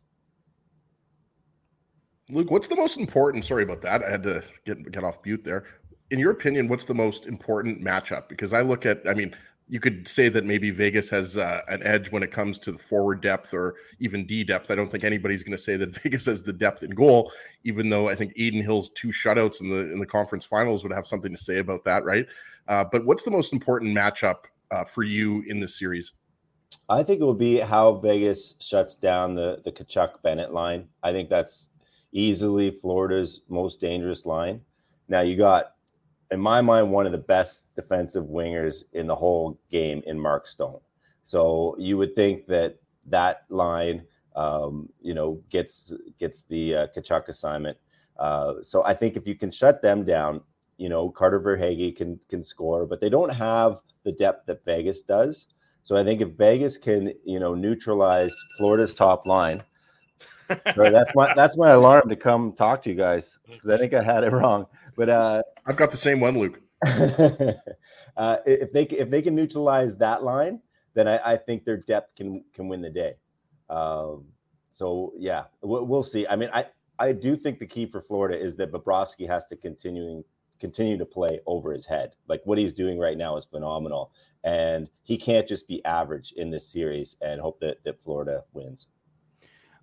[2.32, 3.44] Luke, what's the most important?
[3.44, 4.02] Sorry about that.
[4.02, 5.65] I had to get get off mute there
[6.11, 8.28] in your opinion, what's the most important matchup?
[8.28, 9.35] Because I look at, I mean,
[9.69, 12.78] you could say that maybe Vegas has uh, an edge when it comes to the
[12.78, 14.73] forward depth or even D depth.
[14.73, 17.31] I don't think anybody's going to say that Vegas has the depth in goal,
[17.62, 20.93] even though I think Adin Hill's two shutouts in the in the conference finals would
[20.93, 22.27] have something to say about that, right?
[22.66, 26.15] Uh, but what's the most important matchup uh, for you in this series?
[26.89, 30.89] I think it will be how Vegas shuts down the the Tkachuk Bennett line.
[31.05, 31.69] I think that's
[32.12, 34.60] easily Florida's most dangerous line.
[35.08, 35.72] Now you got
[36.30, 40.46] in my mind, one of the best defensive wingers in the whole game in Mark
[40.46, 40.80] Stone.
[41.22, 42.76] So you would think that
[43.06, 44.06] that line,
[44.36, 47.76] um, you know, gets gets the uh, Tkachuk assignment.
[48.18, 50.42] Uh, so I think if you can shut them down,
[50.76, 55.02] you know, Carter Verhaeghe can can score, but they don't have the depth that Vegas
[55.02, 55.46] does.
[55.82, 59.62] So I think if Vegas can, you know, neutralize Florida's top line,
[60.74, 63.94] Sorry, that's my that's my alarm to come talk to you guys because I think
[63.94, 64.66] I had it wrong.
[64.97, 66.60] But uh, I've got the same one, Luke.
[66.86, 70.60] uh, if they if they can neutralize that line,
[70.94, 73.14] then I, I think their depth can can win the day.
[73.68, 74.27] Um,
[74.70, 76.27] so yeah, we'll, we'll, see.
[76.27, 76.66] I mean, I
[76.98, 80.24] I do think the key for Florida is that Bobrovsky has to continuing
[80.59, 82.14] continue to play over his head.
[82.28, 84.12] Like what he's doing right now is phenomenal,
[84.44, 88.86] and he can't just be average in this series and hope that that Florida wins.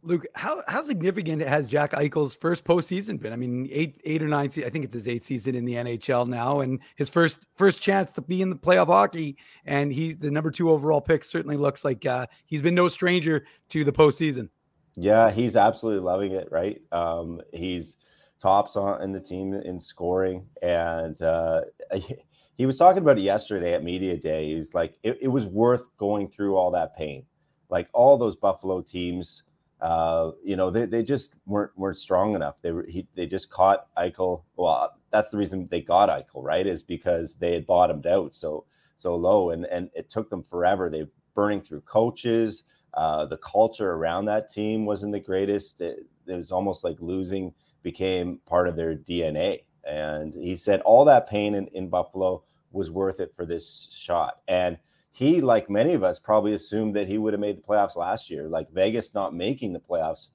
[0.07, 3.33] Luke, how how significant has Jack Eichel's first postseason been?
[3.33, 4.49] I mean, eight eight or nine.
[4.65, 8.13] I think it's his eighth season in the NHL now, and his first first chance
[8.13, 9.37] to be in the playoff hockey.
[9.65, 11.25] And he's the number two overall pick.
[11.25, 14.47] Certainly looks like uh, he's been no stranger to the postseason.
[14.95, 16.47] Yeah, he's absolutely loving it.
[16.51, 17.97] Right, um, he's
[18.39, 21.63] tops on in the team in scoring, and uh,
[22.57, 24.53] he was talking about it yesterday at media day.
[24.53, 27.25] He's like, it, it was worth going through all that pain,
[27.69, 29.43] like all those Buffalo teams
[29.81, 32.55] uh, you know, they, they just weren't weren't strong enough.
[32.61, 34.43] They were he, they just caught Eichel.
[34.55, 36.65] Well, that's the reason they got Eichel, right?
[36.65, 40.89] Is because they had bottomed out so so low, and and it took them forever.
[40.89, 41.05] They
[41.35, 42.63] burning through coaches.
[42.93, 45.81] Uh, the culture around that team wasn't the greatest.
[45.81, 49.61] It, it was almost like losing became part of their DNA.
[49.85, 54.39] And he said all that pain in, in Buffalo was worth it for this shot.
[54.47, 54.77] And
[55.17, 58.29] he, like many of us, probably assumed that he would have made the playoffs last
[58.29, 58.47] year.
[58.47, 60.27] Like Vegas not making the playoffs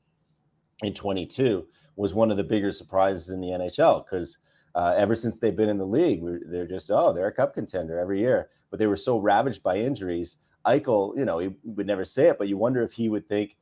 [0.83, 1.65] in 22
[1.95, 4.39] was one of the bigger surprises in the NHL because
[4.75, 7.97] uh, ever since they've been in the league, they're just, oh, they're a cup contender
[7.97, 8.51] every year.
[8.71, 10.39] But they were so ravaged by injuries.
[10.67, 13.55] Eichel, you know, he would never say it, but you wonder if he would think,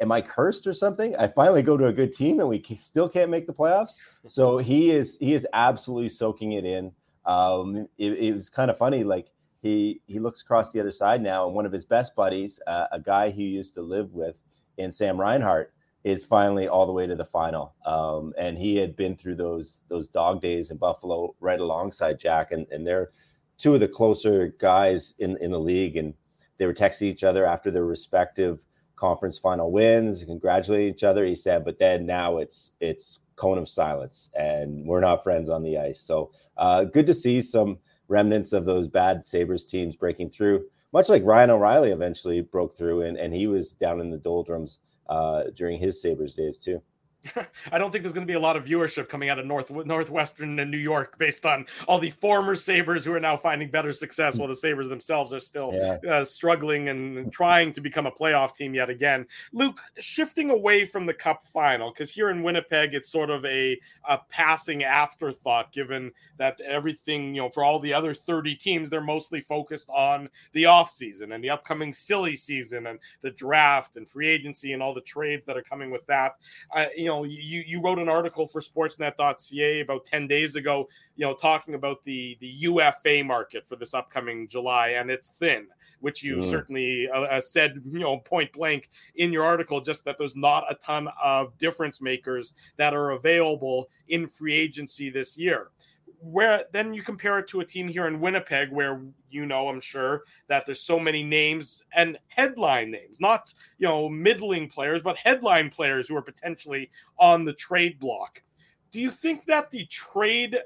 [0.00, 1.16] am I cursed or something?
[1.16, 3.96] I finally go to a good team and we still can't make the playoffs.
[4.28, 6.92] So he is he is absolutely soaking it in.
[7.26, 9.26] Um, it, it was kind of funny, like
[9.60, 12.86] he he looks across the other side now, and one of his best buddies, uh,
[12.92, 14.38] a guy he used to live with
[14.76, 15.72] in Sam Reinhart,
[16.04, 17.74] is finally all the way to the final.
[17.84, 22.52] Um, and he had been through those those dog days in Buffalo right alongside Jack,
[22.52, 23.10] and and they're
[23.58, 26.14] two of the closer guys in in the league, and
[26.58, 28.60] they were texting each other after their respective
[28.94, 31.24] conference final wins, congratulating each other.
[31.24, 35.62] He said, but then now it's it's cone of silence, and we're not friends on
[35.62, 36.00] the ice.
[36.00, 37.78] So uh, good to see some
[38.08, 43.02] remnants of those bad Sabres teams breaking through, much like Ryan O'Reilly eventually broke through
[43.02, 46.82] and, and he was down in the doldrums uh, during his Sabres days too.
[47.72, 49.70] I don't think there's going to be a lot of viewership coming out of North
[49.70, 53.92] Northwestern and New York based on all the former Sabres who are now finding better
[53.92, 55.98] success, while the Sabres themselves are still yeah.
[56.08, 59.26] uh, struggling and trying to become a playoff team yet again.
[59.52, 63.78] Luke, shifting away from the Cup final, because here in Winnipeg, it's sort of a,
[64.08, 69.00] a passing afterthought, given that everything, you know, for all the other 30 teams, they're
[69.00, 74.28] mostly focused on the offseason and the upcoming silly season and the draft and free
[74.28, 76.36] agency and all the trades that are coming with that.
[76.74, 81.26] Uh, you know, you you wrote an article for Sportsnet.ca about ten days ago, you
[81.26, 85.66] know, talking about the the UFA market for this upcoming July, and it's thin,
[86.00, 86.44] which you mm.
[86.44, 90.64] certainly uh, uh, said, you know, point blank in your article, just that there's not
[90.70, 95.70] a ton of difference makers that are available in free agency this year
[96.20, 99.00] where then you compare it to a team here in Winnipeg where
[99.30, 104.08] you know I'm sure that there's so many names and headline names not you know
[104.08, 108.42] middling players but headline players who are potentially on the trade block
[108.90, 110.58] do you think that the trade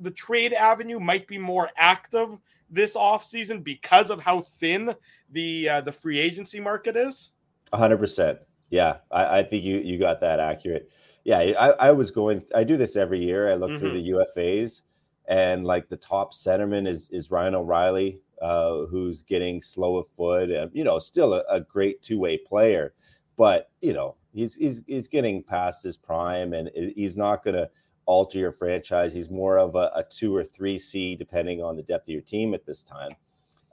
[0.00, 2.38] the trade avenue might be more active
[2.70, 4.94] this offseason because of how thin
[5.30, 7.32] the uh, the free agency market is
[7.72, 8.38] 100%
[8.70, 10.90] yeah I, I think you you got that accurate
[11.26, 12.44] yeah, I, I, was going.
[12.54, 13.50] I do this every year.
[13.50, 13.80] I look mm-hmm.
[13.80, 14.82] through the UFAs,
[15.28, 20.50] and like the top centerman is is Ryan O'Reilly, uh, who's getting slow of foot,
[20.50, 22.94] and you know, still a, a great two way player,
[23.36, 27.68] but you know, he's he's he's getting past his prime, and he's not going to
[28.06, 29.12] alter your franchise.
[29.12, 32.22] He's more of a, a, two or three C, depending on the depth of your
[32.22, 33.12] team at this time.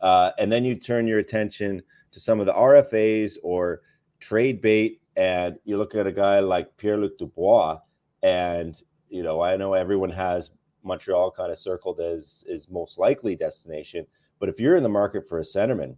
[0.01, 1.81] Uh, and then you turn your attention
[2.11, 3.81] to some of the RFAs or
[4.19, 7.80] trade bait, and you look at a guy like Pierre Luc Dubois,
[8.23, 10.49] and you know, I know everyone has
[10.84, 14.05] Montreal kind of circled as is most likely destination.
[14.39, 15.97] But if you're in the market for a centerman,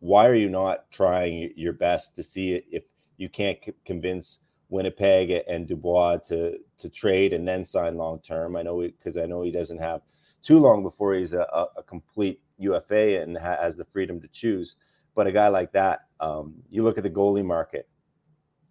[0.00, 2.84] why are you not trying your best to see if
[3.16, 8.56] you can't convince Winnipeg and Dubois to to trade and then sign long term?
[8.56, 10.02] I know because I know he doesn't have
[10.42, 14.76] too long before he's a, a complete UFA and has the freedom to choose.
[15.14, 17.88] But a guy like that, um, you look at the goalie market,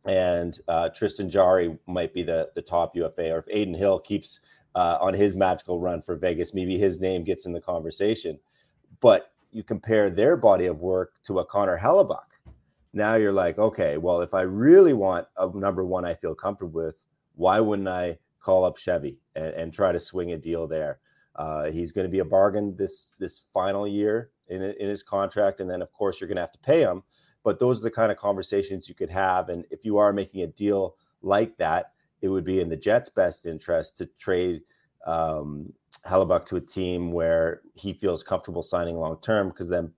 [0.05, 4.41] and uh, Tristan Jarry might be the the top UFA, or if Adin Hill keeps
[4.75, 6.53] uh, on his magical run for Vegas.
[6.53, 8.39] Maybe his name gets in the conversation.
[9.01, 12.19] But you compare their body of work to a Connor Hellebuyck.
[12.93, 16.81] Now you're like, okay, well, if I really want a number one I feel comfortable
[16.81, 16.95] with,
[17.35, 20.99] why wouldn't I call up Chevy and, and try to swing a deal there?
[21.35, 25.59] Uh, he's going to be a bargain this this final year in, in his contract,
[25.59, 27.01] and then of course you're going to have to pay him.
[27.43, 30.43] But those are the kind of conversations you could have, and if you are making
[30.43, 31.93] a deal like that,
[32.23, 34.61] it would be in the Jets' best interest to trade
[35.05, 35.71] um,
[36.07, 39.91] Hellebuyck to a team where he feels comfortable signing long term, because then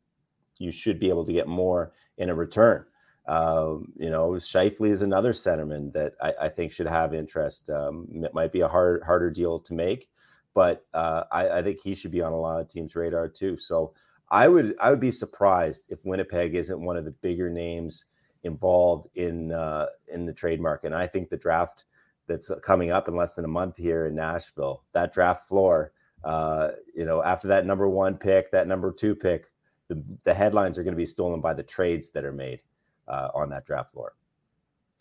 [0.58, 2.84] you should be able to get more in a return.
[3.28, 7.70] Um, you know, Scheifele is another centerman that I, I think should have interest.
[7.70, 10.10] Um, it might be a hard, harder deal to make,
[10.56, 13.58] but uh, I, I, think he should be on a lot of teams' radar too.
[13.58, 13.94] So
[14.30, 18.06] I would I would be surprised if Winnipeg isn't one of the bigger names
[18.44, 20.88] involved in uh, in the trade market.
[20.88, 21.86] And I think the draft
[22.28, 25.92] that's coming up in less than a month here in Nashville, that draft floor,
[26.24, 29.52] uh, you know, after that number one pick, that number two pick,
[29.88, 32.62] the, the headlines are going to be stolen by the trades that are made
[33.08, 34.14] uh, on that draft floor.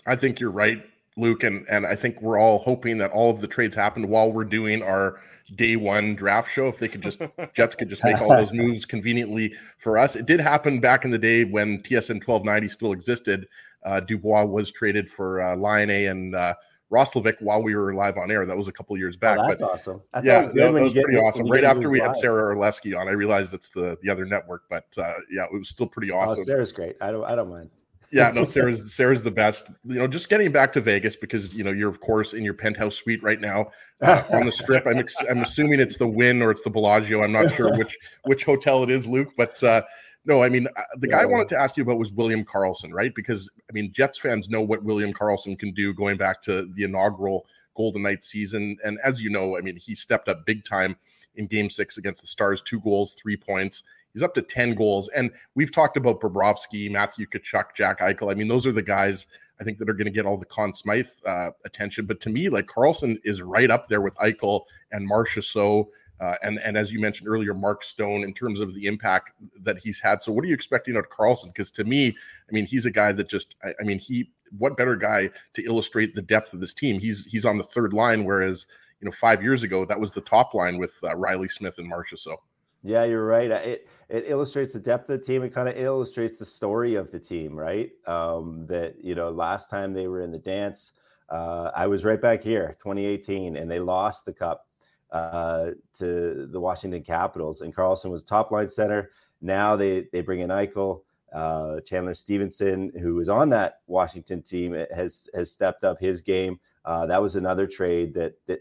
[0.06, 0.84] I think you're right,
[1.16, 4.30] Luke, and and I think we're all hoping that all of the trades happen while
[4.30, 5.20] we're doing our
[5.54, 6.68] day one draft show.
[6.68, 7.20] If they could just
[7.54, 10.16] Jets could just make all those moves conveniently for us.
[10.16, 13.48] It did happen back in the day when TSN 1290 still existed.
[13.82, 16.54] Uh, Dubois was traded for uh, A and uh,
[16.94, 18.46] Roslovic while we were live on air.
[18.46, 19.38] That was a couple years back.
[19.38, 20.02] Oh, that's but, awesome.
[20.12, 21.48] That's yeah, that, that was pretty awesome.
[21.48, 22.08] Right after we live.
[22.08, 25.52] had Sarah Orlesky on, I realized that's the the other network, but uh, yeah, it
[25.52, 26.40] was still pretty oh, awesome.
[26.40, 26.96] Oh, Sarah's great.
[27.00, 27.70] I don't I don't mind.
[28.12, 29.68] yeah, no, Sarah's Sarah's the best.
[29.84, 32.54] You know, just getting back to Vegas because you know you're of course in your
[32.54, 34.86] penthouse suite right now uh, on the strip.
[34.86, 37.22] I'm ex- I'm assuming it's the Wynn or it's the Bellagio.
[37.22, 39.62] I'm not sure which which hotel it is, Luke, but.
[39.62, 39.82] uh
[40.24, 41.22] no, I mean, uh, the guy yeah.
[41.22, 43.14] I wanted to ask you about was William Karlsson, right?
[43.14, 46.84] Because, I mean, Jets fans know what William Karlsson can do going back to the
[46.84, 47.46] inaugural
[47.76, 48.76] Golden Knights season.
[48.84, 50.96] And as you know, I mean, he stepped up big time
[51.36, 53.84] in game six against the Stars two goals, three points.
[54.12, 55.08] He's up to 10 goals.
[55.08, 58.30] And we've talked about Bobrovsky, Matthew Tkachuk, Jack Eichel.
[58.30, 59.26] I mean, those are the guys
[59.60, 62.06] I think that are going to get all the Conn Smythe uh, attention.
[62.06, 65.88] But to me, like Karlsson is right up there with Eichel and Marchessault
[66.20, 69.32] uh, and and as you mentioned earlier, Mark Stone in terms of the impact
[69.62, 70.22] that he's had.
[70.22, 71.46] So what are you expecting out of Karlsson?
[71.46, 74.76] Because to me, I mean, he's a guy that just I, I, mean he what
[74.76, 77.00] better guy to illustrate the depth of this team?
[77.00, 78.66] He's he's on the third line, whereas
[79.00, 81.88] you know five years ago that was the top line with uh, Reilly Smith and
[81.88, 82.16] Marcia.
[82.16, 82.40] So
[82.84, 83.50] yeah, you're right.
[83.50, 85.42] It it illustrates the depth of the team.
[85.42, 87.90] It kind of illustrates the story of the team, right?
[88.06, 90.92] Um, that you know last time they were in the dance.
[91.28, 94.68] Uh, I was right back here, 2018, and they lost the cup
[95.14, 97.60] uh, to the Washington Capitals.
[97.60, 99.10] And Karlsson was top line center.
[99.40, 101.02] Now they they bring in Eichel.
[101.32, 106.20] Uh, Chandler Stephenson, who was on that Washington team, eh, has has stepped up his
[106.20, 106.58] game.
[106.84, 108.60] Uh, that was another trade that that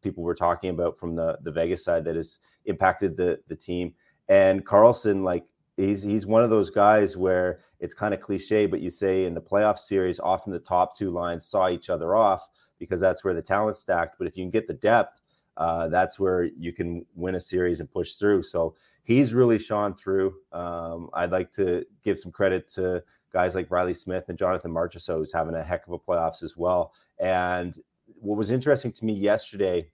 [0.00, 3.92] people were talking about from the the Vegas side that has impacted the the team.
[4.28, 5.44] And Karlsson, like
[5.76, 9.34] he's he's one of those guys where it's kind of cliche, but you say in
[9.34, 12.48] the playoff series, often the top two lines saw each other off
[12.78, 14.16] because that's where the talent stacked.
[14.18, 15.19] But if you can get the depth
[15.60, 18.42] uh, that's where you can win a series and push through.
[18.42, 18.74] So
[19.04, 20.34] he's really shone through.
[20.52, 25.18] Um, I'd like to give some credit to guys like Reilly Smith and Jonathan Marchessault,
[25.18, 26.94] who's having a heck of a playoffs as well.
[27.18, 29.90] And what was interesting to me yesterday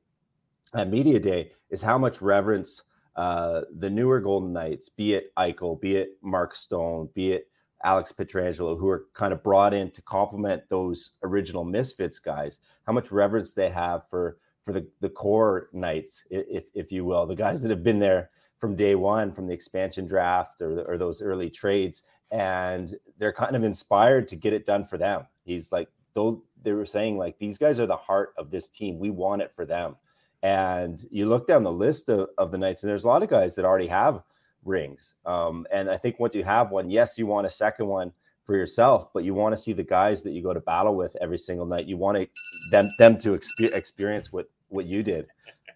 [0.72, 2.84] at Media Day is how much reverence
[3.16, 7.48] uh, the newer Golden Knights, be it Eichel, be it Mark Stone, be it
[7.82, 12.92] Alex Pietrangelo, who are kind of brought in to complement those original Misfits guys, how
[12.92, 17.36] much reverence they have for for the, the core knights, if, if you will, the
[17.36, 21.22] guys that have been there from day one, from the expansion draft or, or those
[21.22, 22.02] early trades.
[22.32, 25.26] And they're kind of inspired to get it done for them.
[25.44, 28.98] He's like, they were saying, like, these guys are the heart of this team.
[28.98, 29.94] We want it for them.
[30.42, 33.28] And you look down the list of, of the Knights, and there's a lot of
[33.28, 34.22] guys that already have
[34.64, 35.14] rings.
[35.24, 38.12] Um, and I think once you have one, yes, you want a second one
[38.44, 41.16] for yourself, but you want to see the guys that you go to battle with
[41.20, 41.86] every single night.
[41.86, 42.28] You want to,
[42.70, 45.26] them them to expe- experience what what you did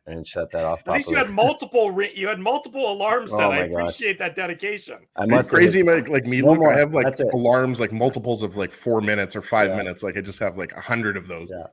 [0.07, 0.83] and shut that off.
[0.87, 3.41] At least you had multiple re- you had multiple alarms set.
[3.41, 4.29] Oh I appreciate gosh.
[4.29, 4.99] that dedication.
[5.17, 6.43] I am crazy like like me.
[6.43, 9.77] Luke, I have like alarms like multiples of like four minutes or five yeah.
[9.77, 10.03] minutes.
[10.03, 11.51] Like I just have like a hundred of those.
[11.51, 11.67] Yeah.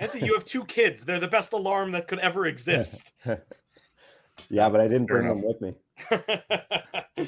[0.00, 1.04] Ezzy, you have two kids.
[1.04, 3.12] They're the best alarm that could ever exist.
[4.48, 5.42] yeah, but I didn't Fair bring enough.
[5.42, 5.60] them with
[7.18, 7.26] me.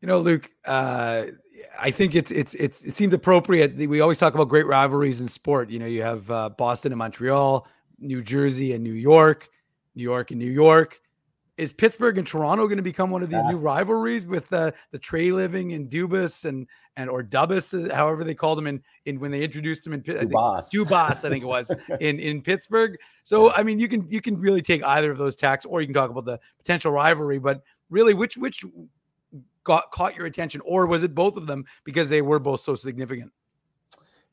[0.00, 1.26] you know, Luke, uh,
[1.78, 3.76] I think it's it's it's it seemed appropriate.
[3.76, 5.70] We always talk about great rivalries in sport.
[5.70, 7.68] You know, you have uh, Boston and Montreal,
[8.02, 9.48] New Jersey and New York,
[9.94, 11.00] New York and New York.
[11.58, 13.50] Is Pittsburgh and Toronto going to become one of these yeah.
[13.50, 16.66] new rivalries with the Treliving and Dubas and
[16.96, 20.02] and or Dubas, uh, however they called him in, in when they introduced him in
[20.02, 21.70] Dubas, Dubas, I think it was
[22.00, 22.98] in in Pittsburgh.
[23.24, 25.86] So I mean, you can you can really take either of those tacks, or you
[25.86, 27.38] can talk about the potential rivalry.
[27.38, 28.64] But really, which which
[29.64, 32.74] got caught your attention, or was it both of them because they were both so
[32.74, 33.30] significant?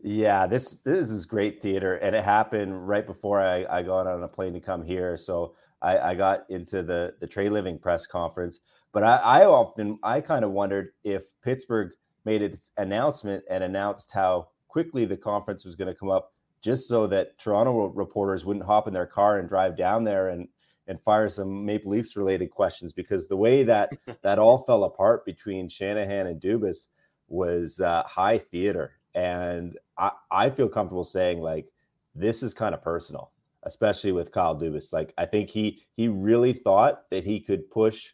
[0.02, 4.24] Yeah, this this is great theater, and it happened right before I, I got on
[4.24, 5.18] a plane to come here.
[5.18, 8.60] So I, I got into the Treliving press conference,
[8.94, 11.92] but I, I often I kind of wondered if Pittsburgh
[12.24, 16.88] made its announcement and announced how quickly the conference was going to come up just
[16.88, 20.48] so that Toronto reporters wouldn't hop in their car and drive down there and
[20.88, 25.26] and fire some Maple Leafs related questions because the way that that all fell apart
[25.26, 26.88] between Shanahan and Dubas
[27.28, 31.68] was uh, high theater, and I, I feel comfortable saying like
[32.16, 33.32] this is kind of personal,
[33.64, 34.94] especially with Kyle Dubas.
[34.94, 38.12] Like I think he he really thought that he could push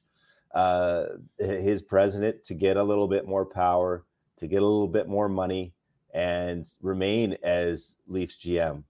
[0.53, 1.05] uh,
[1.39, 4.05] his president to get a little bit more power,
[4.37, 5.73] to get a little bit more money,
[6.13, 8.83] and remain as Leafs GM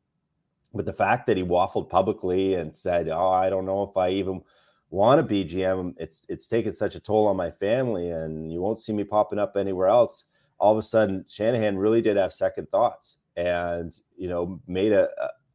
[0.76, 4.10] but the fact that he waffled publicly and said, "Oh, I don't know if I
[4.10, 4.42] even
[4.90, 5.96] want to be GM.
[5.98, 9.40] It's it's taken such a toll on my family, and you won't see me popping
[9.40, 10.26] up anywhere else."
[10.58, 15.10] All of a sudden, Shanahan really did have second thoughts, and you know, made a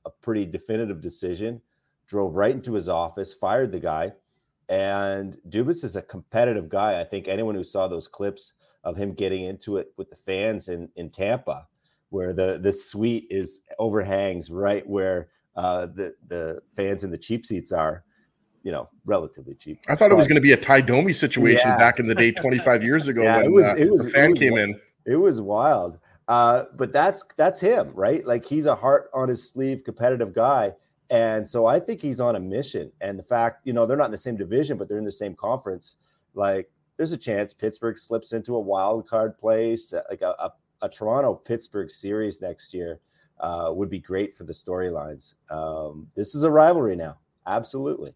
[0.05, 1.61] a pretty definitive decision.
[2.07, 4.13] Drove right into his office, fired the guy,
[4.69, 7.01] and Dubas is a competitive guy.
[7.01, 8.53] I think anyone who saw those clips
[8.83, 11.67] of him getting into it with the fans in in Tampa
[12.11, 17.47] where the the suite is overhangs right where uh, the the fans in the cheap
[17.47, 18.05] seats are,
[18.63, 19.79] you know, relatively cheap.
[19.89, 21.77] I thought but, it was going to be a Tie Domi situation yeah.
[21.77, 24.11] back in the day, 25 years ago yeah, when it was, uh, it was, the
[24.11, 24.71] fan came wild.
[24.71, 24.81] in.
[25.11, 25.99] It was wild.
[26.28, 28.24] Uh, but that's that's him, right?
[28.24, 30.73] Like he's a heart on his sleeve, competitive guy,
[31.11, 32.93] and so I think he's on a mission.
[33.01, 35.11] And the fact, you know, they're not in the same division, but they're in the
[35.11, 35.97] same conference.
[36.35, 40.89] Like, there's a chance Pittsburgh slips into a wild card place, like a, a a
[40.89, 43.01] Toronto Pittsburgh series next year
[43.41, 45.35] uh, would be great for the storylines.
[45.51, 47.19] Um, this is a rivalry now.
[47.47, 48.15] Absolutely.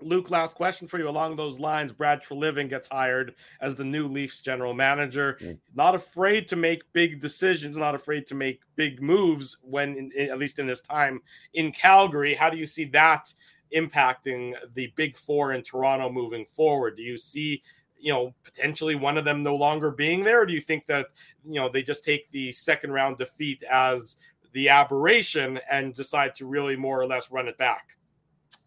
[0.00, 1.92] Luke, last question for you along those lines.
[1.92, 5.38] Brad Treliving gets hired as the new Leafs general manager.
[5.40, 5.58] Mm.
[5.74, 10.30] Not afraid to make big decisions, not afraid to make big moves when, in, in,
[10.30, 11.20] at least in his time
[11.54, 12.34] in Calgary.
[12.34, 13.32] How do you see that
[13.74, 16.96] impacting the big four in Toronto moving forward?
[16.96, 17.62] Do you see
[17.96, 21.06] you know potentially one of them no longer being there or do you think that
[21.42, 24.16] you know they just take the second round defeat as
[24.52, 27.96] the aberration and decide to really more or less run it back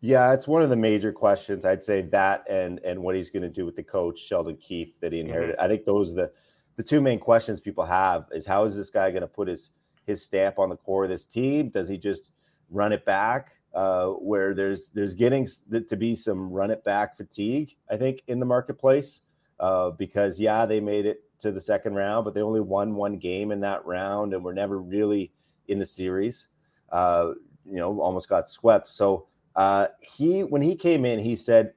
[0.02, 3.44] yeah it's one of the major questions i'd say that and and what he's going
[3.44, 5.66] to do with the coach sheldon keefe that he inherited mm-hmm.
[5.66, 6.32] i think those are the
[6.76, 9.72] the two main questions people have is how is this guy going to put his
[10.06, 12.32] his stamp on the core of this team does he just
[12.70, 15.48] run it back uh, where there's there's getting
[15.88, 19.22] to be some run it back fatigue i think in the marketplace
[19.60, 23.18] uh, because yeah, they made it to the second round, but they only won one
[23.18, 25.32] game in that round and were never really
[25.68, 26.48] in the series.
[26.92, 27.32] Uh,
[27.66, 28.90] you know, almost got swept.
[28.90, 29.28] So
[29.58, 31.74] uh, he, when he came in, he said,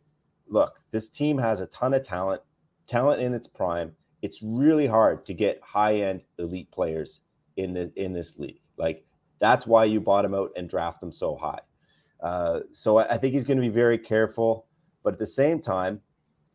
[0.47, 2.43] "Look, this team has a ton of talent,
[2.87, 3.93] talent in its prime.
[4.23, 7.23] It's really hard to get high-end elite players
[7.57, 8.61] in the in this league.
[8.77, 9.05] Like
[9.41, 11.61] that's why you bought bottom out and draft them so high.
[12.23, 14.67] Uh, so I, I think he's going to be very careful,
[15.03, 16.03] but at the same time."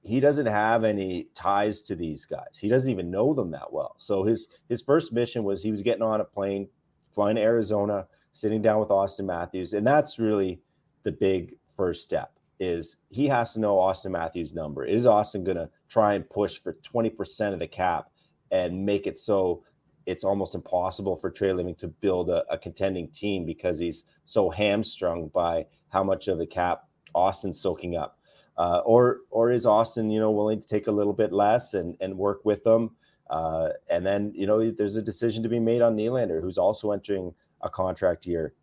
[0.05, 2.59] he doesn't have any ties to these guys.
[2.61, 3.95] He doesn't even know them that well.
[3.97, 6.67] So his his first mission was he was getting on a plane,
[7.11, 10.61] flying to Arizona, sitting down with Auston Matthews, and that's really
[11.05, 12.33] the big first step.
[12.59, 14.85] Is he has to know Auston Matthews' number?
[14.85, 18.09] Is Auston going to try and push for twenty percent of the cap
[18.51, 19.63] and make it so
[20.05, 25.29] it's almost impossible for Treliving to build a, a contending team because he's so hamstrung
[25.29, 26.83] by how much of the cap
[27.15, 28.19] Auston's soaking up?
[28.57, 31.95] uh, or or is Auston, you know, willing to take a little bit less and
[31.99, 32.91] and work with them?
[33.29, 36.91] Uh, and then you know, there's a decision to be made on Nylander, who's also
[36.91, 38.53] entering a contract year.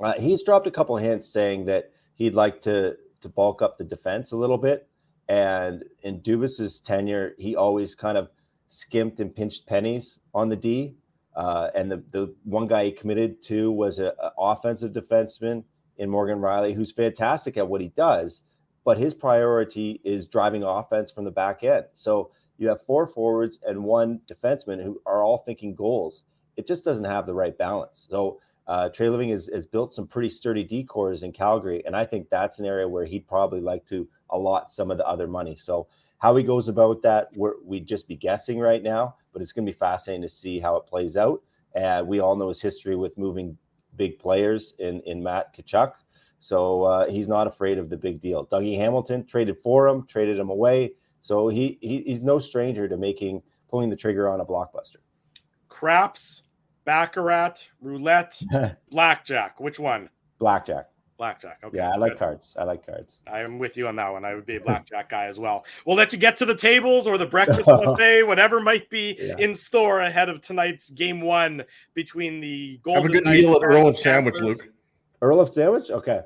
[0.00, 3.84] Uh, he's dropped a couple hints saying that he'd like to to bulk up the
[3.84, 4.88] defense a little bit.
[5.28, 8.28] And in Dubas's tenure, he always kind of
[8.66, 10.96] skimped and pinched pennies on the D.
[11.34, 15.64] Uh, and the the one guy he committed to was an offensive defenseman
[15.96, 18.42] in Morgan Rielly, who's fantastic at what he does
[18.84, 21.86] but his priority is driving offense from the back end.
[21.94, 26.22] So you have four forwards and one defenseman who are all thinking goals.
[26.56, 28.06] It just doesn't have the right balance.
[28.08, 32.04] So uh, Treliving has, has built some pretty sturdy D corps in Calgary, and I
[32.04, 35.56] think that's an area where he'd probably like to allot some of the other money.
[35.56, 35.86] So
[36.18, 39.66] how he goes about that, we're, we'd just be guessing right now, but it's going
[39.66, 41.42] to be fascinating to see how it plays out.
[41.74, 43.58] And we all know his history with moving
[43.96, 45.92] big players in in Matt Tkachuk.
[46.38, 48.46] So uh, he's not afraid of the big deal.
[48.46, 50.92] Dougie Hamilton traded for him, traded him away.
[51.20, 54.98] So he, he he's no stranger to making pulling the trigger on a blockbuster.
[55.68, 56.43] Craps,
[56.84, 58.40] baccarat, roulette,
[58.90, 59.60] blackjack.
[59.60, 60.10] Which one?
[60.38, 60.88] Blackjack.
[61.16, 61.60] Blackjack.
[61.62, 61.76] Okay.
[61.76, 62.56] Yeah, I like cards.
[62.58, 63.20] I like cards.
[63.26, 64.24] I'm with you on that one.
[64.24, 65.64] I would be a blackjack guy as well.
[65.86, 69.36] We'll let you get to the tables or the breakfast buffet, whatever might be yeah.
[69.38, 71.62] in store ahead of tonight's game one
[71.94, 73.02] between the Golden.
[73.02, 74.58] Have a good meal at Earl of Sandwich, Luke.
[75.22, 75.90] Earl of Sandwich.
[75.90, 76.22] Okay.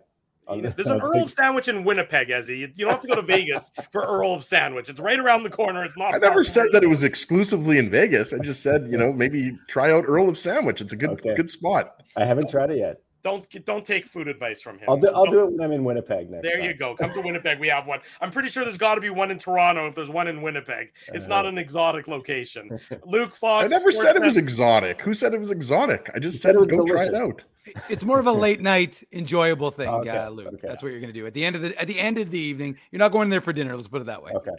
[0.48, 2.58] On There's an Earl of Sandwich in Winnipeg, Ezzy.
[2.58, 4.88] You, you don't have to go to Vegas for Earl of Sandwich.
[4.88, 5.84] It's right around the corner.
[5.84, 6.14] It's not.
[6.14, 8.32] I never said where that it was exclusively in Vegas.
[8.32, 10.80] I just said, you know, maybe try out Earl of Sandwich.
[10.80, 12.02] It's a good good spot.
[12.16, 13.00] I haven't tried it yet.
[13.22, 14.84] Don't don't take food advice from him.
[14.88, 16.44] I'll do, I'll Don't- it when I'm in Winnipeg next.
[16.44, 16.66] There time.
[16.66, 16.94] you go.
[16.94, 17.58] Come to Winnipeg.
[17.58, 18.00] We have one.
[18.20, 20.92] I'm pretty sure there's got to be one in Toronto if there's one in Winnipeg.
[21.08, 21.48] It's not uh-huh.
[21.48, 22.78] an exotic location.
[23.04, 23.64] Luke Fox.
[23.64, 25.00] I never said it was exotic.
[25.00, 26.08] Who said it was exotic?
[26.14, 27.42] I just said said, it was go try it out.
[27.88, 30.60] It's more of a late night enjoyable thing, Okay, uh, Luke.
[30.62, 32.30] That's what you're going to do at the end of the at the end of
[32.30, 32.76] the evening.
[32.90, 33.76] You're not going there for dinner.
[33.76, 34.32] Let's put it that way.
[34.32, 34.50] Okay.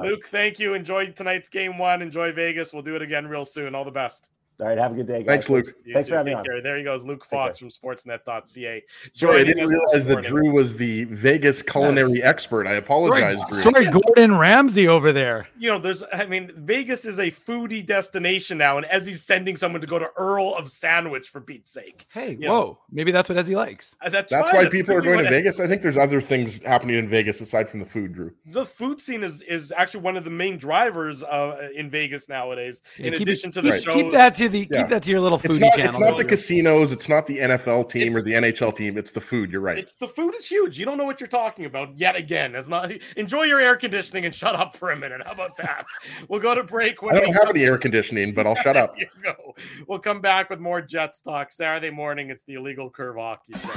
[0.00, 0.74] Luke, thank you.
[0.74, 2.02] Enjoy tonight's game one.
[2.02, 2.72] Enjoy Vegas.
[2.72, 3.74] We'll do it again real soon.
[3.74, 4.30] All the best.
[4.60, 4.78] All right.
[4.78, 5.18] Have a good day.
[5.18, 5.26] Guys.
[5.26, 5.66] Thanks, Luke.
[5.84, 6.12] You Thanks too.
[6.12, 6.62] for having me Take on.
[6.62, 8.82] There he goes, Luke Fox from Sportsnet.ca.
[9.12, 10.24] Sorry, I didn't realize that.
[10.24, 12.66] Drew was the Vegas culinary expert.
[12.66, 13.62] I apologize, Sorry, Drew.
[13.62, 15.48] sorry, Gordon Ramsay over there.
[15.58, 19.80] you know, there's, I mean, Vegas is a foodie destination now, and Ezzy's sending someone
[19.80, 22.06] to go to Earl of Sandwich for Pete's sake.
[22.12, 23.96] Hey, You whoa, know, maybe that's what Ezzy likes.
[24.02, 25.58] uh, that's That's why people are going to Vegas.
[25.60, 28.32] I think there's other things happening in Vegas aside from the food, Drew.
[28.46, 32.82] The food scene is is actually one of the main drivers uh, in Vegas nowadays.
[32.98, 34.82] Yeah, in addition it- to the keep, shows, keep that to the Yeah.
[34.82, 35.88] keep that to your little It's foodie not, channel.
[35.90, 36.30] it's not the Drew.
[36.30, 36.92] casinos.
[36.92, 38.96] It's not the NFL team or the NHL team.
[38.98, 39.50] It's the food.
[39.52, 39.78] You're right.
[39.78, 40.78] It's the food is huge.
[40.78, 42.54] You don't know what you're talking about yet again.
[42.54, 45.20] It's not enjoy your air conditioning and shut up for a minute.
[45.24, 45.84] How about that?
[46.28, 47.02] we'll go to break.
[47.02, 48.94] When I we don't have any air conditioning, but I'll shut up.
[48.98, 49.54] You go.
[49.88, 52.30] We'll come back with more Jets talk Saturday morning.
[52.30, 53.68] It's the illegal curve hockey show.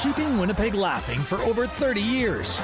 [0.00, 2.60] Keeping Winnipeg laughing for over 30 years.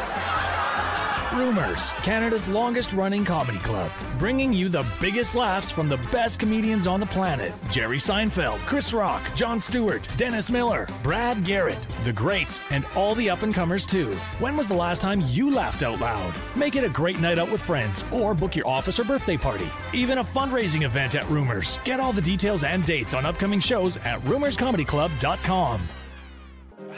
[1.34, 6.86] Rumors, Canada's longest running comedy club, bringing you the biggest laughs from the best comedians
[6.86, 7.54] on the planet.
[7.70, 13.30] Jerry Seinfeld, Chris Rock, Jon Stewart, Dennis Miller, Brad Garrett, the greats, and all the
[13.30, 14.14] up and comers too.
[14.40, 16.34] When was the last time you laughed out loud?
[16.54, 19.68] Make it a great night out with friends or book your office or birthday party.
[19.94, 21.78] Even a fundraising event at Rumors.
[21.84, 25.88] Get all the details and dates on upcoming shows at rumorscomedyclub.com.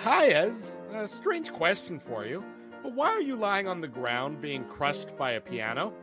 [0.02, 0.76] Hi, Ez.
[0.92, 2.42] A strange question for you.
[2.84, 5.94] But why are you lying on the ground being crushed by a piano?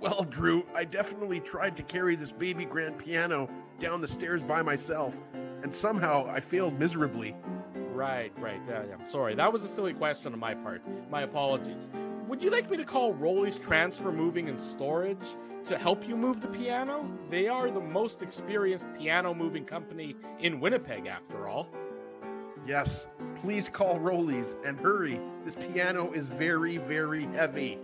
[0.00, 4.62] Well, Drew, I definitely tried to carry this baby grand piano down the stairs by
[4.62, 5.20] myself,
[5.62, 7.36] and somehow I failed miserably.
[7.74, 8.60] Right, right.
[8.70, 10.82] I'm Sorry, that was a silly question on my part.
[11.10, 11.90] My apologies.
[12.28, 15.36] Would you like me to call Rollies Transfer Moving and Storage
[15.68, 17.06] to help you move the piano?
[17.28, 21.68] They are the most experienced piano moving company in Winnipeg, after all.
[22.66, 25.20] Yes, please call Rollies and hurry.
[25.44, 27.78] This piano is very, very heavy.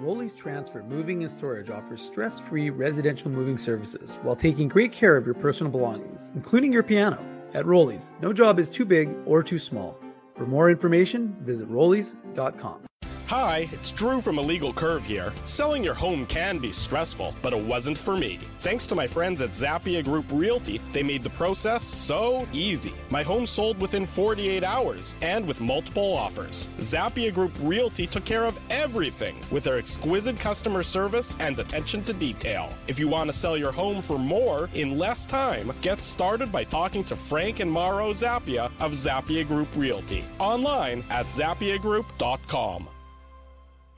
[0.00, 5.16] Rollies Transfer Moving and Storage offers stress free residential moving services while taking great care
[5.16, 7.24] of your personal belongings, including your piano.
[7.54, 9.96] At Rollies, no job is too big or too small.
[10.34, 12.80] For more information, visit rollies.com.
[13.28, 15.32] Hi, it's Drew from Illegal Curve here.
[15.46, 18.38] Selling your home can be stressful, but it wasn't for me.
[18.58, 22.92] Thanks to my friends at Zappia Group Realty, they made the process so easy.
[23.08, 26.68] My home sold within 48 hours and with multiple offers.
[26.80, 32.12] Zappia Group Realty took care of everything with their exquisite customer service and attention to
[32.12, 32.74] detail.
[32.88, 36.64] If you want to sell your home for more in less time, get started by
[36.64, 40.26] talking to Frank and Mauro Zappia of Zappia Group Realty.
[40.38, 42.88] Online at zappiagroup.com.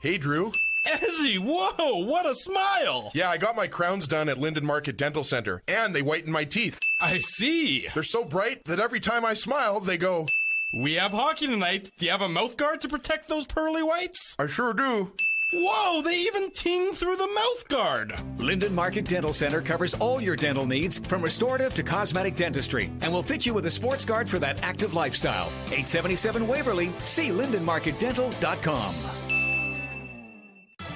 [0.07, 0.53] Hey, Drew.
[0.85, 3.11] Ezzy, whoa, what a smile!
[3.13, 6.45] Yeah, I got my crowns done at Linden Market Dental Center, and they whiten my
[6.45, 6.79] teeth.
[7.01, 7.89] I see.
[7.93, 10.25] They're so bright that every time I smile, they go.
[10.73, 11.91] We have hockey tonight.
[11.97, 14.37] Do you have a mouth guard to protect those pearly whites?
[14.39, 15.11] I sure do.
[15.51, 18.13] Whoa, they even ting through the mouth guard.
[18.37, 23.11] Linden Market Dental Center covers all your dental needs from restorative to cosmetic dentistry and
[23.11, 25.47] will fit you with a sports guard for that active lifestyle.
[25.65, 28.95] 877 Waverley, see lindenmarketdental.com.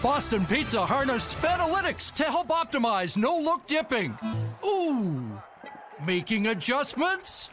[0.02, 4.18] Boston Pizza harnessed Fanalytics to help optimize no look dipping.
[4.66, 5.40] Ooh,
[6.04, 7.52] making adjustments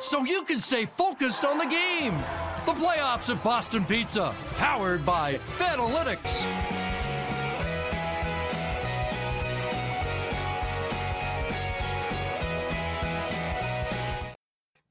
[0.00, 2.14] so you can stay focused on the game.
[2.66, 6.81] The playoffs at Boston Pizza, powered by Fanalytics.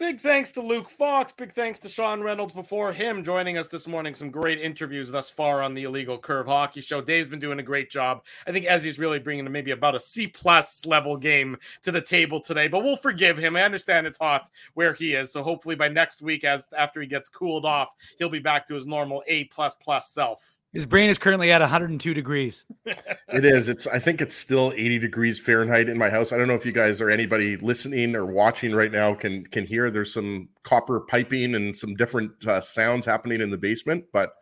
[0.02, 1.32] Big thanks to Luke Fox.
[1.32, 4.16] Big thanks to Sean Reynolds before him joining us this morning.
[4.16, 7.02] Some great interviews thus far on the Illegal Curve Hockey Show.
[7.02, 8.24] Dave's been doing a great job.
[8.48, 12.42] I think Ezzy's really bringing maybe about a C plus level game to the table
[12.42, 13.56] today, but we'll forgive him.
[13.56, 17.06] I understand it's hot where he is, so hopefully by next week, as after he
[17.06, 20.58] gets cooled off, he'll be back to his normal A plus plus self.
[20.74, 22.66] His brain is currently at 102 degrees.
[23.34, 23.70] It is.
[23.70, 23.88] It's.
[23.88, 26.34] I think it's still 80 degrees Fahrenheit in my house.
[26.34, 29.64] I don't know if you guys or anybody listening or watching right now can can
[29.64, 29.90] hear.
[29.90, 34.04] There's some copper piping and some different uh, sounds happening in the basement.
[34.12, 34.34] But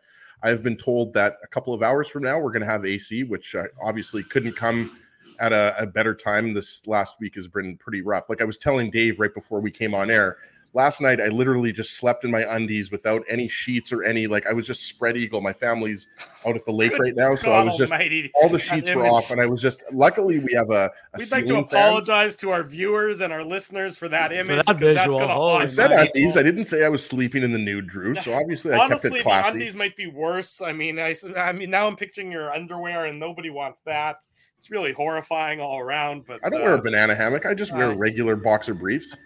[0.42, 3.22] I've been told that a couple of hours from now we're going to have AC,
[3.22, 4.98] which uh, obviously couldn't come
[5.38, 6.52] at a, a better time.
[6.52, 8.28] This last week has been pretty rough.
[8.28, 10.38] Like I was telling Dave right before we came on air,
[10.72, 14.46] last night I literally just slept in my undies without any sheets or any like
[14.46, 15.40] I was just spread eagle.
[15.40, 16.06] My family's
[16.46, 18.30] out at the lake right now, so I was just almighty.
[18.40, 21.30] all the sheets were off, and I was just luckily we have a, a We'd
[21.30, 21.86] like to ceiling fan.
[21.88, 24.58] apologize to our viewers and our listeners for that image.
[24.58, 26.02] that 'cause that's visual, gonna I said people.
[26.04, 26.36] undies.
[26.36, 28.14] I didn't say I was sleeping in the nude, Drew.
[28.14, 29.50] So obviously I Honestly, kept it the classy.
[29.52, 30.60] undies might be worse.
[30.60, 34.16] I mean, I I mean, now I'm picturing your underwear, and nobody wants that.
[34.58, 36.26] It's really horrifying all around.
[36.26, 37.46] But I don't uh, wear a banana hammock.
[37.46, 39.16] I just wear uh, regular boxer briefs.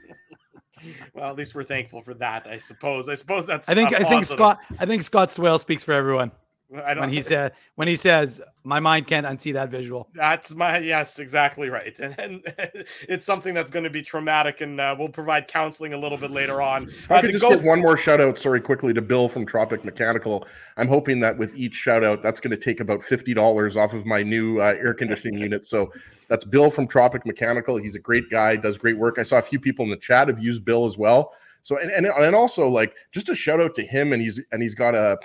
[1.15, 2.47] Well, at least we're thankful for that.
[2.47, 3.09] I suppose.
[3.09, 3.69] I suppose that's.
[3.69, 4.25] I think I think.
[4.25, 6.31] Scott I think Scott Swale speaks for everyone
[6.85, 10.09] I don't, when he said when he says my mind can't unsee that visual.
[10.15, 12.43] That's my yes, exactly right, and, and
[13.09, 16.31] it's something that's going to be traumatic, and uh, we'll provide counseling a little bit
[16.31, 16.91] later on.
[17.11, 19.45] I Uh, could just Go- give one more shout out, sorry, quickly to Bill from
[19.45, 20.47] Tropic Mechanical.
[20.77, 24.07] I'm hoping that with each shout out, that's going to take about $50 off of
[24.07, 25.67] my new uh, air conditioning unit.
[25.67, 25.93] So
[26.29, 27.77] that's Bill from Tropic Mechanical.
[27.77, 29.19] He's a great guy, does great work.
[29.19, 31.33] I saw a few people in the chat have used Bill as well.
[31.63, 34.63] So and and, and also like just a shout out to him and he's and
[34.63, 35.17] he's got a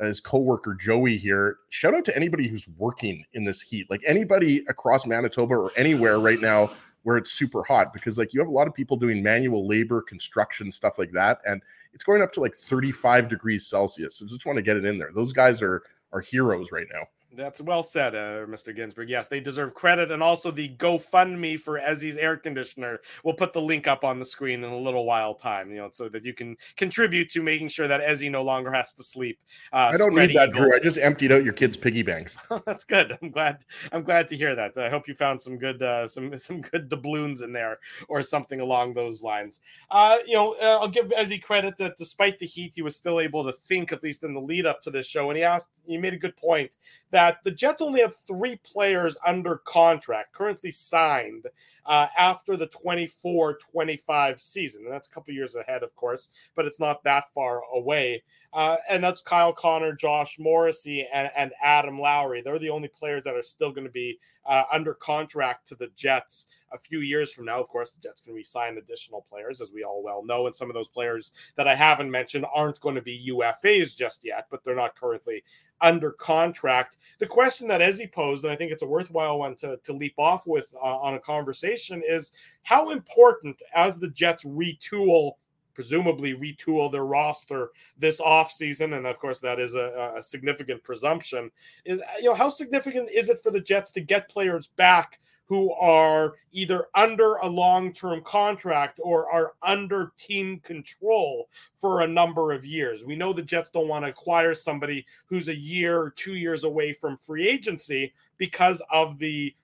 [0.00, 1.58] his coworker Joey here.
[1.70, 3.90] Shout out to anybody who's working in this heat.
[3.90, 6.70] Like anybody across Manitoba or anywhere right now
[7.02, 10.02] where it's super hot because like you have a lot of people doing manual labor,
[10.02, 11.62] construction, stuff like that and
[11.96, 14.16] it's going up to like 35 degrees Celsius.
[14.16, 15.10] So just want to get it in there.
[15.14, 15.82] Those guys are
[16.12, 17.02] are heroes right now.
[17.36, 18.74] That's well said, uh, Mr.
[18.74, 19.10] Ginsburg.
[19.10, 23.00] Yes, they deserve credit, and also the GoFundMe for Ezzy's air conditioner.
[23.24, 25.90] We'll put the link up on the screen in a little while time, you know,
[25.92, 29.38] so that you can contribute to making sure that Ezzy no longer has to sleep.
[29.72, 30.62] Uh, I don't need that, eagle.
[30.62, 30.74] Drew.
[30.74, 32.38] I just emptied out your kids' piggy banks.
[32.66, 33.18] That's good.
[33.20, 33.64] I'm glad.
[33.92, 34.76] I'm glad to hear that.
[34.78, 38.60] I hope you found some good, uh, some some good doubloons in there, or something
[38.60, 39.60] along those lines.
[39.90, 43.20] Uh, you know, uh, I'll give Ezzy credit that despite the heat, he was still
[43.20, 45.28] able to think, at least in the lead up to this show.
[45.30, 46.72] And he asked, he made a good point
[47.10, 51.46] that the Jets only have three players under contract, currently signed
[51.86, 56.80] uh, after the 24-25 season, and that's a couple years ahead, of course, but it's
[56.80, 58.22] not that far away.
[58.52, 62.40] Uh, and that's Kyle Connor, Josh Morrissey, and, and Adam Lowry.
[62.40, 65.88] They're the only players that are still going to be uh, under contract to the
[65.94, 67.60] Jets a few years from now.
[67.60, 70.70] Of course, the Jets can re-sign additional players, as we all well know, and some
[70.70, 74.64] of those players that I haven't mentioned aren't going to be UFAs just yet, but
[74.64, 75.44] they're not currently
[75.80, 76.96] under contract.
[77.18, 80.14] The question that Ezzy posed, and I think it's a worthwhile one to, to leap
[80.18, 81.75] off with uh, on a conversation,
[82.06, 82.32] is
[82.62, 85.32] how important as the Jets retool
[85.74, 91.50] presumably retool their roster this offseason and of course that is a, a significant presumption
[91.84, 95.72] is you know how significant is it for the jets to get players back who
[95.74, 101.48] are either under a long-term contract or are under team control
[101.80, 103.04] for a number of years.
[103.04, 106.64] We know the Jets don't want to acquire somebody who's a year or 2 years
[106.64, 109.54] away from free agency because of the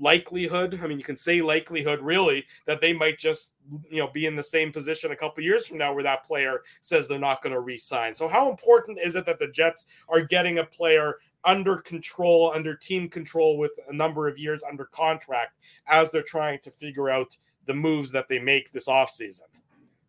[0.00, 3.52] likelihood i mean you can say likelihood really that they might just
[3.90, 6.62] you know be in the same position a couple years from now where that player
[6.80, 10.20] says they're not going to re-sign so how important is it that the jets are
[10.20, 15.58] getting a player under control under team control with a number of years under contract
[15.86, 19.42] as they're trying to figure out the moves that they make this offseason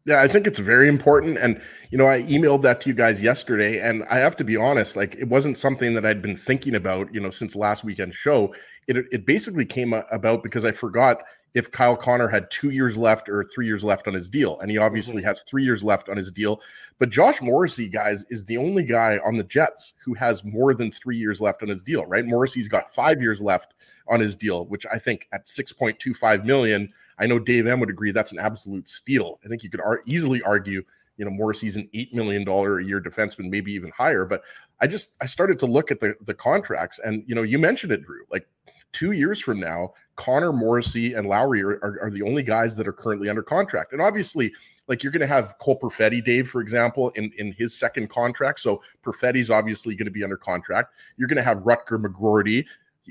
[0.06, 1.38] Yeah, I think it's very important.
[1.38, 1.62] And,
[1.92, 3.80] you know, I emailed that to you guys yesterday.
[3.80, 7.14] And I have to be honest, like, it wasn't something that I'd been thinking about,
[7.14, 8.54] you know, since last weekend's show.
[8.90, 13.28] It, it basically came about because I forgot if Kyle Connor had two years left
[13.28, 14.60] or three years left on his deal.
[14.60, 14.86] And he mm-hmm.
[14.86, 16.62] obviously has three years left on his deal.
[17.00, 20.92] But Josh Morrissey, guys, is the only guy on the Jets who has more than
[20.92, 22.26] three years left on his deal, right?
[22.26, 23.74] Morrissey's got five years left
[24.08, 28.12] on his deal, which I think at 6.25 million, I know Dave M would agree
[28.12, 29.40] that's an absolute steal.
[29.44, 30.84] I think you could ar- easily argue,
[31.18, 34.26] you know, Morrissey's an $8 million a year defenseman, maybe even higher.
[34.26, 34.44] But
[34.80, 37.92] I just, I started to look at the, the contracts and, you know, you mentioned
[37.92, 38.48] it, Drew, like
[38.92, 42.88] two years from now, Connor Morrissey and Lowry are, are, are the only guys that
[42.88, 43.94] are currently under contract.
[43.94, 44.52] And obviously,
[44.88, 48.60] like you're going to have Cole Perfetti, Dave, for example, in, in his second contract.
[48.60, 50.94] So Perfetti's obviously going to be under contract.
[51.16, 52.66] You're going to have Rutger McGroarty.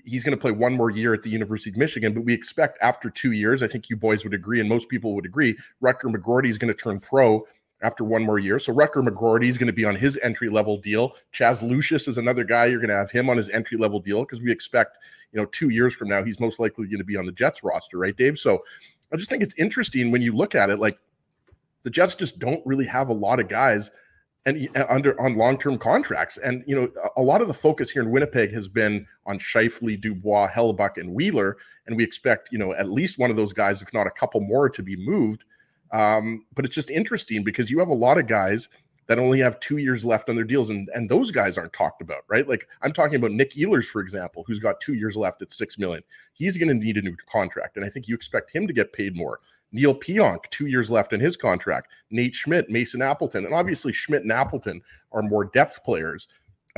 [0.05, 2.78] He's going to play one more year at the University of Michigan, but we expect
[2.82, 6.14] after two years, I think you boys would agree, and most people would agree, Rutger
[6.14, 7.44] McGroarty is going to turn pro
[7.82, 8.59] after one more year.
[8.59, 11.14] So Rutger McGroarty is going to be on his entry level deal.
[11.32, 12.66] Chaz Lucius is another guy.
[12.66, 14.98] You're going to have him on his entry level deal because we expect,
[15.32, 17.62] you know, two years from now, he's most likely going to be on the Jets
[17.62, 18.38] roster, right, Dave?
[18.38, 18.64] So
[19.12, 20.98] I just think it's interesting when you look at it, like
[21.84, 23.90] the Jets just don't really have a lot of guys
[24.46, 26.38] and uh, under on long-term contracts.
[26.38, 29.38] And you know, a a lot of the focus here in Winnipeg has been on
[29.38, 31.56] Scheifele, Dubois, Hellebuyck, and Wheeler,
[31.86, 34.40] and we expect you know at least one of those guys, if not a couple
[34.40, 35.44] more, to be moved.
[35.93, 38.69] Um, but it's just interesting because you have a lot of guys
[39.09, 42.02] that only have two years left on their deals, and and those guys aren't talked
[42.02, 42.47] about, right?
[42.47, 45.78] Like I'm talking about Nik Ehlers, for example, who's got two years left at six
[45.78, 46.02] million.
[46.35, 48.93] He's going to need a new contract, and I think you expect him to get
[48.93, 49.40] paid more.
[49.73, 51.89] Neal Pionk, two years left in his contract.
[52.10, 54.82] Nate Schmidt, Mason Appleton, and obviously Schmidt and Appleton
[55.12, 56.28] are more depth players.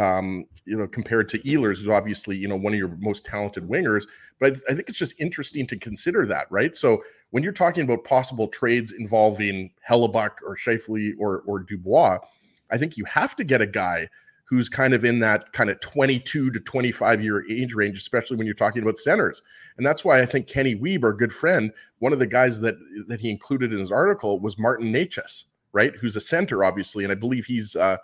[0.01, 3.69] Um, you know, compared to Ehlers, who's obviously you know one of your most talented
[3.69, 4.07] wingers.
[4.39, 6.75] But I, I think it's just interesting to consider that, right?
[6.75, 12.19] So when you're talking about possible trades involving Hellebuyck or Scheifele or or Dubois,
[12.71, 14.09] I think you have to get a guy
[14.51, 18.47] who's kind of in that kind of 22 to 25 year age range, especially when
[18.47, 19.43] you're talking about centers.
[19.77, 22.77] And that's why I think Kenny Wiebe, our good friend, one of the guys that
[23.07, 25.95] that he included in his article was Martin Necas, right?
[25.97, 27.77] Who's a center, obviously, and I believe he's.
[27.77, 27.97] Uh,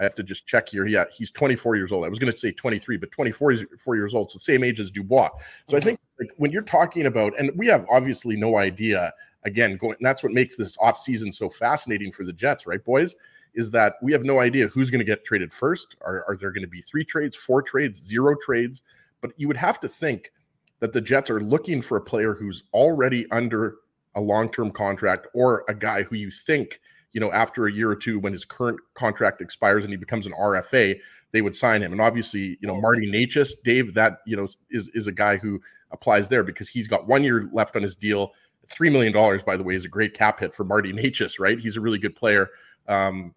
[0.00, 0.86] I have to just check here.
[0.86, 2.04] Yeah, he's 24 years old.
[2.04, 4.90] I was going to say 23, but 24 four years old, so same age as
[4.90, 5.28] Dubois.
[5.66, 5.86] So I mm-hmm.
[5.88, 9.12] think like, when you're talking about, and we have obviously no idea.
[9.44, 13.14] Again, going that's what makes this off season so fascinating for the Jets, right, boys?
[13.54, 15.96] is that we have no idea who's going to get traded first.
[16.02, 18.82] Are, are there going to be three trades, four trades, zero trades?
[19.20, 20.32] But you would have to think
[20.78, 23.76] that the Jets are looking for a player who's already under
[24.14, 26.80] a long term contract or a guy who you think,
[27.12, 30.26] you know, after a year or two, when his current contract expires and he becomes
[30.26, 30.98] an RFA,
[31.32, 31.92] they would sign him.
[31.92, 35.60] And obviously, you know, Marty Necas, Dave, that, you know, is, is a guy who
[35.90, 38.32] applies there because he's got one year left on his deal.
[38.68, 41.58] $3 million, by the way, is a great cap hit for Marty Necas, right?
[41.58, 42.50] He's a really good player.
[42.88, 43.34] Um,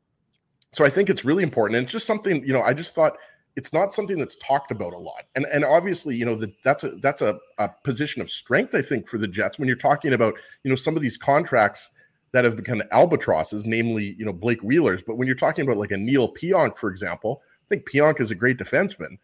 [0.72, 1.78] so I think it's really important.
[1.78, 3.18] And it's just something, you know, I just thought
[3.56, 5.26] it's not something that's talked about a lot.
[5.36, 8.82] And and obviously, you know, that that's a that's a, a position of strength, I
[8.82, 10.34] think, for the Jets when you're talking about,
[10.64, 11.91] you know, some of these contracts
[12.34, 15.04] that have become albatrosses, namely, you know, Blake Wheelers.
[15.04, 18.32] But when you're talking about like a Neal Pionk, for example, I think Pionk is
[18.32, 19.18] a great defenseman,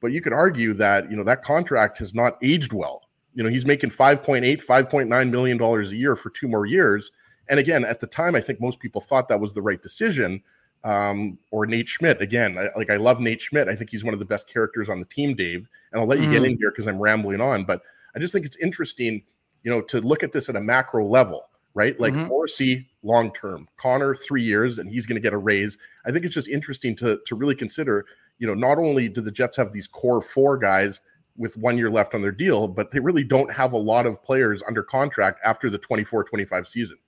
[0.00, 3.02] but you could argue that, you know, that contract has not aged well.
[3.34, 7.12] You know, he's making 5.8, 5.9 million dollars a year for two more years.
[7.48, 10.42] And again, at the time, I think most people thought that was the right decision
[10.82, 12.20] um, or Nate Schmidt.
[12.20, 13.68] Again, I, like I love Nate Schmidt.
[13.68, 15.68] I think he's one of the best characters on the team, Dave.
[15.92, 16.32] And I'll let you mm.
[16.32, 17.82] get in here because I'm rambling on, but
[18.14, 19.22] I just think it's interesting,
[19.62, 22.00] you know, to look at this at a macro level, right?
[22.00, 22.28] Like mm-hmm.
[22.28, 25.76] Morrissey long term, Connor three years, and he's going to get a raise.
[26.06, 28.06] I think it's just interesting to to really consider.
[28.38, 31.00] You know, not only do the Jets have these core four guys
[31.36, 34.22] with one year left on their deal, but they really don't have a lot of
[34.22, 36.98] players under contract after the 24 25 season.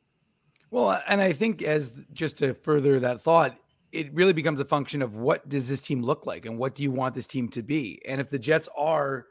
[0.70, 3.58] Well, and I think as just to further that thought,
[3.90, 6.82] it really becomes a function of what does this team look like and what do
[6.82, 8.02] you want this team to be?
[8.06, 9.26] And if the Jets are,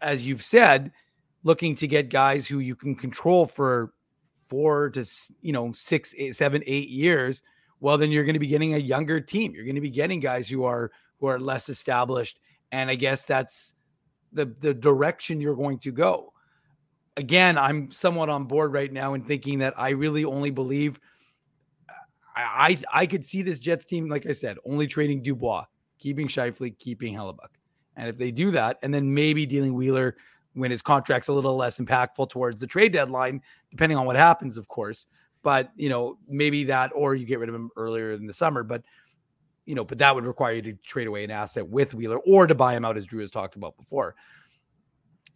[0.00, 0.92] as you've said,
[1.42, 3.92] looking to get guys who you can control for
[4.48, 5.04] four to
[5.42, 7.42] you know six, eight, seven, eight years,
[7.80, 9.54] well, then you're going to be getting a younger team.
[9.54, 12.40] You're going to be getting guys who are who are less established,
[12.72, 13.74] and I guess that's
[14.32, 16.32] the the direction you're going to go.
[17.16, 21.00] Again, I'm somewhat on board right now in thinking that I really only believe
[22.38, 25.64] I, I could see this Jets team, like I said, only trading Dubois,
[25.98, 27.50] keeping Scheifele, keeping Hellebuyck.
[27.96, 30.16] And if they do that, and then maybe dealing Wheeler
[30.54, 34.58] when his contract's a little less impactful towards the trade deadline, depending on what happens,
[34.58, 35.06] of course.
[35.42, 38.62] But you know, maybe that, or you get rid of him earlier in the summer.
[38.62, 38.82] But
[39.66, 42.46] you know, but that would require you to trade away an asset with Wheeler or
[42.46, 44.14] to buy him out, as Drew has talked about before.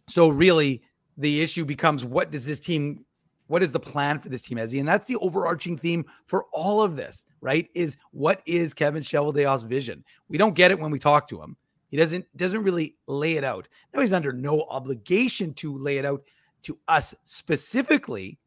[0.09, 0.81] So really,
[1.17, 3.05] the issue becomes: what does this team
[3.47, 4.79] what is the plan for this team, Ezzy?
[4.79, 7.69] And that's the overarching theme for all of this, right?
[7.73, 10.03] Is what is Kevin Cheveldayoff's vision?
[10.27, 11.57] We don't get it when we talk to him.
[11.89, 13.67] He doesn't doesn't really lay it out.
[13.93, 16.23] Now he's under no obligation to lay it out
[16.63, 18.39] to us specifically,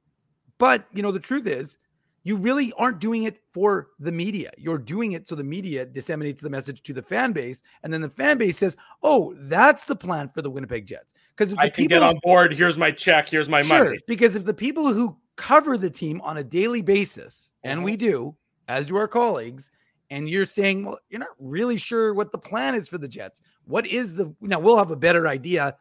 [0.59, 1.78] but you know the truth is
[2.26, 4.51] you really aren't doing it for the media.
[4.59, 8.01] You're doing it so the media disseminates the message to the fan base, and then
[8.01, 11.68] the fan base says, "Oh, that's the plan for the Winnipeg Jets." Because if I
[11.68, 12.52] can get on board.
[12.52, 13.28] Here's my check.
[13.28, 14.01] Here's my sure, money.
[14.09, 17.98] Because if the people who cover the team on a daily basis, and we uh-huh.
[17.98, 18.36] do,
[18.66, 19.70] as do our colleagues,
[20.10, 23.40] and you're saying, "Well, you're not really sure what the plan is for the Jets."
[23.66, 24.59] What is the now?
[24.59, 25.76] We'll have a better idea,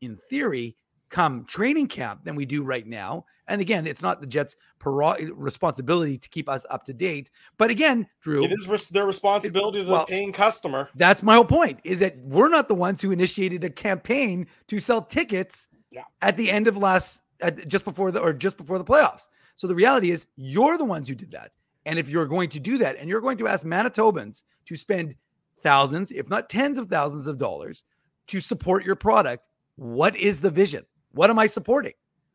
[0.00, 0.74] in theory,
[1.12, 3.26] come training camp than we do right now.
[3.46, 7.30] And again, it's not the Jets' responsibility to keep us up to date.
[7.58, 10.88] But again, Drew, it is res- their responsibility to well, the paying customer.
[10.94, 14.80] That's my whole point: is that we're not the ones who initiated a campaign to
[14.80, 16.04] sell tickets yeah.
[16.22, 19.28] at the end of last, at, just before the or just before the playoffs.
[19.56, 21.52] So the reality is, you're the ones who did that.
[21.84, 25.14] And if you're going to do that, and you're going to ask Manitobans to spend
[25.62, 27.82] thousands, if not tens of thousands of dollars
[28.28, 29.44] to support your product,
[29.76, 30.84] what is the vision?
[31.12, 31.92] What am I supporting?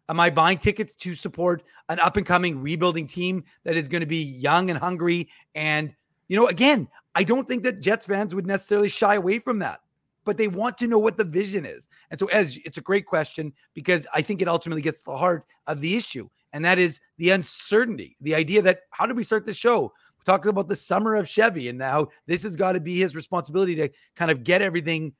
[0.09, 4.01] Am I buying tickets to support an up and coming rebuilding team that is going
[4.01, 5.29] to be young and hungry?
[5.53, 5.93] And,
[6.29, 9.81] you know, again, I don't think that Jets fans would necessarily shy away from that,
[10.23, 11.89] but they want to know what the vision is.
[12.09, 15.17] And so, as it's a great question because I think it ultimately gets to the
[15.17, 16.29] heart of the issue.
[16.53, 19.81] And that is the uncertainty, the idea that how did we start the show?
[19.81, 23.15] We're talking about the summer of Chevy and now this has got to be his
[23.15, 25.13] responsibility to kind of get everything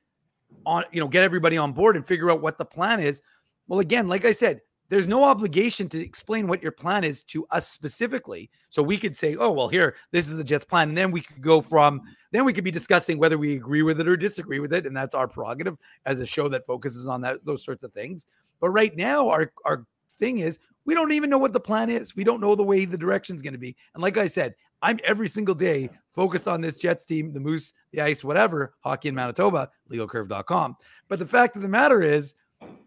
[0.64, 3.20] on, you know, get everybody on board and figure out what the plan is.
[3.68, 7.46] Well, again, like I said, there's no obligation to explain what your plan is to
[7.48, 8.50] us specifically.
[8.70, 10.88] So we could say, oh, well, here, this is the Jets plan.
[10.88, 12.00] And then we could go from,
[12.32, 14.86] then we could be discussing whether we agree with it or disagree with it.
[14.86, 15.76] And that's our prerogative
[16.06, 18.26] as a show that focuses on that, those sorts of things.
[18.60, 19.84] But right now, our, our
[20.18, 22.16] thing is we don't even know what the plan is.
[22.16, 23.76] We don't know the way the direction is going to be.
[23.92, 27.74] And like I said, I'm every single day focused on this Jets team, the Moose,
[27.92, 30.76] the Ice, whatever, hockey in Manitoba, legalcurve.com.
[31.08, 32.34] But the fact of the matter is,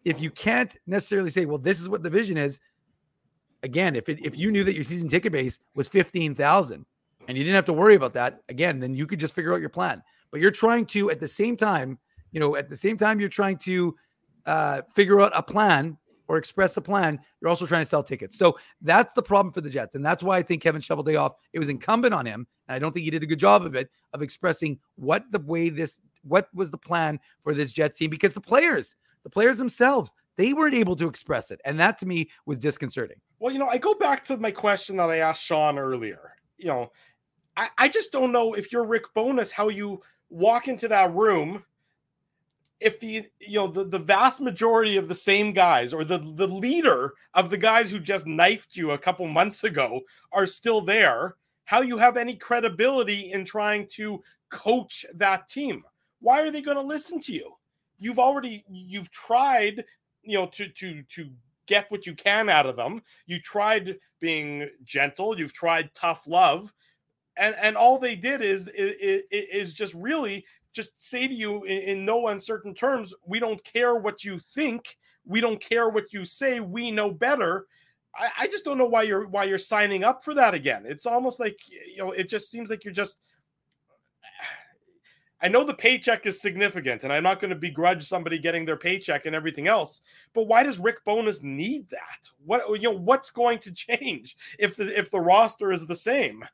[0.06, 2.60] if you can't necessarily say, well, this is what the vision is,
[3.64, 6.86] again, if it, if you knew that your season ticket base was 15,000
[7.28, 9.60] and you didn't have to worry about that, again, then you could just figure out
[9.60, 10.02] your plan.
[10.32, 12.00] But you're trying to, at the same time,
[12.32, 13.96] you know, at the same time, you're trying to
[14.46, 15.98] uh, figure out a plan
[16.32, 18.38] or express a plan, you're also trying to sell tickets.
[18.38, 19.96] So that's the problem for the Jets.
[19.96, 22.94] And that's why I think Kevin Cheveldayoff, it was incumbent on him, and I don't
[22.94, 26.48] think he did a good job of it, of expressing what the way this, what
[26.54, 30.76] was the plan for this Jets team, because the players, the players themselves, they weren't
[30.76, 31.62] able to express it.
[31.66, 33.18] And that to me was disconcerting.
[33.40, 36.34] Well, you know, I go back to my question that I asked Sean earlier.
[36.58, 36.92] You know,
[37.58, 41.64] I, I just don't know if you're Rick Bowness, how you walk into that room
[42.82, 46.48] if the you know the, the vast majority of the same guys or the the
[46.48, 51.36] leader of the guys who just knifed you a couple months ago are still there
[51.66, 55.84] how you have any credibility in trying to coach that team
[56.20, 57.54] why are they going to listen to you
[58.02, 59.86] you've already you've tried
[60.24, 61.30] you know to to to
[61.68, 66.74] get what you can out of them you tried being gentle you've tried tough love
[67.38, 71.82] and and all they did is is, is just really just say to you in,
[71.82, 76.24] in, no uncertain terms, we don't care what you think, we don't care what you
[76.26, 77.68] say, we know better.
[78.16, 80.84] I, I, just don't know why you're why you're signing up for that again.
[80.86, 83.18] It's almost like you know, it just seems like you're just
[85.42, 88.78] I know the paycheck is significant, and I'm not going to begrudge somebody getting their
[88.78, 90.02] paycheck and everything else.
[90.34, 92.30] But why does Rick Bowness need that?
[92.46, 96.46] What you know, what's going to change if the if the roster is the same?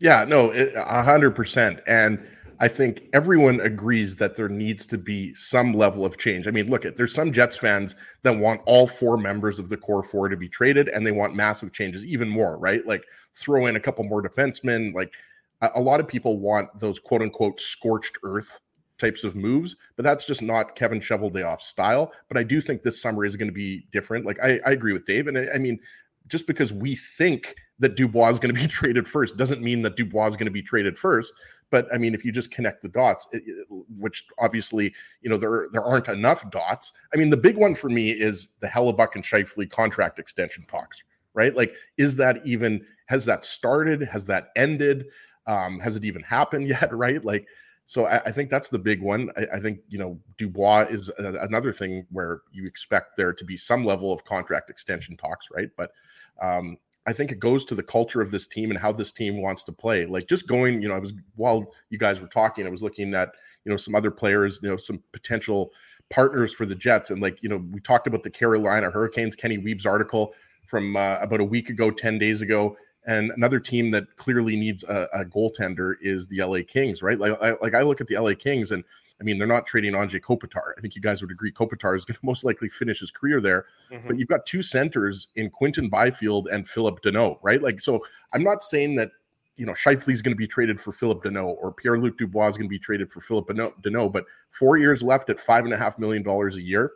[0.00, 1.80] Yeah, no, a hundred percent.
[1.86, 2.26] And
[2.62, 6.46] I think everyone agrees that there needs to be some level of change.
[6.46, 9.78] I mean, look at there's some Jets fans that want all four members of the
[9.78, 12.86] core four to be traded, and they want massive changes, even more, right?
[12.86, 13.04] Like
[13.34, 14.94] throw in a couple more defensemen.
[14.94, 15.12] Like
[15.60, 18.60] a, lot of people want those quote unquote scorched earth
[18.98, 22.12] types of moves, but that's just not Kevin Cheveldayoff's style.
[22.28, 24.26] But I do think this summer is going to be different.
[24.26, 25.78] Like I, I agree with Dave, and I, I mean,
[26.28, 29.96] just because we think that Dubois is going to be traded first doesn't mean that
[29.96, 31.32] Dubois is going to be traded first.
[31.70, 33.66] But I mean, if you just connect the dots, it, it,
[33.98, 36.92] which obviously you know there there aren't enough dots.
[37.12, 41.02] I mean, the big one for me is the Hellebuyck and Scheifele contract extension talks.
[41.32, 41.54] Right?
[41.54, 44.02] Like, is that even has that started?
[44.02, 45.06] Has that ended?
[45.46, 46.94] Um, has it even happened yet?
[46.94, 47.24] Right?
[47.24, 47.46] Like,
[47.86, 49.30] so I, I think that's the big one.
[49.36, 53.44] I, I think you know Dubois is a, another thing where you expect there to
[53.44, 55.70] be some level of contract extension talks, right?
[55.76, 55.92] But
[56.40, 59.40] um, I think it goes to the culture of this team and how this team
[59.40, 60.06] wants to play.
[60.06, 63.14] Like just going, you know, I was while you guys were talking, I was looking
[63.14, 63.30] at,
[63.64, 65.72] you know, some other players, you know, some potential
[66.10, 67.10] partners for the Jets.
[67.10, 70.34] And like, you know, we talked about the Carolina Hurricanes, Kenny Wiebe's article
[70.66, 72.76] from uh, about a week ago, 10 days ago.
[73.10, 77.18] And another team that clearly needs a, a goaltender is the LA Kings, right?
[77.18, 78.84] Like I, like I look at the LA Kings and
[79.20, 80.74] I mean, they're not trading Anze Kopitar.
[80.78, 83.40] I think you guys would agree Kopitar is going to most likely finish his career
[83.40, 83.66] there.
[83.90, 84.06] Mm-hmm.
[84.06, 87.60] But you've got two centers in Quinton Byfield and Philip Danault, right?
[87.60, 88.00] Like, so
[88.32, 89.10] I'm not saying that
[89.56, 92.50] you know Scheifele is going to be traded for Philip Danault or Pierre Luc Dubois
[92.50, 95.74] is going to be traded for Philip Danault, but four years left at five and
[95.74, 96.92] a half million dollars a year.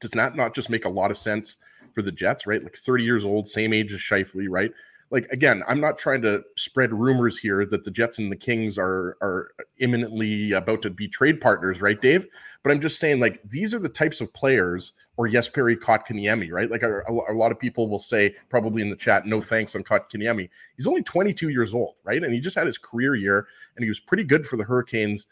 [0.00, 1.56] Does that not just make a lot of sense
[1.94, 2.62] for the Jets, right?
[2.62, 4.72] Like 30 years old, same age as Scheifele, right?
[5.10, 8.78] Like again, I'm not trying to spread rumors here that the Jets and the Kings
[8.78, 12.26] are are imminently about to be trade partners, right, Dave?
[12.62, 16.70] But I'm just saying, like, these are the types of players, or Jesperi Kotkaniemi, right?
[16.70, 19.84] Like a, a, lot of people will say, probably in the chat, no thanks on
[19.84, 20.48] Kotkaniemi.
[20.76, 22.22] He's only 22 years old, right?
[22.22, 25.26] And he just had his career year, and he was pretty good for the Hurricanes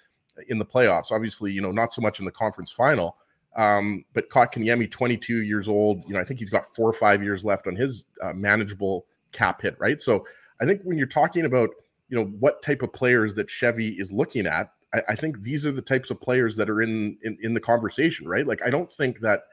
[0.49, 1.11] in the playoffs.
[1.11, 3.17] Obviously, you know, not so much in the conference final.
[3.57, 7.23] Um, but Kotkaniemi, 22 years old, you know, I think he's got four or five
[7.23, 10.01] years left on his uh, manageable cap hit, right?
[10.01, 10.27] So
[10.61, 11.71] I think when you're talking about,
[12.09, 15.67] you know, what type of players that Chevy is looking at, I, I think these
[15.67, 18.47] are the types of players that are in, in in the conversation, right?
[18.47, 19.45] Like I don't think that,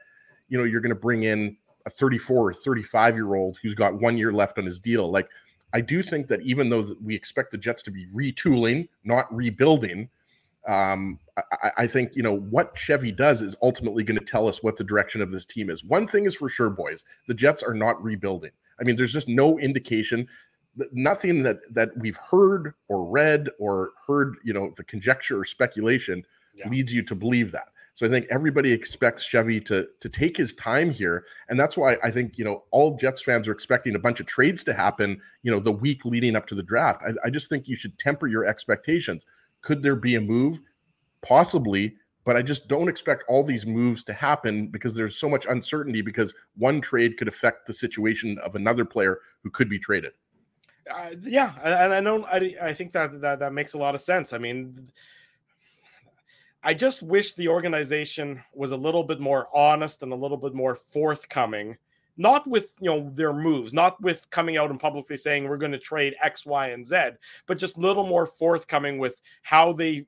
[0.48, 4.00] you know, you're going to bring in a 34 or 35 year old who's got
[4.00, 5.10] one year left on his deal.
[5.10, 5.28] Like
[5.72, 10.08] I do think that even though we expect the Jets to be retooling, not rebuilding,
[10.66, 14.62] um, I, I, think you know what Chevy does is ultimately going to tell us
[14.62, 15.82] what the direction of this team is.
[15.84, 18.50] One thing is for sure, boys: the Jets are not rebuilding.
[18.80, 20.28] I mean, there's just no indication,
[20.92, 26.24] nothing that that we've heard or read or heard, you know, the conjecture or speculation
[26.54, 26.68] yeah.
[26.68, 27.68] leads you to believe that.
[27.94, 31.96] So I think everybody expects Chevy to to take his time here, and that's why
[32.02, 35.20] I think you know all Jets fans are expecting a bunch of trades to happen.
[35.42, 37.02] You know, the week leading up to the draft.
[37.06, 39.26] I, I just think you should temper your expectations.
[39.60, 40.60] Could there be a move?
[41.22, 41.96] Possibly,
[42.30, 46.00] but I just don't expect all these moves to happen because there's so much uncertainty
[46.00, 50.12] because one trade could affect the situation of another player who could be traded.
[50.88, 54.00] Uh, yeah, and I know I, I think that, that that makes a lot of
[54.00, 54.32] sense.
[54.32, 54.92] I mean,
[56.62, 60.54] I just wish the organization was a little bit more honest and a little bit
[60.54, 61.78] more forthcoming,
[62.16, 65.72] not with you know their moves, not with coming out and publicly saying we're going
[65.72, 66.96] to trade X, Y, and Z,
[67.46, 70.06] but just a little more forthcoming with how they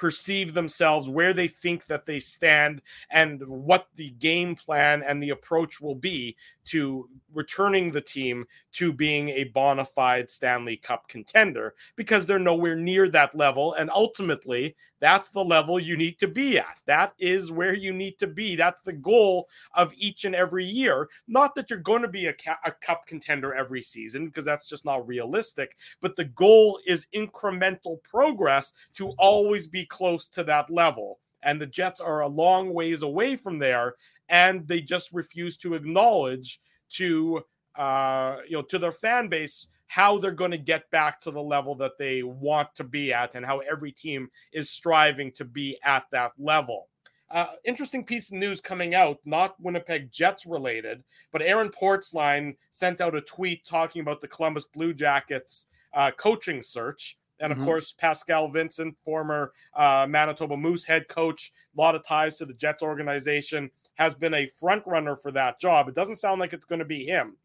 [0.00, 5.28] perceive themselves, where they think that they stand, and what the game plan and the
[5.28, 6.34] approach will be
[6.70, 12.76] to returning the team to being a bona fide Stanley Cup contender because they're nowhere
[12.76, 13.74] near that level.
[13.74, 16.78] And ultimately, that's the level you need to be at.
[16.86, 18.54] That is where you need to be.
[18.54, 21.08] That's the goal of each and every year.
[21.26, 24.68] Not that you're going to be a, ca- a cup contender every season because that's
[24.68, 30.70] just not realistic, but the goal is incremental progress to always be close to that
[30.70, 31.18] level.
[31.42, 33.94] And the Jets are a long ways away from there
[34.30, 37.42] and they just refuse to acknowledge to
[37.76, 41.42] uh, you know to their fan base how they're going to get back to the
[41.42, 45.76] level that they want to be at and how every team is striving to be
[45.84, 46.86] at that level.
[47.28, 51.02] Uh, interesting piece of news coming out, not Winnipeg Jets related,
[51.32, 56.62] but Aaron Portzline sent out a tweet talking about the Columbus Blue Jackets uh, coaching
[56.62, 57.18] search.
[57.40, 57.66] And of mm-hmm.
[57.66, 62.54] course, Pascal Vincent, former uh, Manitoba Moose head coach, a lot of ties to the
[62.54, 63.70] Jets organization
[64.00, 65.86] has been a front runner for that job.
[65.86, 67.36] It doesn't sound like it's going to be him.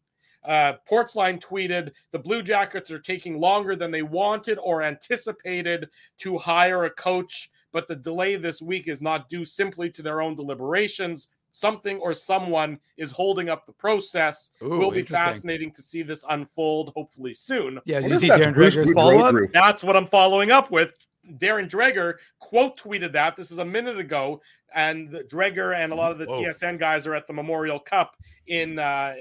[0.42, 6.38] Uh, Portzline tweeted the Blue Jackets are taking longer than they wanted or anticipated to
[6.38, 10.34] hire a coach, but the delay this week is not due simply to their own
[10.34, 11.28] deliberations.
[11.52, 14.50] Something or someone is holding up the process.
[14.62, 17.80] Ooh, Will be fascinating to see this unfold, hopefully soon.
[17.84, 19.34] Yeah, you see Darren Dreger's follow up?
[19.52, 20.90] That's what I'm following up with.
[21.38, 23.36] Darren Dreger quote tweeted that.
[23.36, 24.40] This is a minute ago,
[24.74, 26.42] and Dreger and a lot of the Whoa.
[26.42, 28.16] TSN guys are at the Memorial Cup
[28.46, 29.14] in uh,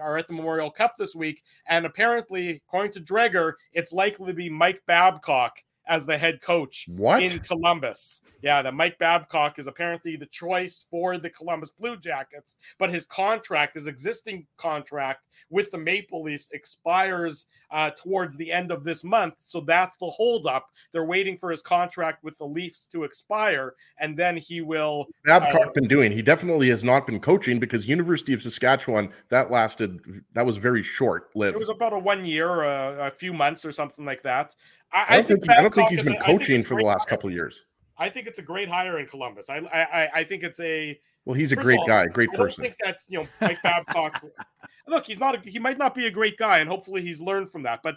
[0.00, 4.34] are at the Memorial Cup this week, and apparently, according to Dreger, it's likely to
[4.34, 5.58] be Mike Babcock
[5.88, 7.22] as the head coach what?
[7.22, 8.20] in Columbus.
[8.42, 13.06] Yeah, that Mike Babcock is apparently the choice for the Columbus Blue Jackets, but his
[13.06, 19.02] contract, his existing contract with the Maple Leafs, expires uh, towards the end of this
[19.02, 19.34] month.
[19.38, 20.68] So that's the holdup.
[20.92, 25.06] They're waiting for his contract with the Leafs to expire, and then he will.
[25.24, 26.12] Babcock uh, been doing?
[26.12, 30.00] He definitely has not been coaching because University of Saskatchewan that lasted.
[30.34, 31.56] That was very short lived.
[31.56, 34.54] It was about a one year, uh, a few months, or something like that.
[34.92, 37.16] I, I, don't think, think I don't think he's been coaching for the last hire.
[37.16, 37.62] couple years.
[37.98, 39.50] I think it's a great hire in Columbus.
[39.50, 40.98] I I, I think it's a
[41.28, 42.64] well, he's a great all, guy, great person.
[42.64, 44.24] I think that you know Mike Babcock.
[44.88, 45.34] look, he's not.
[45.34, 47.80] A, he might not be a great guy, and hopefully he's learned from that.
[47.82, 47.96] But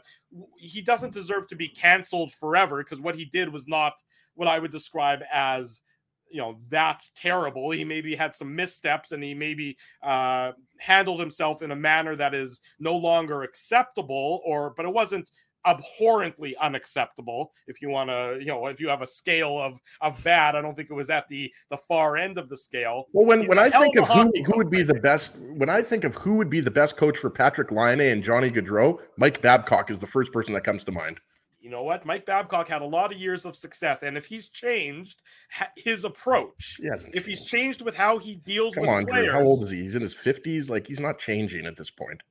[0.57, 3.93] he doesn't deserve to be canceled forever because what he did was not
[4.35, 5.81] what I would describe as
[6.29, 7.71] you know that terrible.
[7.71, 12.33] He maybe had some missteps, and he maybe uh, handled himself in a manner that
[12.33, 14.41] is no longer acceptable.
[14.43, 15.31] Or, but it wasn't
[15.65, 17.51] abhorrently unacceptable.
[17.67, 20.61] If you want to you know if you have a scale of of bad i
[20.61, 23.05] don't think it was at the the far end of the scale.
[23.13, 26.03] Well when, when i think of who, who would be the best when i think
[26.03, 29.91] of who would be the best coach for patrik laine and johnny gaudreau mike babcock
[29.91, 31.19] is the first person that comes to mind.
[31.59, 32.07] You know what?
[32.07, 35.21] Mike babcock had a lot of years of success and if he's changed
[35.77, 37.83] his approach he if he's changed.
[37.83, 39.81] with how he deals Come with on, players Drew, how old is he?
[39.81, 42.21] He's in his 50s like he's not changing at this point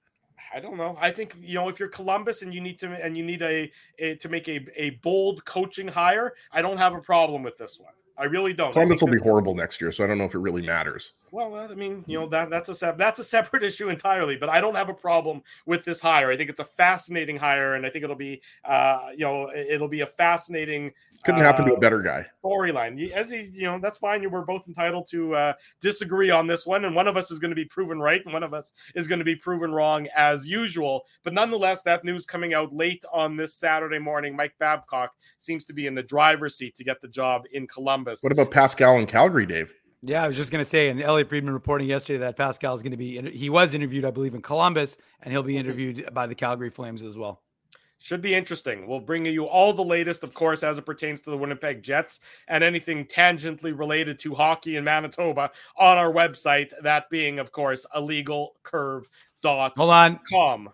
[0.53, 0.97] I don't know.
[1.01, 3.71] I think you know if you're Columbus and you need to and you need a,
[3.99, 7.79] a to make a, a bold coaching hire, I don't have a problem with this
[7.79, 7.93] one.
[8.19, 8.73] I really don't.
[8.73, 11.15] Columbus will be horrible next year, so I don't know if it really matters.
[11.33, 14.37] Well, I mean, you know that that's a that's a separate issue entirely.
[14.37, 16.31] But I don't have a problem with this hire.
[16.31, 19.89] I think it's a fascinating hire, and I think it'll be, uh, you know, it'll
[19.89, 20.93] be a fascinating.
[21.25, 22.27] Couldn't uh, happen to a uh, better guy.
[22.43, 24.23] Storyline, as he, you know, that's fine.
[24.23, 27.39] You were both entitled to uh, disagree on this one, and one of us is
[27.39, 30.09] going to be proven right, and one of us is going to be proven wrong
[30.17, 31.05] as usual.
[31.23, 35.73] But nonetheless, that news coming out late on this Saturday morning, Mike Babcock seems to
[35.73, 38.23] be in the driver's seat to get the job in Columbus.
[38.23, 39.73] What about Pascal in Calgary, Dave?
[40.03, 42.83] Yeah, I was just going to say, and Elliot Friedman reporting yesterday that Pascal is
[42.83, 45.61] going to be, he was interviewed, I believe, in Columbus, and he'll be mm-hmm.
[45.61, 47.43] interviewed by the Calgary Flames as well.
[48.03, 48.87] Should be interesting.
[48.87, 52.21] We'll bring you all the latest, of course, as it pertains to the Winnipeg Jets
[52.49, 56.73] and anything tangentially related to hockey in Manitoba on our website.
[56.83, 59.73] That being, of course, illegalcurve.com.
[59.77, 60.21] Hold on.
[60.31, 60.71] Com.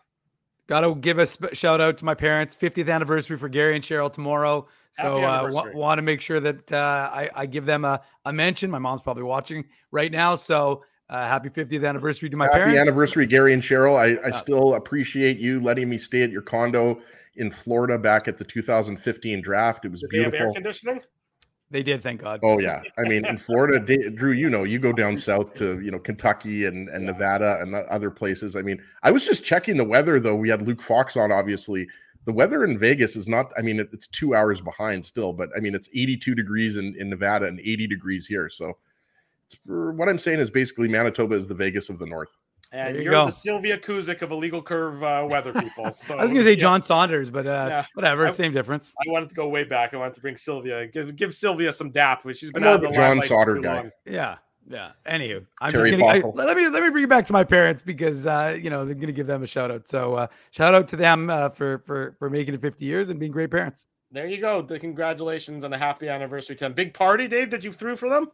[0.69, 2.55] Got to give a sp- shout out to my parents.
[2.55, 4.69] 50th anniversary for Gary and Cheryl tomorrow.
[5.01, 5.75] So I uh, anniversary.
[5.75, 8.71] want to make sure that uh, I, I give them a, a mention.
[8.71, 10.37] My mom's probably watching right now.
[10.37, 12.81] So uh, happy 50th anniversary to my Happy parents.
[12.81, 13.97] anniversary, Gary and Cheryl.
[13.97, 17.01] I, I still appreciate you letting me stay at your condo
[17.37, 19.85] in Florida back at the 2015 draft.
[19.85, 20.55] It was Did they have air beautiful.
[20.55, 21.01] conditioning?
[21.69, 22.41] They did, thank God.
[22.45, 25.91] Oh yeah, I mean in Florida, Drew, you know, you go down south to you
[25.91, 28.55] know Kentucky and, and Nevada and other places.
[28.55, 30.37] I mean, I was just checking the weather though.
[30.37, 31.89] We had Luke Fox on, obviously.
[32.27, 33.53] The weather in Vegas is not.
[33.57, 36.95] I mean, it, it's two hours behind still, but I mean, it's 82 degrees in,
[36.99, 38.49] in Nevada and 80 degrees here.
[38.51, 38.77] So,
[39.47, 42.37] it's, what I'm saying is basically Manitoba is the Vegas of the North.
[42.73, 43.27] And There you you're go.
[43.27, 45.93] the Sylvia Kuzyk of illegal curve uh, weather people.
[45.93, 46.61] So I was going to say yeah.
[46.61, 47.87] John Saunders, but uh, Yeah.
[47.95, 48.93] whatever, I- same difference.
[49.07, 49.95] I wanted to go way back.
[49.95, 52.75] I wanted to bring Sylvia, give give Sylvia some dap, which she's been I'm more
[52.75, 53.75] out of of the John Saunders guy.
[53.77, 53.91] long.
[54.05, 54.93] Yeah, yeah.
[55.07, 57.45] Anywho, I'm Terry just gonna I, let me let me bring it back to my
[57.45, 59.89] parents because uh, you know they're gonna give them a shout out.
[59.89, 63.21] So uh, shout out to them uh, for for for making it 50 years and
[63.21, 63.87] being great parents.
[64.11, 64.63] There you go.
[64.63, 66.73] The congratulations and a happy anniversary to them.
[66.73, 68.31] Big party, Dave, that you threw for them?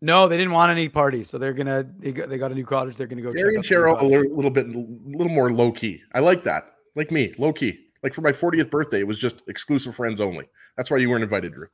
[0.00, 2.66] No, they didn't want any parties, so they're gonna they got, they got a new
[2.66, 2.96] cottage.
[2.96, 3.32] They're gonna go.
[3.32, 5.72] Gary check and out the new Cheryl a little, little bit, a little more low
[5.72, 6.02] key.
[6.12, 6.74] I like that.
[6.94, 7.86] Like me, low key.
[8.04, 10.44] Like for my 40th birthday, it was just exclusive friends only.
[10.76, 11.68] That's why you weren't invited, Drew.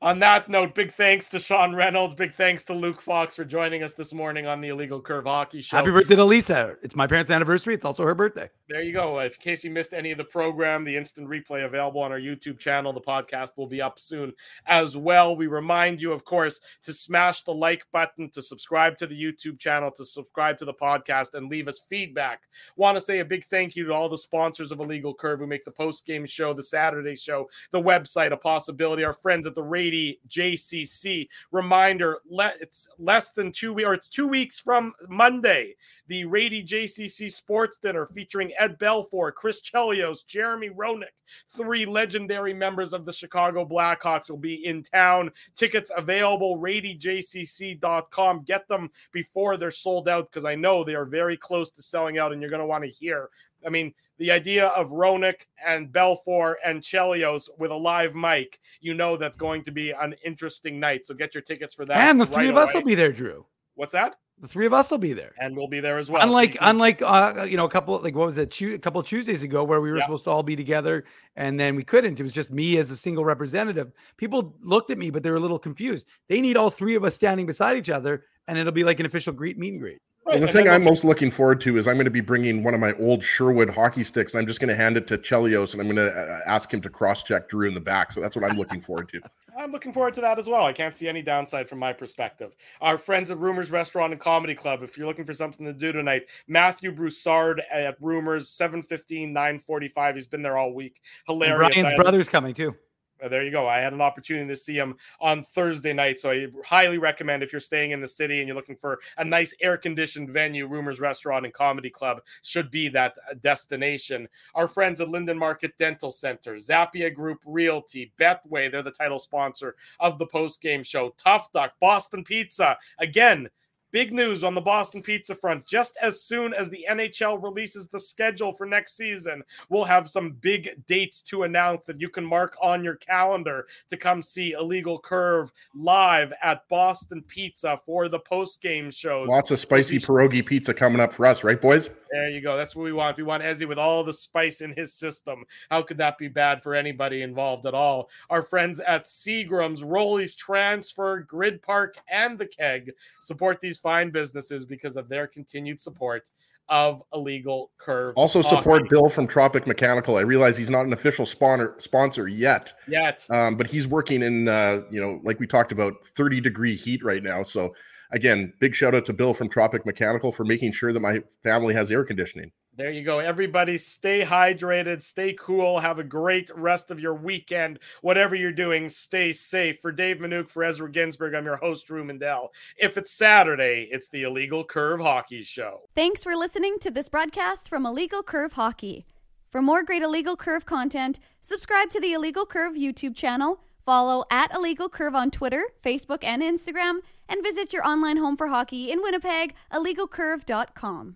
[0.00, 2.14] On that note, big thanks to Sean Reynolds.
[2.14, 5.62] Big thanks to Luke Fox for joining us this morning on the Illegal Curve Hockey
[5.62, 5.78] Show.
[5.78, 6.76] Happy birthday to Lisa!
[6.82, 7.74] It's my parents' anniversary.
[7.74, 8.48] It's also her birthday.
[8.68, 9.18] There you go.
[9.18, 12.60] In case you missed any of the program, the instant replay available on our YouTube
[12.60, 12.92] channel.
[12.92, 14.32] The podcast will be up soon
[14.66, 15.34] as well.
[15.34, 19.58] We remind you, of course, to smash the like button, to subscribe to the YouTube
[19.58, 22.42] channel, to subscribe to the podcast, and leave us feedback.
[22.76, 25.46] Want to say a big thank you to all the sponsors of Illegal Curve who
[25.46, 29.04] make the post game show, the Saturday show, the website a possibility.
[29.04, 31.28] Our friends at the Rady JCC.
[31.52, 32.18] Reminder:
[32.60, 35.74] it's less than two weeks, or it's two weeks from Monday
[36.06, 41.14] the Rady JCC Sports Dinner featuring Ed Belfour, Chris Chelios, Jeremy Roenick,
[41.48, 45.30] three legendary members of the Chicago Blackhawks will be in town.
[45.56, 48.42] Tickets available, radyjcc.com.
[48.44, 52.18] Get them before they're sold out because I know they are very close to selling
[52.18, 53.30] out and you're going to want to hear.
[53.66, 58.94] I mean, the idea of Roenick and Belfour and Chelios with a live mic, you
[58.94, 61.06] know that's going to be an interesting night.
[61.06, 61.96] So get your tickets for that.
[61.96, 62.80] and the three right of us away.
[62.80, 63.46] will be there, Drew.
[63.74, 64.16] What's that?
[64.40, 65.32] The three of us will be there.
[65.40, 66.22] And we'll be there as well.
[66.22, 69.06] Unlike can- unlike uh, you know a couple like what was it a couple of
[69.06, 70.02] Tuesdays ago where we were Yeah.
[70.04, 71.04] supposed to all be together
[71.36, 72.18] and then we couldn't.
[72.18, 73.92] It was just me as a single representative.
[74.16, 76.06] People looked at me, but they were a little confused.
[76.28, 79.06] They need all three of us standing beside each other, and it'll be like an
[79.06, 79.98] official greet meet and greet.
[80.26, 82.72] Well, the thing I'm most looking forward to is I'm going to be bringing one
[82.72, 85.72] of my old Sherwood hockey sticks, and I'm just going to hand it to Chelios,
[85.72, 88.10] and I'm going to uh, ask him to cross-check Drew in the back.
[88.10, 89.20] So that's what I'm looking forward to.
[89.58, 90.64] I'm looking forward to that as well.
[90.64, 92.56] I can't see any downside from my perspective.
[92.80, 95.92] Our friends at Rumors Restaurant and Comedy Club, if you're looking for something to do
[95.92, 100.14] tonight, Matthew Broussard at Rumors, 715, 945.
[100.16, 101.00] He's been there all week.
[101.26, 101.54] Hilarious.
[101.54, 102.74] I Brian's had- brother's coming too.
[103.22, 103.66] Uh, there you go.
[103.66, 106.20] I had an opportunity to see him on Thursday night.
[106.20, 109.24] So I highly recommend if you're staying in the city and you're looking for a
[109.24, 114.28] nice air conditioned venue, Rumors Restaurant and Comedy Club should be that uh, destination.
[114.54, 119.76] Our friends at Linden Market Dental Center, Zappia Group Realty, Betway, they're the title sponsor
[120.00, 121.14] of the post game show.
[121.16, 122.76] Tough Duck, Boston Pizza.
[122.98, 123.48] Again,
[123.94, 125.64] Big news on the Boston Pizza front.
[125.66, 130.32] Just as soon as the NHL releases the schedule for next season, we'll have some
[130.32, 134.98] big dates to announce that you can mark on your calendar to come see Illegal
[134.98, 139.28] Curve live at Boston Pizza for the post game shows.
[139.28, 141.88] Lots of spicy pierogi pizza coming up for us, right, boys?
[142.14, 142.56] There you go.
[142.56, 143.16] That's what we want.
[143.16, 145.44] We want Ezzy with all the spice in his system.
[145.68, 148.08] How could that be bad for anybody involved at all?
[148.30, 154.64] Our friends at Seagram's, Rollies Transfer, Grid Park, and the Keg support these fine businesses
[154.64, 156.28] because of their continued support
[156.68, 158.14] of illegal curve.
[158.16, 158.88] Also support hockey.
[158.88, 160.16] Bill from Tropic Mechanical.
[160.16, 164.48] I realize he's not an official sponsor sponsor yet, yet, um, but he's working in
[164.48, 167.42] uh, you know, like we talked about, 30 degree heat right now.
[167.42, 167.74] So
[168.10, 171.74] again, big shout out to Bill from Tropic Mechanical for making sure that my family
[171.74, 172.50] has air conditioning.
[172.76, 173.20] There you go.
[173.20, 177.78] Everybody stay hydrated, stay cool, have a great rest of your weekend.
[178.02, 179.80] Whatever you're doing, stay safe.
[179.80, 182.48] For Dave Minuk, for Ezra Ginsburg, I'm your host, Drew Mindell.
[182.76, 185.82] If it's Saturday, it's the Illegal Curve Hockey Show.
[185.94, 189.06] Thanks for listening to this broadcast from Illegal Curve Hockey.
[189.52, 194.52] For more great Illegal Curve content, subscribe to the Illegal Curve YouTube channel, follow at
[194.52, 196.98] Illegal Curve on Twitter, Facebook, and Instagram,
[197.28, 201.12] and visit your online home for hockey in Winnipeg, illegalcurve.com.